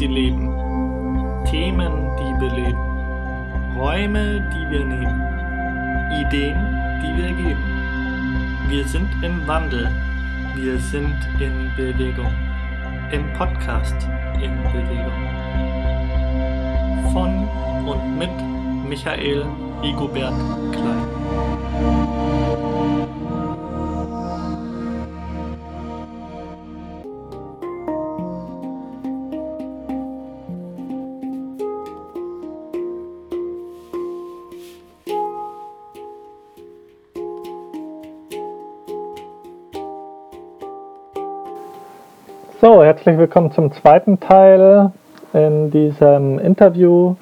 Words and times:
sie 0.00 0.06
leben. 0.06 0.48
Themen, 1.44 1.92
die 2.16 2.32
beleben. 2.38 2.80
Räume, 3.76 4.40
die 4.50 4.70
wir 4.70 4.84
nehmen. 4.86 5.20
Ideen, 6.22 6.56
die 7.02 7.12
wir 7.20 7.32
geben. 7.34 7.64
Wir 8.68 8.84
sind 8.86 9.10
im 9.22 9.46
Wandel. 9.46 9.90
Wir 10.54 10.78
sind 10.78 11.18
in 11.38 11.70
Bewegung. 11.76 12.32
Im 13.12 13.30
Podcast 13.34 14.08
in 14.40 14.56
Bewegung. 14.72 15.20
Von 17.12 17.46
und 17.86 18.16
mit 18.16 18.30
Michael 18.88 19.44
Igobert 19.82 20.32
Klein. 20.72 22.09
So, 42.60 42.84
herzlich 42.84 43.16
willkommen 43.16 43.52
zum 43.52 43.72
zweiten 43.72 44.20
Teil 44.20 44.90
in 45.32 45.70
diesem 45.70 46.38
Interview. 46.38 47.14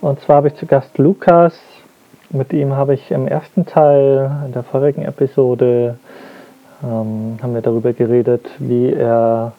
Und 0.00 0.20
zwar 0.20 0.36
habe 0.36 0.48
ich 0.48 0.54
zu 0.54 0.64
Gast 0.64 0.96
Lukas. 0.96 1.52
Mit 2.30 2.54
ihm 2.54 2.74
habe 2.74 2.94
ich 2.94 3.10
im 3.10 3.28
ersten 3.28 3.66
Teil, 3.66 4.30
in 4.46 4.52
der 4.52 4.62
vorigen 4.62 5.02
Episode, 5.02 5.98
ähm, 6.82 7.36
haben 7.42 7.52
wir 7.52 7.60
darüber 7.60 7.92
geredet, 7.92 8.46
wie 8.58 8.90
er 8.90 9.52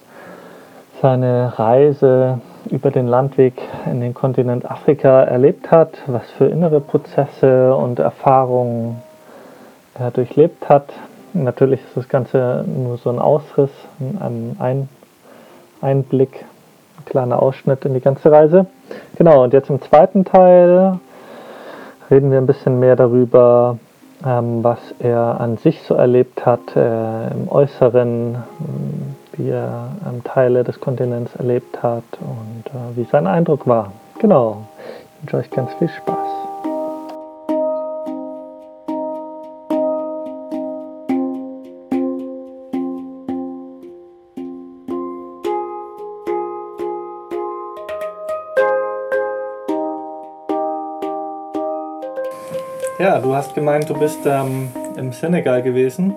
seine 1.04 1.54
Reise 1.60 2.42
über 2.72 2.90
den 2.90 3.06
Landweg 3.06 3.62
in 3.86 4.02
den 4.02 4.16
Kontinent 4.16 4.66
Afrika 4.66 5.22
erlebt 5.22 5.70
hat, 5.70 5.92
was 6.08 6.28
für 6.32 6.46
innere 6.46 6.82
Prozesse 6.82 7.76
und 7.76 8.00
Erfahrungen 8.00 9.04
er 10.00 10.10
durchlebt 10.10 10.68
hat. 10.68 10.92
Natürlich 11.34 11.82
ist 11.82 11.96
das 11.96 12.10
Ganze 12.10 12.66
nur 12.66 12.98
so 12.98 13.12
ein 13.12 13.20
Ausriss, 13.20 13.70
ein, 14.20 14.90
ein 15.82 15.88
Einblick, 15.90 16.46
ein 16.98 17.06
kleiner 17.06 17.42
Ausschnitt 17.42 17.86
in 17.86 17.94
die 17.94 18.02
ganze 18.02 18.32
Reise. 18.32 18.66
Genau, 19.18 19.44
und 19.44 19.54
jetzt 19.54 19.70
im 19.70 19.82
zweiten 19.82 20.26
Teil 20.26 21.00
reden 22.10 22.32
wir 22.32 22.38
ein 22.38 22.48
bisschen 22.48 22.80
mehr 22.80 22.96
darüber, 22.96 23.78
ähm, 24.26 24.64
was 24.64 24.80
er 25.00 25.40
an 25.40 25.58
sich 25.58 25.82
so 25.84 25.94
erlebt 25.94 26.46
hat, 26.46 26.76
äh, 26.76 27.32
im 27.32 27.50
Äußeren, 27.50 28.38
wie 29.34 29.50
er 29.50 29.90
ähm, 30.08 30.24
Teile 30.24 30.64
des 30.64 30.80
Kontinents 30.80 31.36
erlebt 31.36 31.84
hat 31.84 32.04
und 32.20 32.66
äh, 32.68 32.98
wie 32.98 33.04
sein 33.06 33.28
Eindruck 33.28 33.68
war. 33.68 33.92
Genau, 34.20 34.64
ich 34.80 35.24
wünsche 35.24 35.38
euch 35.38 35.52
ganz 35.52 35.74
viel 35.76 35.90
Spaß. 35.90 36.47
Ja, 53.00 53.20
du 53.20 53.36
hast 53.36 53.54
gemeint, 53.54 53.88
du 53.92 53.94
bist 53.94 54.22
ähm, 54.26 54.70
im 54.96 55.14
Senegal 55.14 55.62
gewesen 55.62 56.16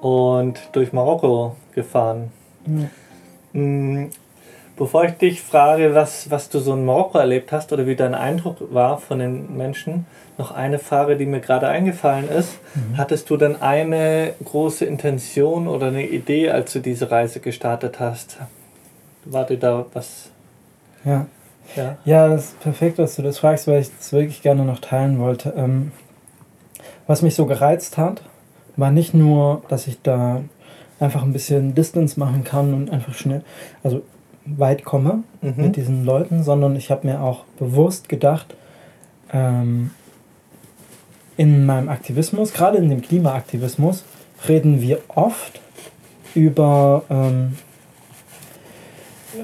und 0.00 0.58
durch 0.72 0.94
Marokko 0.94 1.54
gefahren. 1.74 2.32
Mhm. 3.52 4.10
Bevor 4.74 5.04
ich 5.04 5.12
dich 5.12 5.42
frage, 5.42 5.94
was, 5.94 6.30
was 6.30 6.48
du 6.48 6.60
so 6.60 6.72
in 6.72 6.86
Marokko 6.86 7.18
erlebt 7.18 7.52
hast 7.52 7.74
oder 7.74 7.86
wie 7.86 7.94
dein 7.94 8.14
Eindruck 8.14 8.72
war 8.72 8.96
von 8.96 9.18
den 9.18 9.54
Menschen, 9.58 10.06
noch 10.38 10.50
eine 10.50 10.78
Frage, 10.78 11.16
die 11.16 11.26
mir 11.26 11.40
gerade 11.40 11.68
eingefallen 11.68 12.30
ist. 12.30 12.58
Mhm. 12.74 12.96
Hattest 12.96 13.28
du 13.28 13.36
denn 13.36 13.60
eine 13.60 14.32
große 14.44 14.86
Intention 14.86 15.68
oder 15.68 15.88
eine 15.88 16.06
Idee, 16.06 16.50
als 16.50 16.72
du 16.72 16.78
diese 16.78 17.10
Reise 17.10 17.40
gestartet 17.40 18.00
hast? 18.00 18.38
War 19.26 19.44
dir 19.44 19.58
da 19.58 19.84
was? 19.92 20.30
Ja. 21.04 21.26
Ja. 21.74 21.96
ja, 22.04 22.28
das 22.28 22.46
ist 22.46 22.60
perfekt, 22.60 22.98
dass 22.98 23.16
du 23.16 23.22
das 23.22 23.38
fragst, 23.38 23.66
weil 23.66 23.80
ich 23.80 23.90
das 23.96 24.12
wirklich 24.12 24.42
gerne 24.42 24.64
noch 24.64 24.80
teilen 24.80 25.18
wollte. 25.18 25.52
Ähm, 25.56 25.92
was 27.06 27.22
mich 27.22 27.34
so 27.34 27.46
gereizt 27.46 27.98
hat, 27.98 28.22
war 28.76 28.90
nicht 28.90 29.14
nur, 29.14 29.62
dass 29.68 29.86
ich 29.86 30.00
da 30.02 30.42
einfach 31.00 31.22
ein 31.22 31.32
bisschen 31.32 31.74
Distance 31.74 32.18
machen 32.18 32.44
kann 32.44 32.72
und 32.74 32.90
einfach 32.90 33.14
schnell, 33.14 33.42
also 33.82 34.02
weit 34.44 34.84
komme 34.84 35.24
mhm. 35.42 35.54
mit 35.56 35.76
diesen 35.76 36.04
Leuten, 36.04 36.42
sondern 36.42 36.76
ich 36.76 36.90
habe 36.90 37.06
mir 37.06 37.20
auch 37.20 37.44
bewusst 37.58 38.08
gedacht, 38.08 38.54
ähm, 39.32 39.90
in 41.36 41.66
meinem 41.66 41.88
Aktivismus, 41.88 42.52
gerade 42.52 42.78
in 42.78 42.88
dem 42.88 43.02
Klimaaktivismus, 43.02 44.04
reden 44.48 44.80
wir 44.80 45.00
oft 45.08 45.60
über 46.34 47.02
ähm, 47.10 47.56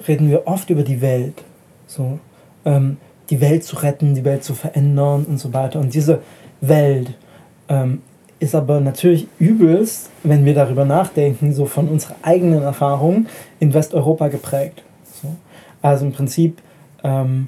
reden 0.08 0.30
wir 0.30 0.46
oft 0.46 0.70
über 0.70 0.82
die 0.82 1.00
Welt 1.00 1.42
so, 1.94 2.18
ähm, 2.64 2.96
die 3.30 3.40
Welt 3.40 3.64
zu 3.64 3.76
retten, 3.76 4.14
die 4.14 4.24
Welt 4.24 4.44
zu 4.44 4.54
verändern 4.54 5.24
und 5.28 5.38
so 5.38 5.52
weiter. 5.52 5.78
Und 5.78 5.94
diese 5.94 6.20
Welt 6.60 7.14
ähm, 7.68 8.02
ist 8.40 8.54
aber 8.54 8.80
natürlich 8.80 9.28
übelst, 9.38 10.10
wenn 10.22 10.44
wir 10.44 10.54
darüber 10.54 10.84
nachdenken, 10.84 11.52
so 11.52 11.66
von 11.66 11.88
unserer 11.88 12.16
eigenen 12.22 12.62
Erfahrung 12.62 13.26
in 13.60 13.72
Westeuropa 13.72 14.28
geprägt. 14.28 14.82
So. 15.22 15.28
Also 15.80 16.06
im 16.06 16.12
Prinzip 16.12 16.60
ähm, 17.04 17.46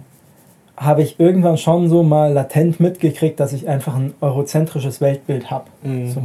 habe 0.77 1.03
ich 1.03 1.19
irgendwann 1.19 1.59
schon 1.59 1.89
so 1.89 2.03
mal 2.03 2.33
latent 2.33 2.81
mitgekriegt, 2.81 3.39
dass 3.41 3.53
ich 3.53 3.69
einfach 3.69 3.97
ein 3.97 4.15
eurozentrisches 4.21 5.01
Weltbild 5.01 5.51
habe. 5.51 5.67
Mhm. 5.83 6.11
So. 6.11 6.21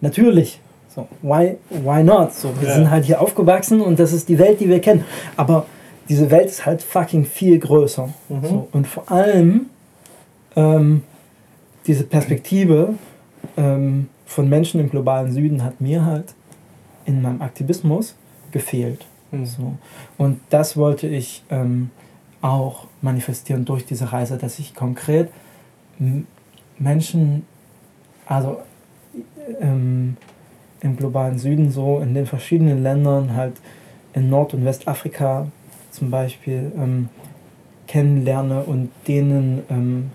Natürlich, 0.00 0.60
so, 0.88 1.06
why, 1.22 1.56
why 1.70 2.02
not? 2.02 2.34
So, 2.34 2.50
wir 2.60 2.68
ja. 2.68 2.74
sind 2.74 2.90
halt 2.90 3.04
hier 3.04 3.20
aufgewachsen 3.20 3.80
und 3.80 3.98
das 3.98 4.12
ist 4.12 4.28
die 4.28 4.38
Welt, 4.38 4.60
die 4.60 4.68
wir 4.68 4.80
kennen. 4.80 5.04
Aber 5.36 5.66
diese 6.08 6.30
Welt 6.30 6.46
ist 6.46 6.66
halt 6.66 6.82
fucking 6.82 7.24
viel 7.24 7.58
größer. 7.58 8.08
Mhm. 8.28 8.44
So. 8.44 8.68
Und 8.72 8.86
vor 8.86 9.10
allem 9.10 9.66
ähm, 10.56 11.02
diese 11.86 12.04
Perspektive 12.04 12.94
ähm, 13.56 14.08
von 14.26 14.48
Menschen 14.48 14.80
im 14.80 14.90
globalen 14.90 15.32
Süden 15.32 15.64
hat 15.64 15.80
mir 15.80 16.04
halt 16.04 16.34
in 17.04 17.22
meinem 17.22 17.42
Aktivismus 17.42 18.14
gefehlt. 18.50 19.06
Mhm. 19.30 19.46
So. 19.46 19.74
Und 20.18 20.40
das 20.50 20.76
wollte 20.76 21.06
ich 21.06 21.42
ähm, 21.50 21.90
auch 22.42 22.86
manifestieren 23.02 23.64
durch 23.64 23.84
diese 23.84 24.12
Reise, 24.12 24.38
dass 24.38 24.58
ich 24.58 24.74
konkret 24.74 25.28
Menschen, 26.78 27.44
also 28.26 28.58
ähm, 29.60 30.16
im 30.80 30.96
globalen 30.96 31.38
Süden 31.38 31.70
so 31.70 32.00
in 32.00 32.14
den 32.14 32.26
verschiedenen 32.26 32.82
Ländern 32.82 33.34
halt 33.34 33.54
in 34.14 34.30
Nord- 34.30 34.54
und 34.54 34.64
Westafrika 34.64 35.48
zum 35.90 36.10
Beispiel 36.10 36.72
ähm, 36.76 37.08
kennenlerne 37.86 38.62
und 38.62 38.90
denen 39.08 39.62
ähm, 39.68 40.10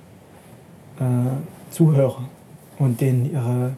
äh, 0.99 1.71
zuhöre 1.71 2.23
und 2.79 3.01
denen 3.01 3.31
ihre 3.31 3.73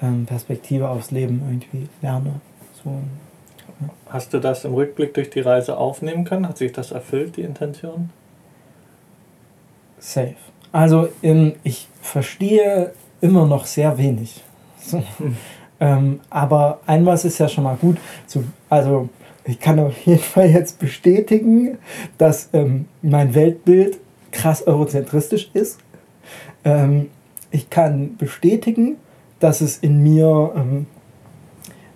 ähm, 0.00 0.26
Perspektive 0.26 0.88
aufs 0.88 1.10
Leben 1.10 1.42
irgendwie 1.48 1.88
lerne. 2.00 2.40
So, 2.82 2.90
ja. 2.90 3.88
Hast 4.08 4.32
du 4.32 4.38
das 4.38 4.64
im 4.64 4.74
Rückblick 4.74 5.14
durch 5.14 5.30
die 5.30 5.40
Reise 5.40 5.76
aufnehmen 5.76 6.24
können? 6.24 6.48
Hat 6.48 6.58
sich 6.58 6.72
das 6.72 6.92
erfüllt, 6.92 7.36
die 7.36 7.42
Intention? 7.42 8.10
Safe. 9.98 10.34
Also 10.72 11.08
in, 11.20 11.54
ich 11.64 11.88
verstehe 12.00 12.92
immer 13.20 13.46
noch 13.46 13.66
sehr 13.66 13.98
wenig. 13.98 14.42
So. 14.78 15.02
Hm. 15.18 15.36
Ähm, 15.80 16.20
aber 16.30 16.78
einmal 16.86 17.16
ist 17.16 17.38
ja 17.38 17.48
schon 17.48 17.64
mal 17.64 17.74
gut. 17.74 17.98
Zu, 18.28 18.44
also 18.68 19.08
ich 19.44 19.60
kann 19.60 19.78
auf 19.80 19.96
jeden 20.06 20.20
Fall 20.20 20.50
jetzt 20.50 20.78
bestätigen, 20.78 21.78
dass 22.18 22.50
ähm, 22.52 22.86
mein 23.02 23.34
Weltbild 23.34 23.98
krass 24.30 24.66
eurozentristisch 24.66 25.50
ist. 25.52 25.78
Ähm, 26.64 27.10
ich 27.50 27.68
kann 27.70 28.16
bestätigen, 28.16 28.96
dass 29.40 29.60
es 29.60 29.78
in 29.78 30.02
mir 30.02 30.52
ähm, 30.56 30.86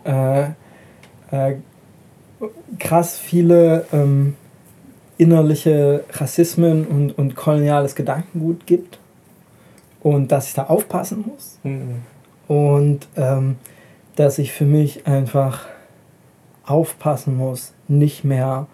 äh, 0.05 0.51
äh, 1.31 1.57
krass 2.79 3.19
viele 3.19 3.87
ähm, 3.93 4.35
innerliche 5.19 6.05
Rassismen 6.13 6.87
und, 6.87 7.17
und 7.17 7.37
koloniales 7.37 7.95
Gedankengut 7.95 8.67
gibt 8.67 8.99
und 10.03 10.31
dass 10.31 10.49
ich 10.49 10.55
da 10.55 10.65
aufpassen 10.65 11.25
muss. 11.27 11.59
Mhm. 11.63 12.03
Und 12.49 13.09
ähm, 13.17 13.57
dass 14.17 14.39
ich 14.39 14.53
für 14.53 14.65
mich 14.65 15.07
einfach 15.07 15.67
aufpassen 16.67 17.37
muss, 17.37 17.73
nicht 17.89 18.25
mehr 18.25 18.67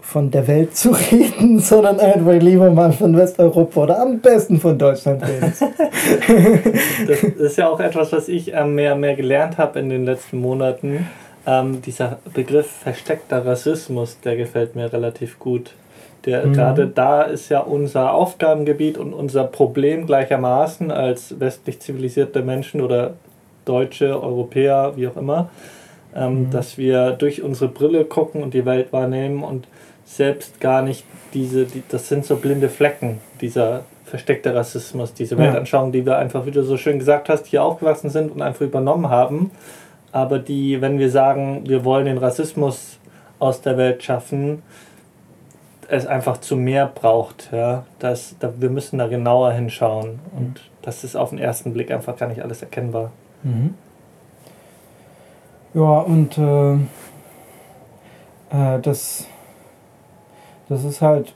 von 0.00 0.30
der 0.30 0.48
Welt 0.48 0.76
zu 0.76 0.90
reden, 1.10 1.60
sondern 1.60 2.00
einfach 2.00 2.32
lieber 2.34 2.70
mal 2.70 2.92
von 2.92 3.16
Westeuropa 3.16 3.82
oder 3.82 4.00
am 4.00 4.18
besten 4.20 4.58
von 4.58 4.78
Deutschland 4.78 5.22
reden. 5.22 5.52
das 7.06 7.22
ist 7.22 7.56
ja 7.56 7.68
auch 7.68 7.80
etwas, 7.80 8.12
was 8.12 8.28
ich 8.28 8.52
ähm, 8.52 8.74
mehr 8.74 8.96
mehr 8.96 9.14
gelernt 9.14 9.58
habe 9.58 9.78
in 9.78 9.88
den 9.88 10.04
letzten 10.04 10.40
Monaten. 10.40 11.06
Ähm, 11.46 11.80
dieser 11.82 12.18
Begriff 12.34 12.66
versteckter 12.66 13.46
Rassismus, 13.46 14.18
der 14.20 14.36
gefällt 14.36 14.74
mir 14.74 14.92
relativ 14.92 15.38
gut. 15.38 15.74
Der 16.26 16.44
mhm. 16.44 16.52
gerade 16.52 16.86
da 16.86 17.22
ist 17.22 17.48
ja 17.48 17.60
unser 17.60 18.12
Aufgabengebiet 18.12 18.98
und 18.98 19.14
unser 19.14 19.44
Problem 19.44 20.06
gleichermaßen 20.06 20.90
als 20.90 21.40
westlich 21.40 21.80
zivilisierte 21.80 22.42
Menschen 22.42 22.80
oder 22.82 23.14
Deutsche, 23.64 24.22
Europäer, 24.22 24.92
wie 24.96 25.08
auch 25.08 25.16
immer, 25.16 25.50
ähm, 26.14 26.46
mhm. 26.46 26.50
dass 26.50 26.78
wir 26.78 27.12
durch 27.12 27.42
unsere 27.42 27.70
Brille 27.70 28.04
gucken 28.04 28.42
und 28.42 28.54
die 28.54 28.64
Welt 28.64 28.92
wahrnehmen 28.92 29.42
und 29.42 29.66
selbst 30.04 30.60
gar 30.60 30.82
nicht 30.82 31.04
diese, 31.34 31.66
die, 31.66 31.82
das 31.88 32.08
sind 32.08 32.24
so 32.24 32.36
blinde 32.36 32.68
Flecken, 32.68 33.20
dieser 33.40 33.84
versteckte 34.04 34.54
Rassismus, 34.54 35.14
diese 35.14 35.38
Weltanschauung, 35.38 35.92
die 35.92 36.04
wir 36.04 36.18
einfach, 36.18 36.44
wie 36.44 36.50
du 36.50 36.64
so 36.64 36.76
schön 36.76 36.98
gesagt 36.98 37.28
hast, 37.28 37.46
hier 37.46 37.62
aufgewachsen 37.62 38.10
sind 38.10 38.32
und 38.32 38.42
einfach 38.42 38.62
übernommen 38.62 39.08
haben. 39.08 39.52
Aber 40.10 40.40
die, 40.40 40.80
wenn 40.80 40.98
wir 40.98 41.10
sagen, 41.10 41.62
wir 41.68 41.84
wollen 41.84 42.06
den 42.06 42.18
Rassismus 42.18 42.98
aus 43.38 43.62
der 43.62 43.76
Welt 43.76 44.02
schaffen, 44.02 44.62
es 45.88 46.06
einfach 46.06 46.38
zu 46.38 46.56
mehr 46.56 46.90
braucht. 46.92 47.50
Ja? 47.52 47.84
Das, 48.00 48.34
da, 48.40 48.52
wir 48.58 48.70
müssen 48.70 48.98
da 48.98 49.06
genauer 49.06 49.52
hinschauen. 49.52 50.18
Und 50.36 50.54
mhm. 50.54 50.60
das 50.82 51.04
ist 51.04 51.16
auf 51.16 51.30
den 51.30 51.38
ersten 51.38 51.72
Blick 51.72 51.90
einfach 51.90 52.16
gar 52.16 52.28
nicht 52.28 52.42
alles 52.42 52.62
erkennbar. 52.62 53.12
Mhm. 53.42 53.74
Ja, 55.74 56.00
und 56.00 56.36
äh, 56.36 56.74
äh, 58.50 58.80
das, 58.80 59.26
das 60.68 60.84
ist 60.84 61.00
halt, 61.00 61.32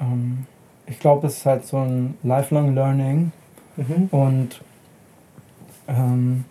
ähm, 0.00 0.46
ich 0.86 0.98
glaube, 0.98 1.28
es 1.28 1.38
ist 1.38 1.46
halt 1.46 1.64
so 1.64 1.78
ein 1.78 2.18
lifelong 2.22 2.74
learning. 2.74 3.32
Mhm. 3.76 4.08
Und 4.10 4.60
ähm, 5.86 6.44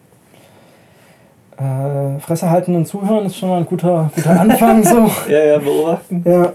äh, 1.58 2.20
Fresse 2.20 2.50
halten 2.50 2.76
und 2.76 2.86
zuhören 2.86 3.26
ist 3.26 3.38
schon 3.38 3.50
mal 3.50 3.58
ein 3.58 3.66
guter, 3.66 4.10
guter 4.16 4.40
Anfang. 4.40 4.84
so. 4.84 5.10
ja, 5.30 5.44
ja, 5.44 5.58
beobachten. 5.58 6.24
Ja. 6.26 6.54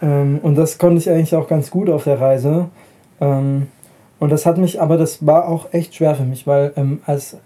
Ähm, 0.00 0.38
und 0.42 0.56
das 0.56 0.78
konnte 0.78 0.98
ich 0.98 1.10
eigentlich 1.10 1.34
auch 1.34 1.48
ganz 1.48 1.70
gut 1.70 1.90
auf 1.90 2.04
der 2.04 2.20
Reise. 2.20 2.68
Ähm, 3.20 3.68
und 4.20 4.30
das 4.30 4.46
hat 4.46 4.58
mich, 4.58 4.80
aber 4.80 4.96
das 4.96 5.26
war 5.26 5.48
auch 5.48 5.72
echt 5.72 5.96
schwer 5.96 6.14
für 6.14 6.24
mich, 6.24 6.46
weil 6.46 6.72
ähm, 6.76 7.00
als 7.04 7.36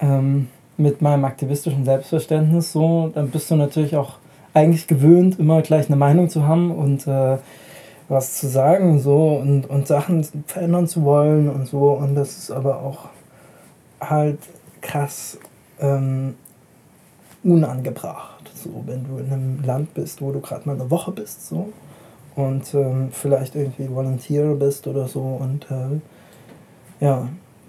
ähm, 0.00 0.48
mit 0.76 1.00
meinem 1.02 1.24
aktivistischen 1.24 1.84
Selbstverständnis 1.84 2.72
so, 2.72 3.10
dann 3.14 3.30
bist 3.30 3.50
du 3.50 3.56
natürlich 3.56 3.96
auch 3.96 4.18
eigentlich 4.54 4.86
gewöhnt, 4.86 5.38
immer 5.38 5.62
gleich 5.62 5.86
eine 5.86 5.96
Meinung 5.96 6.28
zu 6.28 6.46
haben 6.46 6.70
und 6.70 7.06
äh, 7.06 7.38
was 8.08 8.34
zu 8.38 8.48
sagen 8.48 9.00
so 9.00 9.36
und, 9.36 9.68
und 9.68 9.86
Sachen 9.86 10.24
verändern 10.46 10.86
zu 10.86 11.04
wollen 11.04 11.48
und 11.48 11.66
so. 11.66 11.90
Und 11.90 12.14
das 12.14 12.38
ist 12.38 12.50
aber 12.50 12.80
auch 12.82 13.08
halt 14.00 14.38
krass 14.80 15.38
ähm, 15.80 16.34
unangebracht. 17.42 18.50
So, 18.54 18.82
wenn 18.86 19.04
du 19.04 19.18
in 19.18 19.32
einem 19.32 19.64
Land 19.64 19.94
bist, 19.94 20.22
wo 20.22 20.32
du 20.32 20.40
gerade 20.40 20.66
mal 20.66 20.74
eine 20.74 20.90
Woche 20.90 21.10
bist, 21.10 21.46
so 21.48 21.72
und 22.34 22.72
ähm, 22.74 23.08
vielleicht 23.10 23.54
irgendwie 23.54 23.90
Volunteer 23.90 24.54
bist 24.54 24.86
oder 24.86 25.08
so 25.08 25.20
und 25.20 25.66
äh, 25.70 27.04
ja, 27.04 27.28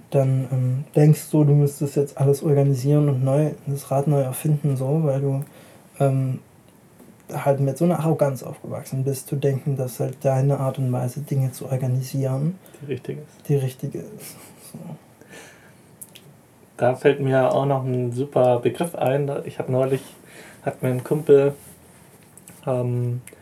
dann 0.10 0.48
ähm, 0.52 0.84
denkst 0.96 1.30
du, 1.32 1.44
du 1.44 1.54
müsstest 1.54 1.96
jetzt 1.96 2.18
alles 2.18 2.44
organisieren 2.44 3.10
und 3.10 3.24
neu 3.24 3.52
das 3.66 3.92
Rad 3.92 4.08
neu 4.08 4.22
erfinden, 4.22 4.78
so, 4.78 5.04
weil 5.04 5.22
du 5.22 5.44
ähm, 6.00 6.40
halt 7.34 7.60
mit 7.60 7.78
so 7.78 7.86
einer 7.86 8.00
Arroganz 8.00 8.44
aufgewachsen 8.44 9.04
bist, 9.04 9.28
zu 9.28 9.36
denken, 9.36 9.76
dass 9.76 10.00
halt 10.00 10.18
deine 10.24 10.60
Art 10.60 10.78
und 10.80 10.92
Weise, 10.92 11.22
Dinge 11.22 11.52
zu 11.52 11.66
organisieren, 11.66 12.58
die 12.82 12.94
richtige 12.94 13.22
ist. 13.22 13.50
Die 13.50 13.56
richtige 13.56 14.00
ist. 14.00 14.38
So. 14.72 14.80
Da 16.78 16.96
fällt 16.96 17.20
mir 17.20 17.52
auch 17.54 17.66
noch 17.66 17.84
ein 17.84 18.12
super 18.12 18.60
Begriff 18.60 18.96
ein. 18.96 19.30
Ich 19.46 19.60
habe 19.60 19.72
neulich, 19.72 20.02
hat 20.64 20.84
mir 20.84 20.90
ein 20.90 21.04
Kumpel 21.04 21.54
ähm, 22.66 23.22
äh, 23.26 23.37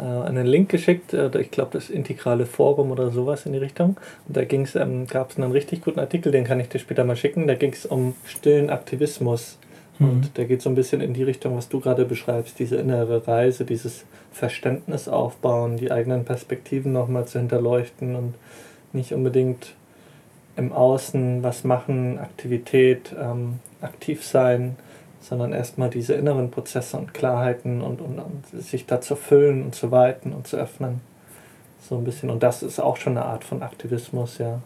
einen 0.00 0.46
Link 0.46 0.68
geschickt, 0.68 1.12
äh, 1.12 1.30
ich 1.40 1.50
glaube 1.50 1.70
das 1.72 1.90
integrale 1.90 2.46
Forum 2.46 2.90
oder 2.90 3.10
sowas 3.10 3.46
in 3.46 3.52
die 3.52 3.58
Richtung. 3.58 3.96
Und 4.26 4.36
da 4.36 4.42
ähm, 4.42 5.06
gab 5.06 5.30
es 5.30 5.36
einen 5.36 5.52
richtig 5.52 5.82
guten 5.82 6.00
Artikel, 6.00 6.32
den 6.32 6.44
kann 6.44 6.60
ich 6.60 6.68
dir 6.68 6.78
später 6.78 7.04
mal 7.04 7.16
schicken. 7.16 7.46
Da 7.46 7.54
ging 7.54 7.72
es 7.72 7.86
um 7.86 8.14
stillen 8.24 8.70
Aktivismus. 8.70 9.58
Mhm. 9.98 10.10
Und 10.10 10.36
der 10.36 10.46
geht 10.46 10.62
so 10.62 10.68
ein 10.68 10.74
bisschen 10.74 11.00
in 11.00 11.14
die 11.14 11.22
Richtung, 11.22 11.56
was 11.56 11.68
du 11.68 11.80
gerade 11.80 12.04
beschreibst, 12.04 12.58
diese 12.58 12.76
innere 12.76 13.26
Reise, 13.26 13.64
dieses 13.64 14.04
Verständnis 14.32 15.08
aufbauen, 15.08 15.76
die 15.76 15.92
eigenen 15.92 16.24
Perspektiven 16.24 16.92
nochmal 16.92 17.26
zu 17.26 17.38
hinterleuchten 17.38 18.16
und 18.16 18.34
nicht 18.92 19.12
unbedingt 19.12 19.74
im 20.56 20.72
Außen 20.72 21.42
was 21.42 21.64
machen, 21.64 22.18
Aktivität, 22.18 23.14
ähm, 23.20 23.60
aktiv 23.80 24.24
sein, 24.24 24.76
sondern 25.28 25.52
erstmal 25.52 25.88
diese 25.88 26.14
inneren 26.14 26.50
Prozesse 26.50 26.98
und 26.98 27.14
Klarheiten 27.14 27.80
und, 27.80 28.00
und, 28.02 28.18
und, 28.18 28.62
sich 28.62 28.84
da 28.84 29.00
zu 29.00 29.16
füllen 29.16 29.64
und 29.64 29.74
zu 29.74 29.90
weiten 29.90 30.32
und 30.32 30.46
zu 30.46 30.56
öffnen. 30.56 31.00
So 31.80 31.96
ein 31.96 32.04
bisschen. 32.04 32.30
Und 32.30 32.42
das 32.42 32.62
ist 32.62 32.78
auch 32.78 32.96
schon 32.96 33.16
eine 33.16 33.26
Art 33.26 33.42
von 33.42 33.62
Aktivismus, 33.62 34.38
ja. 34.38 34.60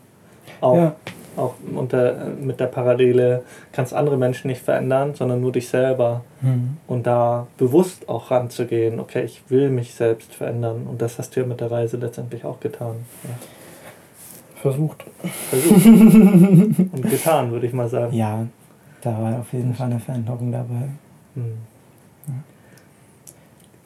Auch, 0.60 0.76
ja. 0.76 0.96
auch 1.36 1.54
unter, 1.74 2.14
mit 2.40 2.58
der 2.58 2.66
Parallele 2.66 3.44
kannst 3.70 3.94
andere 3.94 4.16
Menschen 4.16 4.48
nicht 4.48 4.62
verändern, 4.62 5.14
sondern 5.14 5.40
nur 5.40 5.52
dich 5.52 5.68
selber. 5.68 6.24
Mhm. 6.40 6.78
Und 6.88 7.06
da 7.06 7.46
bewusst 7.56 8.08
auch 8.08 8.30
ranzugehen, 8.30 8.98
okay, 8.98 9.22
ich 9.22 9.42
will 9.48 9.70
mich 9.70 9.94
selbst 9.94 10.34
verändern. 10.34 10.86
Und 10.90 11.00
das 11.02 11.18
hast 11.18 11.36
du 11.36 11.40
ja 11.40 11.46
mit 11.46 11.60
der 11.60 11.70
Reise 11.70 11.98
letztendlich 11.98 12.44
auch 12.44 12.58
getan. 12.58 12.96
Ja. 13.22 13.30
Versucht. 14.60 15.04
Versucht. 15.50 15.86
Und 15.86 17.08
getan, 17.08 17.52
würde 17.52 17.66
ich 17.66 17.72
mal 17.72 17.88
sagen. 17.88 18.12
Ja, 18.12 18.46
da 19.00 19.10
war 19.10 19.38
auf 19.38 19.52
jeden 19.52 19.74
Fall 19.74 19.90
eine 19.90 20.00
Veränderung 20.00 20.52
dabei. 20.52 20.88
Hm. 21.34 21.58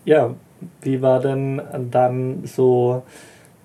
Ja. 0.04 0.16
ja, 0.16 0.34
wie 0.80 1.02
war 1.02 1.20
denn 1.20 1.60
dann 1.90 2.44
so 2.44 3.02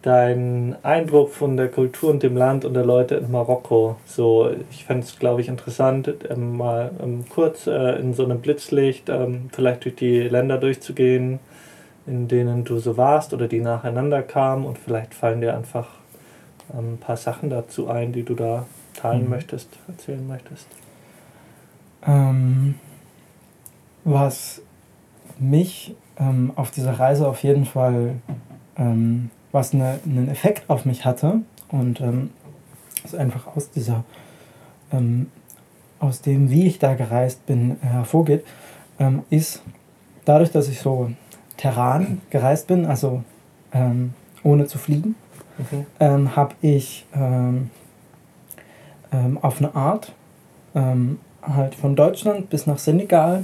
dein 0.02 0.76
Eindruck 0.84 1.32
von 1.32 1.58
der 1.58 1.70
Kultur 1.70 2.12
und 2.12 2.24
dem 2.24 2.38
Land 2.38 2.66
und 2.66 2.74
der 2.74 2.86
Leute 2.86 3.16
in 3.16 3.32
Marokko? 3.32 3.98
So, 4.06 4.52
ich 4.72 4.86
fände 4.86 5.04
es, 5.04 5.20
glaube 5.20 5.42
ich, 5.42 5.48
interessant, 5.48 6.14
ähm, 6.30 6.58
mal 6.58 6.92
ähm, 7.02 7.26
kurz 7.30 7.68
äh, 7.68 8.00
in 8.00 8.14
so 8.14 8.24
einem 8.24 8.40
Blitzlicht 8.40 9.10
ähm, 9.10 9.50
vielleicht 9.52 9.86
durch 9.86 9.96
die 9.96 10.22
Länder 10.22 10.58
durchzugehen, 10.58 11.40
in 12.06 12.28
denen 12.28 12.64
du 12.64 12.80
so 12.80 12.98
warst 12.98 13.34
oder 13.34 13.48
die 13.48 13.60
nacheinander 13.60 14.22
kamen 14.22 14.66
und 14.66 14.78
vielleicht 14.78 15.14
fallen 15.14 15.42
dir 15.42 15.56
einfach 15.56 15.88
ähm, 16.74 16.94
ein 16.94 16.98
paar 16.98 17.18
Sachen 17.18 17.50
dazu 17.50 17.90
ein, 17.90 18.14
die 18.14 18.24
du 18.24 18.34
da 18.36 18.66
teilen 18.96 19.26
mhm. 19.26 19.32
möchtest, 19.32 19.70
erzählen 19.88 20.26
möchtest? 20.26 20.68
Ähm, 22.08 22.76
was 24.06 24.62
mich 25.38 25.96
ähm, 26.18 26.54
auf 26.56 26.72
dieser 26.72 26.98
Reise 26.98 27.28
auf 27.28 27.44
jeden 27.44 27.66
Fall, 27.66 28.16
ähm, 28.78 29.30
was 29.52 29.74
eine, 29.74 30.00
einen 30.06 30.30
Effekt 30.30 30.70
auf 30.70 30.86
mich 30.86 31.06
hatte 31.06 31.42
und 31.70 32.02
ähm, 32.02 32.32
also 33.04 33.18
einfach 33.18 33.56
aus 33.56 33.70
dieser, 33.72 34.04
ähm, 34.92 35.30
aus 36.00 36.22
dem, 36.22 36.50
wie 36.50 36.68
ich 36.68 36.80
da 36.80 36.94
gereist 36.94 37.46
bin, 37.46 37.78
hervorgeht, 37.82 38.46
ähm, 39.00 39.24
ist 39.30 39.62
dadurch, 40.26 40.52
dass 40.52 40.70
ich 40.70 40.80
so 40.80 41.12
Terran 41.58 42.22
gereist 42.30 42.68
bin, 42.68 42.86
also 42.86 43.24
ähm, 43.74 44.14
ohne 44.44 44.68
zu 44.68 44.78
fliegen, 44.78 45.16
mhm. 45.58 45.86
ähm, 46.00 46.36
habe 46.36 46.56
ich 46.62 47.06
auf 49.42 49.60
eine 49.60 49.74
Art 49.74 50.14
halt 51.56 51.76
von 51.76 51.96
Deutschland 51.96 52.50
bis 52.50 52.68
nach 52.68 52.80
Senegal 52.80 53.44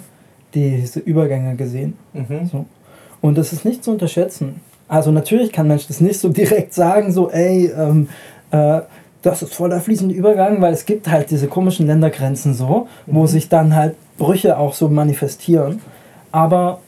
diese 0.54 1.00
Übergänge 1.00 1.56
gesehen. 1.56 1.98
Mhm. 2.14 2.50
So. 2.52 2.66
Und 3.22 3.38
das 3.38 3.54
ist 3.54 3.66
nicht 3.66 3.84
zu 3.84 3.92
unterschätzen. 3.92 4.62
Also 4.88 5.12
natürlich 5.12 5.52
kann 5.52 5.68
Mensch 5.68 5.88
das 5.88 6.02
nicht 6.02 6.20
so 6.20 6.30
direkt 6.30 6.74
sagen, 6.74 7.12
so 7.12 7.30
ey, 7.32 7.72
ähm, 7.76 8.10
äh, 8.52 8.82
das 9.22 9.42
ist 9.42 9.56
voll 9.56 9.70
der 9.70 9.80
fließende 9.80 10.14
Übergang, 10.14 10.62
weil 10.62 10.74
es 10.74 10.86
gibt 10.86 11.10
halt 11.10 11.32
diese 11.32 11.48
komischen 11.48 11.88
Ländergrenzen 11.88 12.54
so, 12.54 12.88
mhm. 13.06 13.16
wo 13.16 13.26
sich 13.26 13.50
dann 13.50 13.76
halt 13.76 13.96
Brüche 14.18 14.58
auch 14.58 14.74
so 14.74 14.90
manifestieren. 14.90 15.82
Aber 16.32 16.80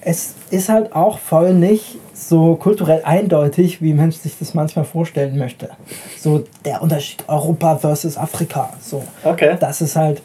es 0.00 0.34
ist 0.50 0.68
halt 0.68 0.94
auch 0.94 1.18
voll 1.18 1.54
nicht 1.54 1.96
so 2.12 2.56
kulturell 2.56 3.02
eindeutig, 3.04 3.82
wie 3.82 3.92
Mensch 3.92 4.16
sich 4.16 4.38
das 4.38 4.54
manchmal 4.54 4.84
vorstellen 4.84 5.38
möchte. 5.38 5.70
So 6.18 6.44
der 6.64 6.82
Unterschied 6.82 7.24
Europa 7.28 7.76
versus 7.76 8.16
Afrika. 8.16 8.72
So. 8.80 9.02
Okay. 9.24 9.56
Das 9.58 9.80
ist 9.80 9.96
halt, 9.96 10.22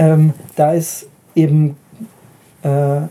ähm, 0.00 0.32
da 0.56 0.72
ist 0.72 1.06
eben 1.36 1.76
äh, 2.62 3.02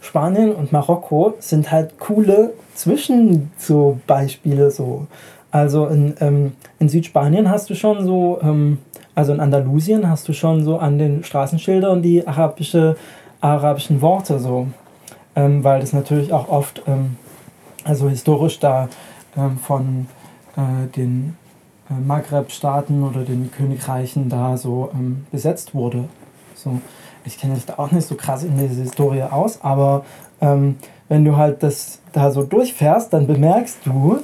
Spanien 0.00 0.52
und 0.52 0.70
Marokko 0.70 1.34
sind 1.40 1.72
halt 1.72 1.98
coole 1.98 2.52
Zwischen 2.74 3.50
so 3.56 3.98
so. 4.68 5.06
Also 5.50 5.86
in, 5.86 6.14
ähm, 6.20 6.52
in 6.78 6.88
Südspanien 6.88 7.48
hast 7.48 7.70
du 7.70 7.74
schon 7.74 8.04
so, 8.04 8.38
ähm, 8.42 8.78
also 9.14 9.32
in 9.32 9.40
Andalusien 9.40 10.08
hast 10.08 10.28
du 10.28 10.32
schon 10.32 10.64
so 10.64 10.78
an 10.78 10.98
den 10.98 11.24
Straßenschildern 11.24 12.02
die 12.02 12.26
arabische, 12.26 12.96
arabischen 13.40 14.00
Worte 14.02 14.38
so 14.38 14.66
ähm, 15.36 15.64
weil 15.64 15.80
das 15.80 15.92
natürlich 15.92 16.32
auch 16.32 16.48
oft, 16.48 16.82
ähm, 16.86 17.16
also 17.84 18.08
historisch 18.08 18.60
da 18.60 18.88
ähm, 19.36 19.58
von 19.58 20.06
äh, 20.56 20.86
den 20.96 21.36
äh, 21.90 21.94
Maghreb-Staaten 21.94 23.02
oder 23.02 23.22
den 23.22 23.50
Königreichen 23.50 24.28
da 24.28 24.56
so 24.56 24.90
ähm, 24.94 25.26
besetzt 25.30 25.74
wurde. 25.74 26.04
So, 26.64 26.80
ich 27.24 27.38
kenne 27.38 27.54
mich 27.54 27.66
da 27.66 27.74
auch 27.76 27.90
nicht 27.90 28.06
so 28.06 28.14
krass 28.14 28.42
in 28.42 28.56
diese 28.56 28.80
Historie 28.80 29.22
aus, 29.22 29.60
aber 29.62 30.04
ähm, 30.40 30.76
wenn 31.08 31.24
du 31.24 31.36
halt 31.36 31.62
das 31.62 32.00
da 32.12 32.30
so 32.30 32.42
durchfährst, 32.42 33.12
dann 33.12 33.26
bemerkst 33.26 33.78
du, 33.84 34.20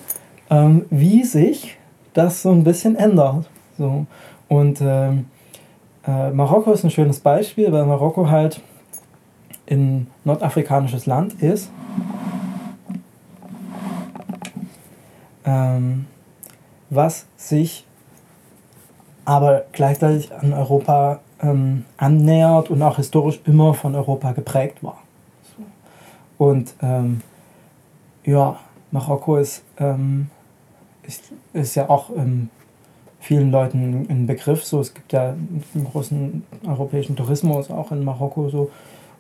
ähm, 0.49 0.87
wie 0.91 1.25
sich 1.25 1.77
das 2.15 2.43
so 2.43 2.51
ein 2.51 2.65
bisschen 2.65 2.97
ändert. 2.97 3.49
So. 3.77 4.07
Und 4.49 4.81
ähm, 4.81 5.27
äh, 6.07 6.31
Marokko 6.31 6.73
ist 6.73 6.85
ein 6.85 6.91
schönes 6.91 7.21
Beispiel, 7.21 7.71
weil 7.73 7.85
Marokko 7.85 8.31
halt 8.31 8.61
ein 9.71 10.07
nordafrikanisches 10.25 11.07
Land 11.07 11.35
ist. 11.43 11.71
Ähm, 15.45 16.07
was 16.89 17.27
sich 17.37 17.87
aber 19.25 19.65
gleichzeitig 19.73 20.33
an 20.33 20.53
Europa 20.53 21.21
ähm, 21.43 21.85
annähert 21.97 22.71
und 22.71 22.83
auch 22.83 22.97
historisch 22.97 23.41
immer 23.47 23.75
von 23.75 23.95
Europa 23.95 24.33
geprägt 24.33 24.83
war. 24.83 24.99
Und 26.39 26.75
ähm, 26.83 27.21
ja, 28.25 28.59
Marokko 28.91 29.37
ist, 29.37 29.63
ähm, 29.79 30.29
ist, 31.03 31.33
ist 31.53 31.75
ja 31.75 31.89
auch 31.89 32.11
ähm, 32.17 32.51
vielen 33.21 33.51
Leuten 33.51 34.07
ein 34.09 34.27
Begriff. 34.27 34.65
So, 34.65 34.81
es 34.81 34.95
gibt 34.95 35.13
ja 35.13 35.31
einen 35.31 35.87
großen 35.91 36.45
europäischen 36.67 37.17
Tourismus 37.17 37.71
auch 37.71 37.93
in 37.93 38.05
Marokko, 38.05 38.49
so, 38.49 38.71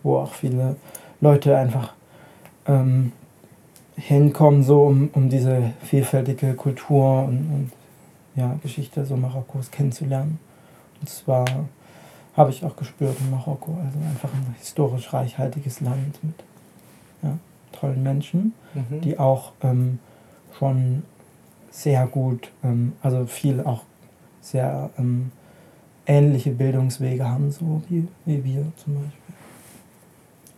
wo 0.03 0.19
auch 0.19 0.33
viele 0.33 0.77
Leute 1.21 1.57
einfach 1.57 1.93
ähm, 2.67 3.12
hinkommen, 3.97 4.62
so 4.62 4.85
um, 4.85 5.11
um 5.12 5.29
diese 5.29 5.73
vielfältige 5.83 6.55
Kultur 6.55 7.25
und, 7.25 7.37
und 7.37 7.71
ja, 8.35 8.57
Geschichte 8.62 9.05
so 9.05 9.17
Marokkos 9.17 9.71
kennenzulernen. 9.71 10.39
Und 11.00 11.09
zwar 11.09 11.45
habe 12.40 12.50
ich 12.50 12.64
auch 12.64 12.75
gespürt 12.75 13.16
in 13.20 13.30
Marokko, 13.30 13.76
also 13.85 13.99
einfach 13.99 14.32
ein 14.32 14.54
historisch 14.59 15.12
reichhaltiges 15.12 15.82
Land 15.82 16.25
mit 16.25 16.35
ja, 17.23 17.37
tollen 17.73 18.02
Menschen, 18.02 18.54
mhm. 18.73 19.02
die 19.02 19.18
auch 19.18 19.52
ähm, 19.62 19.99
schon 20.59 21.02
sehr 21.70 22.06
gut, 22.06 22.50
ähm, 22.64 22.94
also 23.02 23.26
viel 23.26 23.61
auch 23.61 23.82
sehr 24.40 24.88
ähm, 24.99 25.32
ähnliche 26.06 26.52
Bildungswege 26.52 27.28
haben, 27.28 27.50
so 27.52 27.82
wie, 27.90 28.09
wie 28.25 28.42
wir 28.42 28.73
zum 28.76 28.94
Beispiel. 28.94 29.20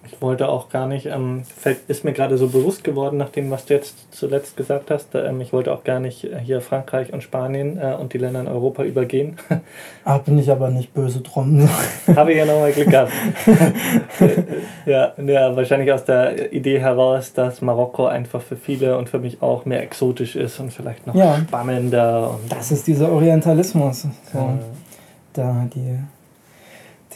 Ich 0.04 0.20
wollte 0.20 0.48
auch 0.48 0.68
gar 0.68 0.86
nicht, 0.86 1.06
ähm, 1.06 1.42
ist 1.86 2.04
mir 2.04 2.12
gerade 2.12 2.36
so 2.36 2.48
bewusst 2.48 2.82
geworden, 2.82 3.18
nach 3.18 3.28
dem, 3.28 3.50
was 3.50 3.66
du 3.66 3.74
jetzt 3.74 4.12
zuletzt 4.12 4.56
gesagt 4.56 4.90
hast, 4.90 5.14
ähm, 5.14 5.40
ich 5.40 5.52
wollte 5.52 5.72
auch 5.72 5.84
gar 5.84 6.00
nicht 6.00 6.28
hier 6.42 6.60
Frankreich 6.60 7.12
und 7.12 7.22
Spanien 7.22 7.78
äh, 7.78 7.94
und 7.94 8.12
die 8.12 8.18
Länder 8.18 8.40
in 8.40 8.48
Europa 8.48 8.82
übergehen. 8.84 9.36
Ah, 10.04 10.18
bin 10.18 10.36
ich 10.36 10.50
aber 10.50 10.68
nicht 10.68 10.92
böse 10.94 11.20
drum. 11.20 11.68
Habe 12.16 12.32
ich 12.32 12.38
ja 12.38 12.44
nochmal 12.44 12.72
Glück 12.72 12.90
gehabt. 12.90 13.12
ja, 14.84 15.12
ja, 15.16 15.54
wahrscheinlich 15.54 15.92
aus 15.92 16.04
der 16.04 16.52
Idee 16.52 16.80
heraus, 16.80 17.32
dass 17.32 17.60
Marokko 17.60 18.06
einfach 18.06 18.42
für 18.42 18.56
viele 18.56 18.98
und 18.98 19.08
für 19.08 19.20
mich 19.20 19.40
auch 19.42 19.64
mehr 19.64 19.80
exotisch 19.80 20.34
ist 20.34 20.58
und 20.58 20.72
vielleicht 20.72 21.06
noch 21.06 21.14
ja, 21.14 21.36
spannender. 21.36 22.30
Und 22.30 22.50
das 22.50 22.72
ist 22.72 22.88
dieser 22.88 23.12
Orientalismus. 23.12 24.08
So. 24.32 24.38
Äh, 24.38 24.42
da 25.32 25.68
die, 25.72 25.98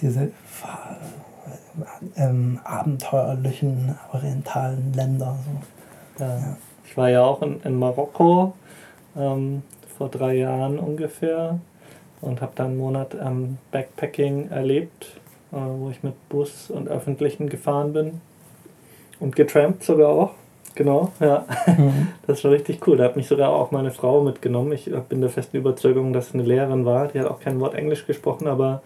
diese 0.00 0.30
ähm, 2.16 2.60
abenteuerlichen 2.64 3.96
orientalen 4.12 4.92
Länder. 4.94 5.36
So. 6.18 6.24
Ja. 6.24 6.38
Ja. 6.38 6.56
Ich 6.84 6.96
war 6.96 7.10
ja 7.10 7.22
auch 7.22 7.42
in, 7.42 7.60
in 7.62 7.78
Marokko 7.78 8.54
ähm, 9.16 9.62
vor 9.98 10.08
drei 10.08 10.34
Jahren 10.34 10.78
ungefähr 10.78 11.58
und 12.20 12.40
habe 12.40 12.52
dann 12.54 12.66
einen 12.66 12.78
Monat 12.78 13.16
ähm, 13.20 13.58
Backpacking 13.70 14.50
erlebt, 14.50 15.20
äh, 15.52 15.56
wo 15.56 15.90
ich 15.90 16.02
mit 16.02 16.28
Bus 16.28 16.70
und 16.70 16.88
Öffentlichen 16.88 17.48
gefahren 17.48 17.92
bin 17.92 18.20
und 19.20 19.36
getrampt 19.36 19.82
sogar 19.82 20.10
auch. 20.10 20.30
Genau, 20.74 21.10
ja. 21.20 21.46
Mhm. 21.66 22.08
Das 22.26 22.44
war 22.44 22.50
richtig 22.50 22.86
cool. 22.86 22.98
Da 22.98 23.04
hat 23.04 23.16
mich 23.16 23.26
sogar 23.26 23.50
auch 23.50 23.70
meine 23.70 23.90
Frau 23.90 24.20
mitgenommen. 24.20 24.72
Ich 24.72 24.90
bin 25.08 25.20
der 25.20 25.30
festen 25.30 25.56
Überzeugung, 25.56 26.12
dass 26.12 26.28
es 26.28 26.34
eine 26.34 26.42
Lehrerin 26.42 26.84
war. 26.84 27.08
Die 27.08 27.18
hat 27.18 27.26
auch 27.26 27.40
kein 27.40 27.60
Wort 27.60 27.74
Englisch 27.74 28.06
gesprochen, 28.06 28.46
aber 28.46 28.82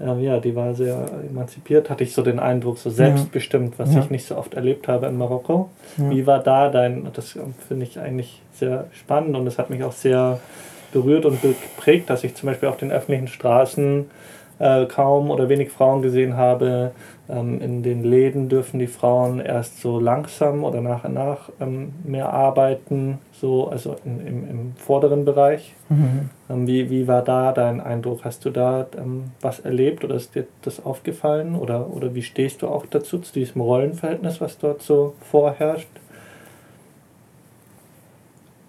ähm, 0.00 0.20
ja, 0.20 0.38
die 0.40 0.54
war 0.54 0.74
sehr 0.74 1.06
emanzipiert, 1.28 1.88
hatte 1.88 2.04
ich 2.04 2.12
so 2.12 2.22
den 2.22 2.38
Eindruck, 2.38 2.78
so 2.78 2.90
selbstbestimmt, 2.90 3.78
was 3.78 3.94
ja. 3.94 4.00
ich 4.00 4.10
nicht 4.10 4.26
so 4.26 4.36
oft 4.36 4.54
erlebt 4.54 4.88
habe 4.88 5.06
in 5.06 5.16
Marokko. 5.16 5.70
Ja. 5.96 6.10
Wie 6.10 6.26
war 6.26 6.42
da 6.42 6.68
dein, 6.68 7.08
das 7.14 7.38
finde 7.68 7.84
ich 7.84 7.98
eigentlich 7.98 8.42
sehr 8.54 8.86
spannend 8.92 9.36
und 9.36 9.46
es 9.46 9.58
hat 9.58 9.70
mich 9.70 9.82
auch 9.82 9.92
sehr 9.92 10.38
berührt 10.92 11.24
und 11.24 11.40
geprägt, 11.40 12.10
dass 12.10 12.24
ich 12.24 12.34
zum 12.34 12.48
Beispiel 12.48 12.68
auf 12.68 12.76
den 12.76 12.90
öffentlichen 12.90 13.28
Straßen 13.28 14.06
äh, 14.58 14.86
kaum 14.86 15.30
oder 15.30 15.48
wenig 15.48 15.70
Frauen 15.70 16.02
gesehen 16.02 16.36
habe. 16.36 16.92
Ähm, 17.28 17.60
in 17.60 17.82
den 17.82 18.04
Läden 18.04 18.48
dürfen 18.48 18.78
die 18.78 18.86
Frauen 18.86 19.40
erst 19.40 19.80
so 19.80 19.98
langsam 19.98 20.62
oder 20.62 20.80
nach 20.80 21.04
und 21.04 21.14
nach 21.14 21.50
ähm, 21.60 21.92
mehr 22.04 22.32
arbeiten, 22.32 23.18
so 23.32 23.68
also 23.68 23.96
in, 24.04 24.26
im, 24.26 24.50
im 24.50 24.76
vorderen 24.76 25.24
Bereich. 25.24 25.74
Mhm. 25.88 26.30
Ähm, 26.48 26.66
wie, 26.66 26.88
wie 26.90 27.08
war 27.08 27.22
da 27.22 27.52
dein 27.52 27.80
Eindruck? 27.80 28.24
Hast 28.24 28.44
du 28.44 28.50
da 28.50 28.86
ähm, 28.96 29.32
was 29.40 29.60
erlebt 29.60 30.04
oder 30.04 30.14
ist 30.14 30.34
dir 30.34 30.46
das 30.62 30.84
aufgefallen? 30.84 31.56
Oder, 31.56 31.92
oder 31.92 32.14
wie 32.14 32.22
stehst 32.22 32.62
du 32.62 32.68
auch 32.68 32.86
dazu, 32.86 33.18
zu 33.18 33.32
diesem 33.32 33.60
Rollenverhältnis, 33.60 34.40
was 34.40 34.58
dort 34.58 34.82
so 34.82 35.14
vorherrscht? 35.20 35.88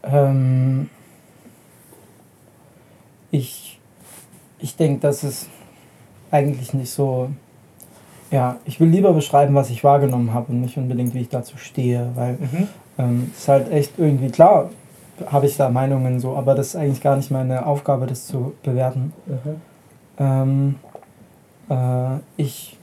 Ähm, 0.04 0.90
ich 3.30 3.68
ich 4.60 4.76
denke, 4.76 5.02
dass 5.02 5.24
es 5.24 5.48
eigentlich 6.32 6.74
nicht 6.74 6.92
so. 6.92 7.30
Ja, 8.32 8.58
ich 8.66 8.80
will 8.80 8.90
lieber 8.90 9.14
beschreiben, 9.14 9.56
was 9.56 9.70
ich 9.70 9.84
wahrgenommen 9.84 10.34
habe 10.34 10.52
und 10.52 10.62
nicht 10.62 10.78
unbedingt, 10.78 11.14
wie 11.14 11.22
ich 11.22 11.30
dazu 11.30 11.58
stehe, 11.58 12.12
weil 12.16 12.34
mhm. 12.34 12.68
ähm, 12.98 13.32
ist 13.36 13.48
halt 13.48 13.72
echt 13.72 13.94
irgendwie 13.98 14.30
klar, 14.30 14.70
habe 15.28 15.46
ich 15.46 15.56
da 15.58 15.70
Meinungen 15.70 16.20
so, 16.20 16.36
aber 16.36 16.54
das 16.54 16.68
ist 16.68 16.76
eigentlich 16.76 17.02
gar 17.02 17.16
nicht 17.16 17.32
meine 17.32 17.66
Aufgabe, 17.66 18.06
das 18.06 18.28
zu 18.28 18.54
bewerten. 18.64 19.14
Mhm. 19.26 19.62
Ähm, 20.20 20.76
äh, 21.70 22.20
ich 22.36 22.78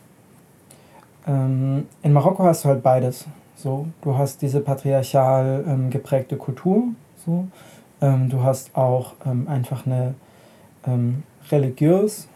ähm, 1.26 1.86
in 2.02 2.12
Marokko 2.12 2.44
hast 2.44 2.64
du 2.64 2.68
halt 2.68 2.82
beides. 2.82 3.26
So, 3.56 3.86
du 4.02 4.16
hast 4.16 4.42
diese 4.42 4.60
patriarchal 4.60 5.64
ähm, 5.66 5.90
geprägte 5.90 6.36
Kultur, 6.36 6.84
so, 7.24 7.46
ähm, 8.00 8.28
du 8.28 8.42
hast 8.42 8.76
auch 8.76 9.12
ähm, 9.24 9.48
einfach 9.48 9.86
eine 9.86 10.14
religiös 11.50 12.28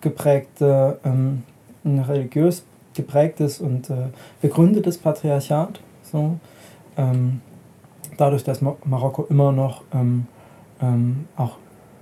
geprägte, 0.00 0.98
ähm, 1.04 1.42
ein 1.84 1.98
religiös 1.98 2.64
geprägtes 2.94 3.60
und 3.60 3.90
äh, 3.90 4.08
begründetes 4.40 4.98
Patriarchat. 4.98 5.80
So. 6.02 6.36
Ähm, 6.96 7.40
dadurch, 8.16 8.44
dass 8.44 8.60
Marokko 8.62 9.26
immer 9.28 9.52
noch 9.52 9.82
ähm, 9.92 10.26
ähm, 10.80 11.26
auch 11.36 11.56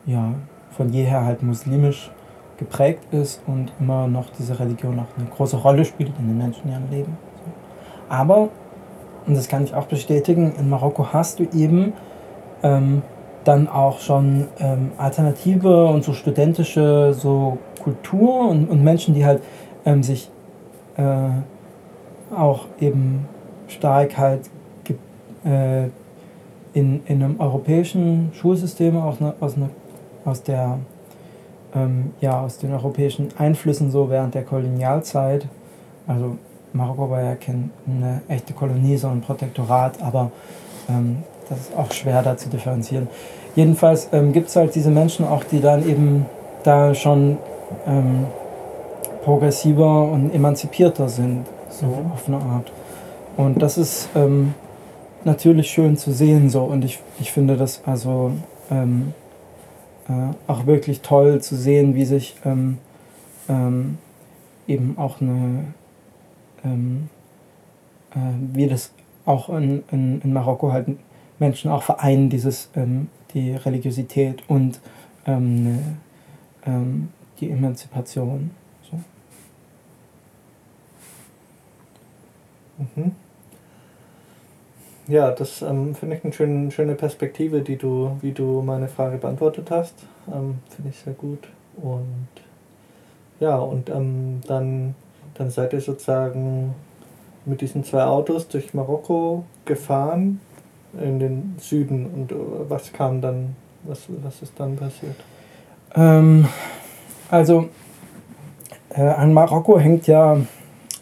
ja, 0.06 0.34
von 0.76 0.92
jeher 0.92 1.24
halt 1.24 1.42
muslimisch 1.42 2.10
geprägt 2.58 3.12
ist 3.12 3.42
und 3.46 3.72
immer 3.80 4.06
noch 4.06 4.26
diese 4.38 4.58
Religion 4.58 4.98
auch 4.98 5.18
eine 5.18 5.28
große 5.28 5.56
Rolle 5.56 5.84
spielt 5.84 6.12
in 6.18 6.28
den 6.28 6.38
Menschen 6.38 6.64
in 6.64 6.72
ihrem 6.72 6.90
Leben. 6.90 7.16
So. 7.44 7.50
Aber, 8.08 8.48
und 9.26 9.36
das 9.36 9.48
kann 9.48 9.64
ich 9.64 9.74
auch 9.74 9.86
bestätigen, 9.86 10.54
in 10.58 10.68
Marokko 10.68 11.12
hast 11.12 11.38
du 11.38 11.44
eben 11.54 11.92
ähm, 12.62 13.02
dann 13.44 13.68
auch 13.68 13.98
schon 14.00 14.46
ähm, 14.58 14.92
alternative 14.98 15.86
und 15.86 16.04
so 16.04 16.12
studentische 16.12 17.14
so 17.14 17.58
Kultur 17.82 18.48
und, 18.48 18.68
und 18.68 18.84
Menschen, 18.84 19.14
die 19.14 19.24
halt 19.24 19.42
ähm, 19.84 20.02
sich 20.02 20.30
äh, 20.96 21.04
auch 22.34 22.66
eben 22.80 23.26
stark 23.68 24.16
halt 24.16 24.50
äh, 25.44 25.84
in, 26.74 27.02
in 27.06 27.22
einem 27.22 27.40
europäischen 27.40 28.30
Schulsystem 28.34 28.96
aus, 28.96 29.20
ne, 29.20 29.34
aus, 29.40 29.56
ne, 29.56 29.68
aus 30.24 30.42
der 30.42 30.78
ähm, 31.74 32.12
ja, 32.20 32.40
aus 32.40 32.58
den 32.58 32.72
europäischen 32.72 33.28
Einflüssen 33.38 33.90
so 33.90 34.10
während 34.10 34.34
der 34.34 34.42
Kolonialzeit. 34.42 35.46
Also 36.06 36.36
Marokko 36.72 37.10
war 37.10 37.22
ja 37.22 37.34
keine 37.34 38.22
echte 38.28 38.52
Kolonie, 38.52 38.96
sondern 38.96 39.20
Protektorat, 39.20 40.02
aber 40.02 40.30
ähm, 40.88 41.18
das 41.48 41.60
ist 41.60 41.76
auch 41.76 41.90
schwer 41.92 42.22
da 42.22 42.36
zu 42.36 42.48
differenzieren. 42.48 43.08
Jedenfalls 43.54 44.08
ähm, 44.12 44.32
gibt 44.32 44.48
es 44.48 44.56
halt 44.56 44.74
diese 44.74 44.90
Menschen 44.90 45.26
auch, 45.26 45.44
die 45.44 45.60
dann 45.60 45.86
eben 45.88 46.26
da 46.62 46.94
schon 46.94 47.38
ähm, 47.86 48.26
progressiver 49.22 50.10
und 50.10 50.30
emanzipierter 50.34 51.08
sind, 51.08 51.46
so 51.70 51.86
mhm. 51.86 52.12
auf 52.12 52.28
eine 52.28 52.38
Art. 52.38 52.72
Und 53.36 53.62
das 53.62 53.78
ist 53.78 54.08
ähm, 54.14 54.54
natürlich 55.24 55.70
schön 55.70 55.96
zu 55.96 56.12
sehen 56.12 56.50
so 56.50 56.64
und 56.64 56.84
ich, 56.84 56.98
ich 57.20 57.32
finde 57.32 57.56
das 57.56 57.82
also 57.86 58.32
ähm, 58.70 59.14
äh, 60.08 60.34
auch 60.46 60.66
wirklich 60.66 61.00
toll 61.00 61.40
zu 61.40 61.56
sehen, 61.56 61.94
wie 61.94 62.04
sich 62.04 62.36
ähm, 62.44 62.78
ähm, 63.48 63.98
eben 64.66 64.98
auch 64.98 65.20
eine, 65.20 65.64
äh, 66.64 66.68
wie 68.52 68.66
das 68.66 68.92
auch 69.24 69.48
in, 69.48 69.84
in, 69.90 70.20
in 70.20 70.32
Marokko 70.32 70.72
halt 70.72 70.88
Menschen 71.38 71.70
auch 71.70 71.82
vereinen, 71.82 72.30
dieses, 72.30 72.70
ähm, 72.74 73.08
die 73.34 73.52
Religiosität 73.52 74.42
und 74.48 74.80
ähm, 75.26 75.98
ähm, 76.66 77.08
die 77.40 77.50
Emanzipation. 77.50 78.50
So. 78.90 78.98
Mhm. 82.94 83.12
Ja, 85.08 85.32
das 85.32 85.62
ähm, 85.62 85.94
finde 85.94 86.16
ich 86.16 86.24
eine 86.24 86.32
schöne, 86.32 86.70
schöne 86.70 86.94
Perspektive, 86.94 87.60
die 87.60 87.76
du, 87.76 88.16
wie 88.20 88.32
du 88.32 88.62
meine 88.62 88.88
Frage 88.88 89.18
beantwortet 89.18 89.70
hast. 89.70 89.94
Ähm, 90.28 90.58
finde 90.70 90.90
ich 90.90 90.98
sehr 90.98 91.14
gut. 91.14 91.48
Und 91.76 92.28
ja, 93.40 93.58
und 93.58 93.90
ähm, 93.90 94.40
dann, 94.46 94.94
dann 95.34 95.50
seid 95.50 95.72
ihr 95.72 95.80
sozusagen 95.80 96.74
mit 97.44 97.60
diesen 97.60 97.82
zwei 97.82 98.04
Autos 98.04 98.46
durch 98.46 98.72
Marokko 98.74 99.44
gefahren 99.64 100.40
in 101.00 101.18
den 101.18 101.56
Süden. 101.58 102.06
Und 102.06 102.32
äh, 102.32 102.36
was 102.68 102.92
kam 102.92 103.20
dann, 103.20 103.56
was, 103.82 104.02
was 104.22 104.42
ist 104.42 104.52
dann 104.56 104.76
passiert? 104.76 105.16
Ähm, 105.96 106.46
also 107.28 107.68
äh, 108.90 109.02
an 109.02 109.32
Marokko 109.32 109.78
hängt 109.78 110.06
ja 110.06 110.36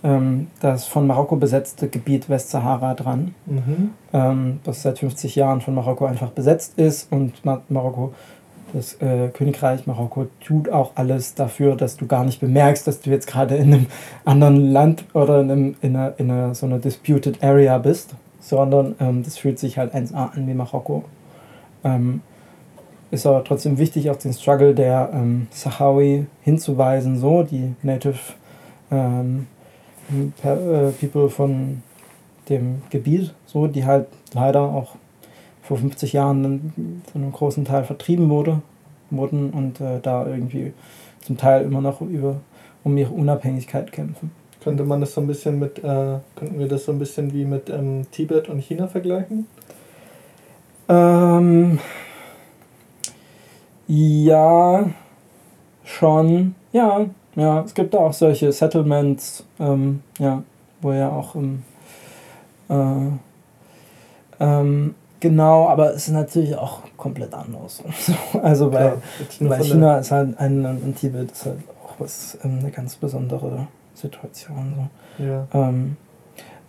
ähm, 0.02 0.48
das 0.60 0.86
von 0.86 1.06
Marokko 1.06 1.36
besetzte 1.36 1.88
Gebiet 1.88 2.28
Westsahara 2.28 2.94
dran, 2.94 3.34
mhm. 3.46 3.90
ähm, 4.12 4.60
das 4.64 4.82
seit 4.82 4.98
50 4.98 5.36
Jahren 5.36 5.60
von 5.60 5.74
Marokko 5.74 6.06
einfach 6.06 6.30
besetzt 6.30 6.78
ist 6.78 7.12
und 7.12 7.44
Mar 7.44 7.62
Marokko, 7.68 8.14
das 8.72 8.94
äh, 9.02 9.28
Königreich 9.28 9.86
Marokko 9.86 10.28
tut 10.44 10.68
auch 10.68 10.92
alles 10.94 11.34
dafür, 11.34 11.76
dass 11.76 11.96
du 11.96 12.06
gar 12.06 12.24
nicht 12.24 12.40
bemerkst, 12.40 12.86
dass 12.86 13.00
du 13.00 13.10
jetzt 13.10 13.26
gerade 13.26 13.56
in 13.56 13.74
einem 13.74 13.86
anderen 14.24 14.72
Land 14.72 15.04
oder 15.12 15.40
in, 15.40 15.50
einem, 15.50 15.76
in, 15.80 15.96
einer, 15.96 16.14
in 16.18 16.30
einer, 16.30 16.54
so 16.54 16.66
einer 16.66 16.78
disputed 16.78 17.42
area 17.42 17.78
bist, 17.78 18.14
sondern 18.40 18.94
ähm, 19.00 19.22
das 19.22 19.38
fühlt 19.38 19.58
sich 19.58 19.76
halt 19.76 19.94
1A 19.94 20.34
an 20.34 20.46
wie 20.46 20.54
Marokko. 20.54 21.04
Ähm, 21.84 22.22
ist 23.10 23.26
aber 23.26 23.42
trotzdem 23.42 23.78
wichtig, 23.78 24.08
auf 24.08 24.18
den 24.18 24.32
Struggle 24.32 24.74
der 24.74 25.10
ähm, 25.12 25.48
Sahawi 25.50 26.26
hinzuweisen, 26.42 27.18
so 27.18 27.42
die 27.42 27.74
Native 27.82 28.18
ähm, 28.92 29.46
äh, 29.48 29.59
People 31.00 31.30
von 31.30 31.82
dem 32.48 32.82
Gebiet, 32.90 33.32
so, 33.46 33.66
die 33.66 33.84
halt 33.84 34.06
leider 34.34 34.62
auch 34.62 34.96
vor 35.62 35.78
50 35.78 36.12
Jahren 36.12 37.02
zu 37.10 37.18
einem 37.18 37.32
großen 37.32 37.64
Teil 37.64 37.84
vertrieben 37.84 38.28
wurde, 38.28 38.60
wurden 39.10 39.50
und 39.50 39.80
äh, 39.80 40.00
da 40.00 40.26
irgendwie 40.26 40.72
zum 41.20 41.36
Teil 41.36 41.64
immer 41.64 41.80
noch 41.80 42.00
über, 42.00 42.40
um 42.82 42.96
ihre 42.96 43.12
Unabhängigkeit 43.12 43.92
kämpfen. 43.92 44.32
Könnte 44.62 44.84
man 44.84 45.00
das 45.00 45.14
so 45.14 45.20
ein 45.20 45.26
bisschen 45.26 45.58
mit, 45.58 45.78
äh, 45.78 46.18
könnten 46.34 46.58
wir 46.58 46.68
das 46.68 46.84
so 46.84 46.92
ein 46.92 46.98
bisschen 46.98 47.32
wie 47.32 47.44
mit 47.44 47.70
ähm, 47.70 48.06
Tibet 48.10 48.48
und 48.48 48.60
China 48.60 48.88
vergleichen? 48.88 49.46
Ähm, 50.88 51.78
ja, 53.86 54.90
schon, 55.84 56.54
ja, 56.72 57.06
ja, 57.40 57.62
es 57.62 57.72
gibt 57.72 57.96
auch 57.96 58.12
solche 58.12 58.52
Settlements, 58.52 59.44
ähm, 59.58 60.02
ja, 60.18 60.42
wo 60.82 60.92
ja 60.92 61.08
auch 61.08 61.34
im, 61.34 61.62
äh, 62.68 62.74
ähm, 64.40 64.94
genau, 65.20 65.66
aber 65.68 65.94
es 65.94 66.08
ist 66.08 66.12
natürlich 66.12 66.54
auch 66.54 66.80
komplett 66.98 67.32
anders. 67.32 67.82
also 68.42 68.70
bei, 68.70 68.92
bei 69.40 69.62
China 69.62 69.98
ist 69.98 70.10
halt 70.10 70.38
ein 70.38 70.62
Land 70.62 70.82
und 70.84 70.96
Tibet 70.96 71.32
ist 71.32 71.46
halt 71.46 71.60
auch 71.82 71.94
was 71.98 72.36
ähm, 72.44 72.58
eine 72.60 72.70
ganz 72.70 72.96
besondere 72.96 73.68
Situation. 73.94 74.74
So. 75.18 75.24
Ja. 75.24 75.46
Ähm, 75.54 75.96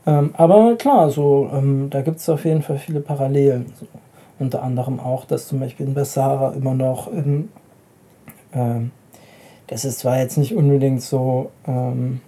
ähm, 0.06 0.34
aber 0.38 0.78
klar, 0.78 1.10
so, 1.10 1.50
ähm, 1.54 1.90
da 1.90 2.02
gibt 2.02 2.20
es 2.20 2.30
auf 2.30 2.46
jeden 2.46 2.62
Fall 2.62 2.78
viele 2.78 3.02
Parallelen. 3.02 3.74
So. 3.78 3.88
Unter 4.40 4.64
anderem 4.64 5.02
auch, 5.02 5.26
dass 5.26 5.50
zum 5.50 5.60
Beispiel 5.60 5.86
in 5.86 5.94
Bessara 5.94 6.54
immer 6.54 6.74
noch 6.74 7.10
ähm, 7.12 7.50
das 9.72 9.86
ist 9.86 10.00
zwar 10.00 10.20
jetzt 10.20 10.38
nicht 10.38 10.54
unbedingt 10.54 11.02
so, 11.02 11.50
ähm, 11.66 12.20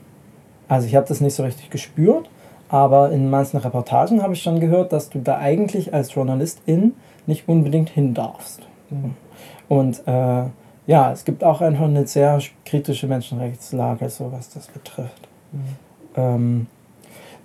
also 0.69 0.87
ich 0.87 0.95
habe 0.95 1.05
das 1.05 1.19
nicht 1.19 1.35
so 1.35 1.43
richtig 1.43 1.69
gespürt, 1.69 2.29
aber 2.69 3.11
in 3.11 3.29
manchen 3.29 3.57
Reportagen 3.57 4.23
habe 4.23 4.31
ich 4.31 4.41
schon 4.41 4.61
gehört, 4.61 4.93
dass 4.93 5.09
du 5.09 5.19
da 5.19 5.37
eigentlich 5.39 5.93
als 5.93 6.13
Journalistin 6.13 6.93
nicht 7.27 7.49
unbedingt 7.49 7.89
hin 7.89 8.13
darfst. 8.13 8.61
Mhm. 8.89 9.15
Und 9.67 10.07
äh, 10.07 10.45
ja, 10.87 11.11
es 11.11 11.25
gibt 11.25 11.43
auch 11.43 11.59
einfach 11.59 11.83
eine 11.83 12.07
sehr 12.07 12.39
kritische 12.65 13.07
Menschenrechtslage, 13.07 14.09
so 14.09 14.31
was 14.31 14.49
das 14.49 14.67
betrifft. 14.67 15.27
Mhm. 15.51 15.59
Ähm, 16.15 16.67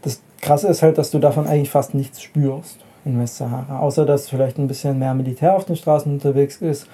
das 0.02 0.22
Krasse 0.40 0.68
ist 0.68 0.84
halt, 0.84 0.96
dass 0.96 1.11
du 1.11 1.18
davon 1.18 1.48
eigentlich 1.48 1.70
fast 1.70 1.94
nichts 1.94 2.22
spürst 2.22 2.78
in 3.04 3.18
Westsahara, 3.18 3.80
außer 3.80 4.06
dass 4.06 4.28
vielleicht 4.28 4.58
ein 4.58 4.68
bisschen 4.68 5.00
mehr 5.00 5.14
Militär 5.14 5.56
auf 5.56 5.64
den 5.64 5.74
Straßen 5.74 6.12
unterwegs 6.12 6.58
ist 6.58 6.87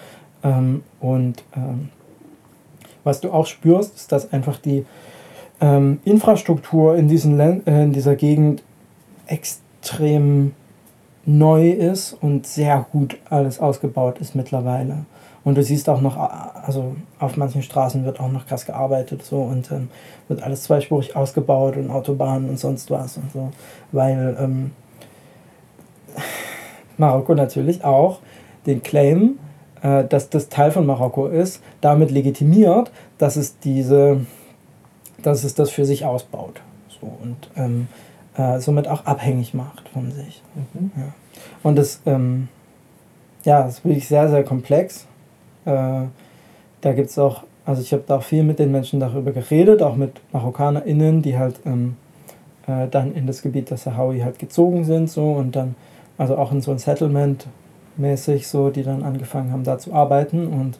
ähm, 0.43 0.83
und 1.01 1.45
ähm, 1.55 1.91
was 3.05 3.21
du 3.21 3.31
auch 3.31 3.47
spürst, 3.47 3.95
ist, 3.97 4.13
dass 4.13 4.33
einfach 4.33 4.59
die 4.59 4.85
ähm, 5.61 6.01
Infrastruktur 6.05 6.97
in, 6.97 7.09
diesen 7.09 7.39
äh, 7.39 7.83
in 7.85 7.93
dieser 7.93 8.17
Gegend 8.17 8.63
extrem 9.27 10.53
neu 11.27 11.71
ist 11.71 12.13
und 12.13 12.47
sehr 12.47 12.87
gut 12.93 13.17
alles 13.31 13.61
ausgebaut 13.61 14.19
ist 14.19 14.35
mittlerweile. 14.35 15.07
Und 15.45 15.59
du 15.59 15.63
siehst 15.63 15.91
auch 15.91 16.01
noch, 16.01 16.17
also 16.17 16.97
auf 17.19 17.37
manchen 17.37 17.63
Straßen 17.63 18.05
wird 18.05 18.19
auch 18.19 18.31
noch 18.31 18.47
krass 18.47 18.65
gearbeitet 18.65 19.23
so 19.23 19.43
und 19.43 19.71
ähm, 19.71 19.91
wird 20.29 20.43
alles 20.43 20.63
zweispurig 20.63 21.17
ausgebaut 21.17 21.77
und 21.77 21.91
Autobahnen 21.91 22.49
und 22.49 22.59
sonst 22.59 22.91
was 22.91 23.19
und 23.19 23.31
so. 23.31 23.51
Weil 23.93 24.37
ähm, 24.41 24.71
Marokko 26.97 27.35
natürlich 27.35 27.85
auch 27.85 28.21
den 28.67 28.83
Claim 28.83 29.39
äh, 29.85 30.05
dass 30.05 30.31
das 30.31 30.49
Teil 30.49 30.71
von 30.71 30.87
Marokko 30.87 31.29
ist, 31.29 31.63
damit 31.81 32.11
legitimiert, 32.11 32.91
dass 33.19 33.37
es 33.37 33.59
diese, 33.59 34.25
dass 35.23 35.45
es 35.45 35.55
das 35.55 35.71
für 35.71 35.85
sich 35.85 36.07
ausbaut. 36.07 36.63
So, 36.89 37.07
und 37.23 37.37
ähm, 37.55 37.89
äh, 38.37 38.59
somit 38.61 38.89
auch 38.89 39.05
abhängig 39.05 39.53
macht 39.53 39.89
von 39.91 40.11
sich. 40.11 40.43
Mhm. 40.73 40.91
Ja. 40.97 41.13
Und 41.63 41.77
das, 41.77 42.01
ähm, 42.07 42.49
ja, 43.45 43.63
das 43.63 43.79
ist 43.79 43.85
wirklich 43.85 44.09
sehr, 44.09 44.29
sehr 44.31 44.43
komplex. 44.43 45.07
Äh, 45.67 46.07
da 46.81 46.93
gibt 46.95 47.11
es 47.11 47.19
auch, 47.19 47.43
also 47.67 47.83
ich 47.83 47.93
habe 47.93 48.05
da 48.07 48.17
auch 48.17 48.23
viel 48.23 48.43
mit 48.43 48.59
den 48.59 48.73
Menschen 48.73 49.01
darüber 49.01 49.33
geredet, 49.33 49.83
auch 49.83 49.97
mit 49.97 50.21
MarokkanerInnen, 50.33 51.21
die 51.21 51.37
halt 51.39 51.57
ähm, 51.67 51.97
äh, 52.67 52.89
dann 52.89 53.15
in 53.15 53.27
das 53.27 53.43
Gebiet 53.43 53.69
der 53.69 53.77
Sahawi 53.77 54.21
halt 54.21 54.39
gezogen 54.39 54.85
sind, 54.85 55.11
so 55.11 55.33
und 55.33 55.57
dann, 55.57 55.75
also 56.17 56.39
auch 56.39 56.53
in 56.53 56.63
so 56.63 56.71
ein 56.71 56.79
Settlement 56.79 57.47
mäßig 57.97 58.47
so, 58.49 58.71
die 58.71 58.83
dann 58.83 59.03
angefangen 59.03 59.53
haben, 59.53 59.65
da 59.65 59.79
zu 59.79 59.93
arbeiten 59.93 60.47
und 60.47 60.79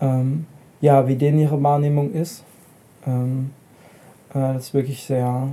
ähm, 0.00 0.46
ja, 0.80 1.06
wie 1.06 1.16
denen 1.16 1.38
ihre 1.38 1.62
Wahrnehmung 1.62 2.12
ist. 2.12 2.44
Ähm, 3.06 3.50
äh, 4.30 4.54
das 4.54 4.66
ist 4.66 4.74
wirklich 4.74 5.02
sehr, 5.02 5.48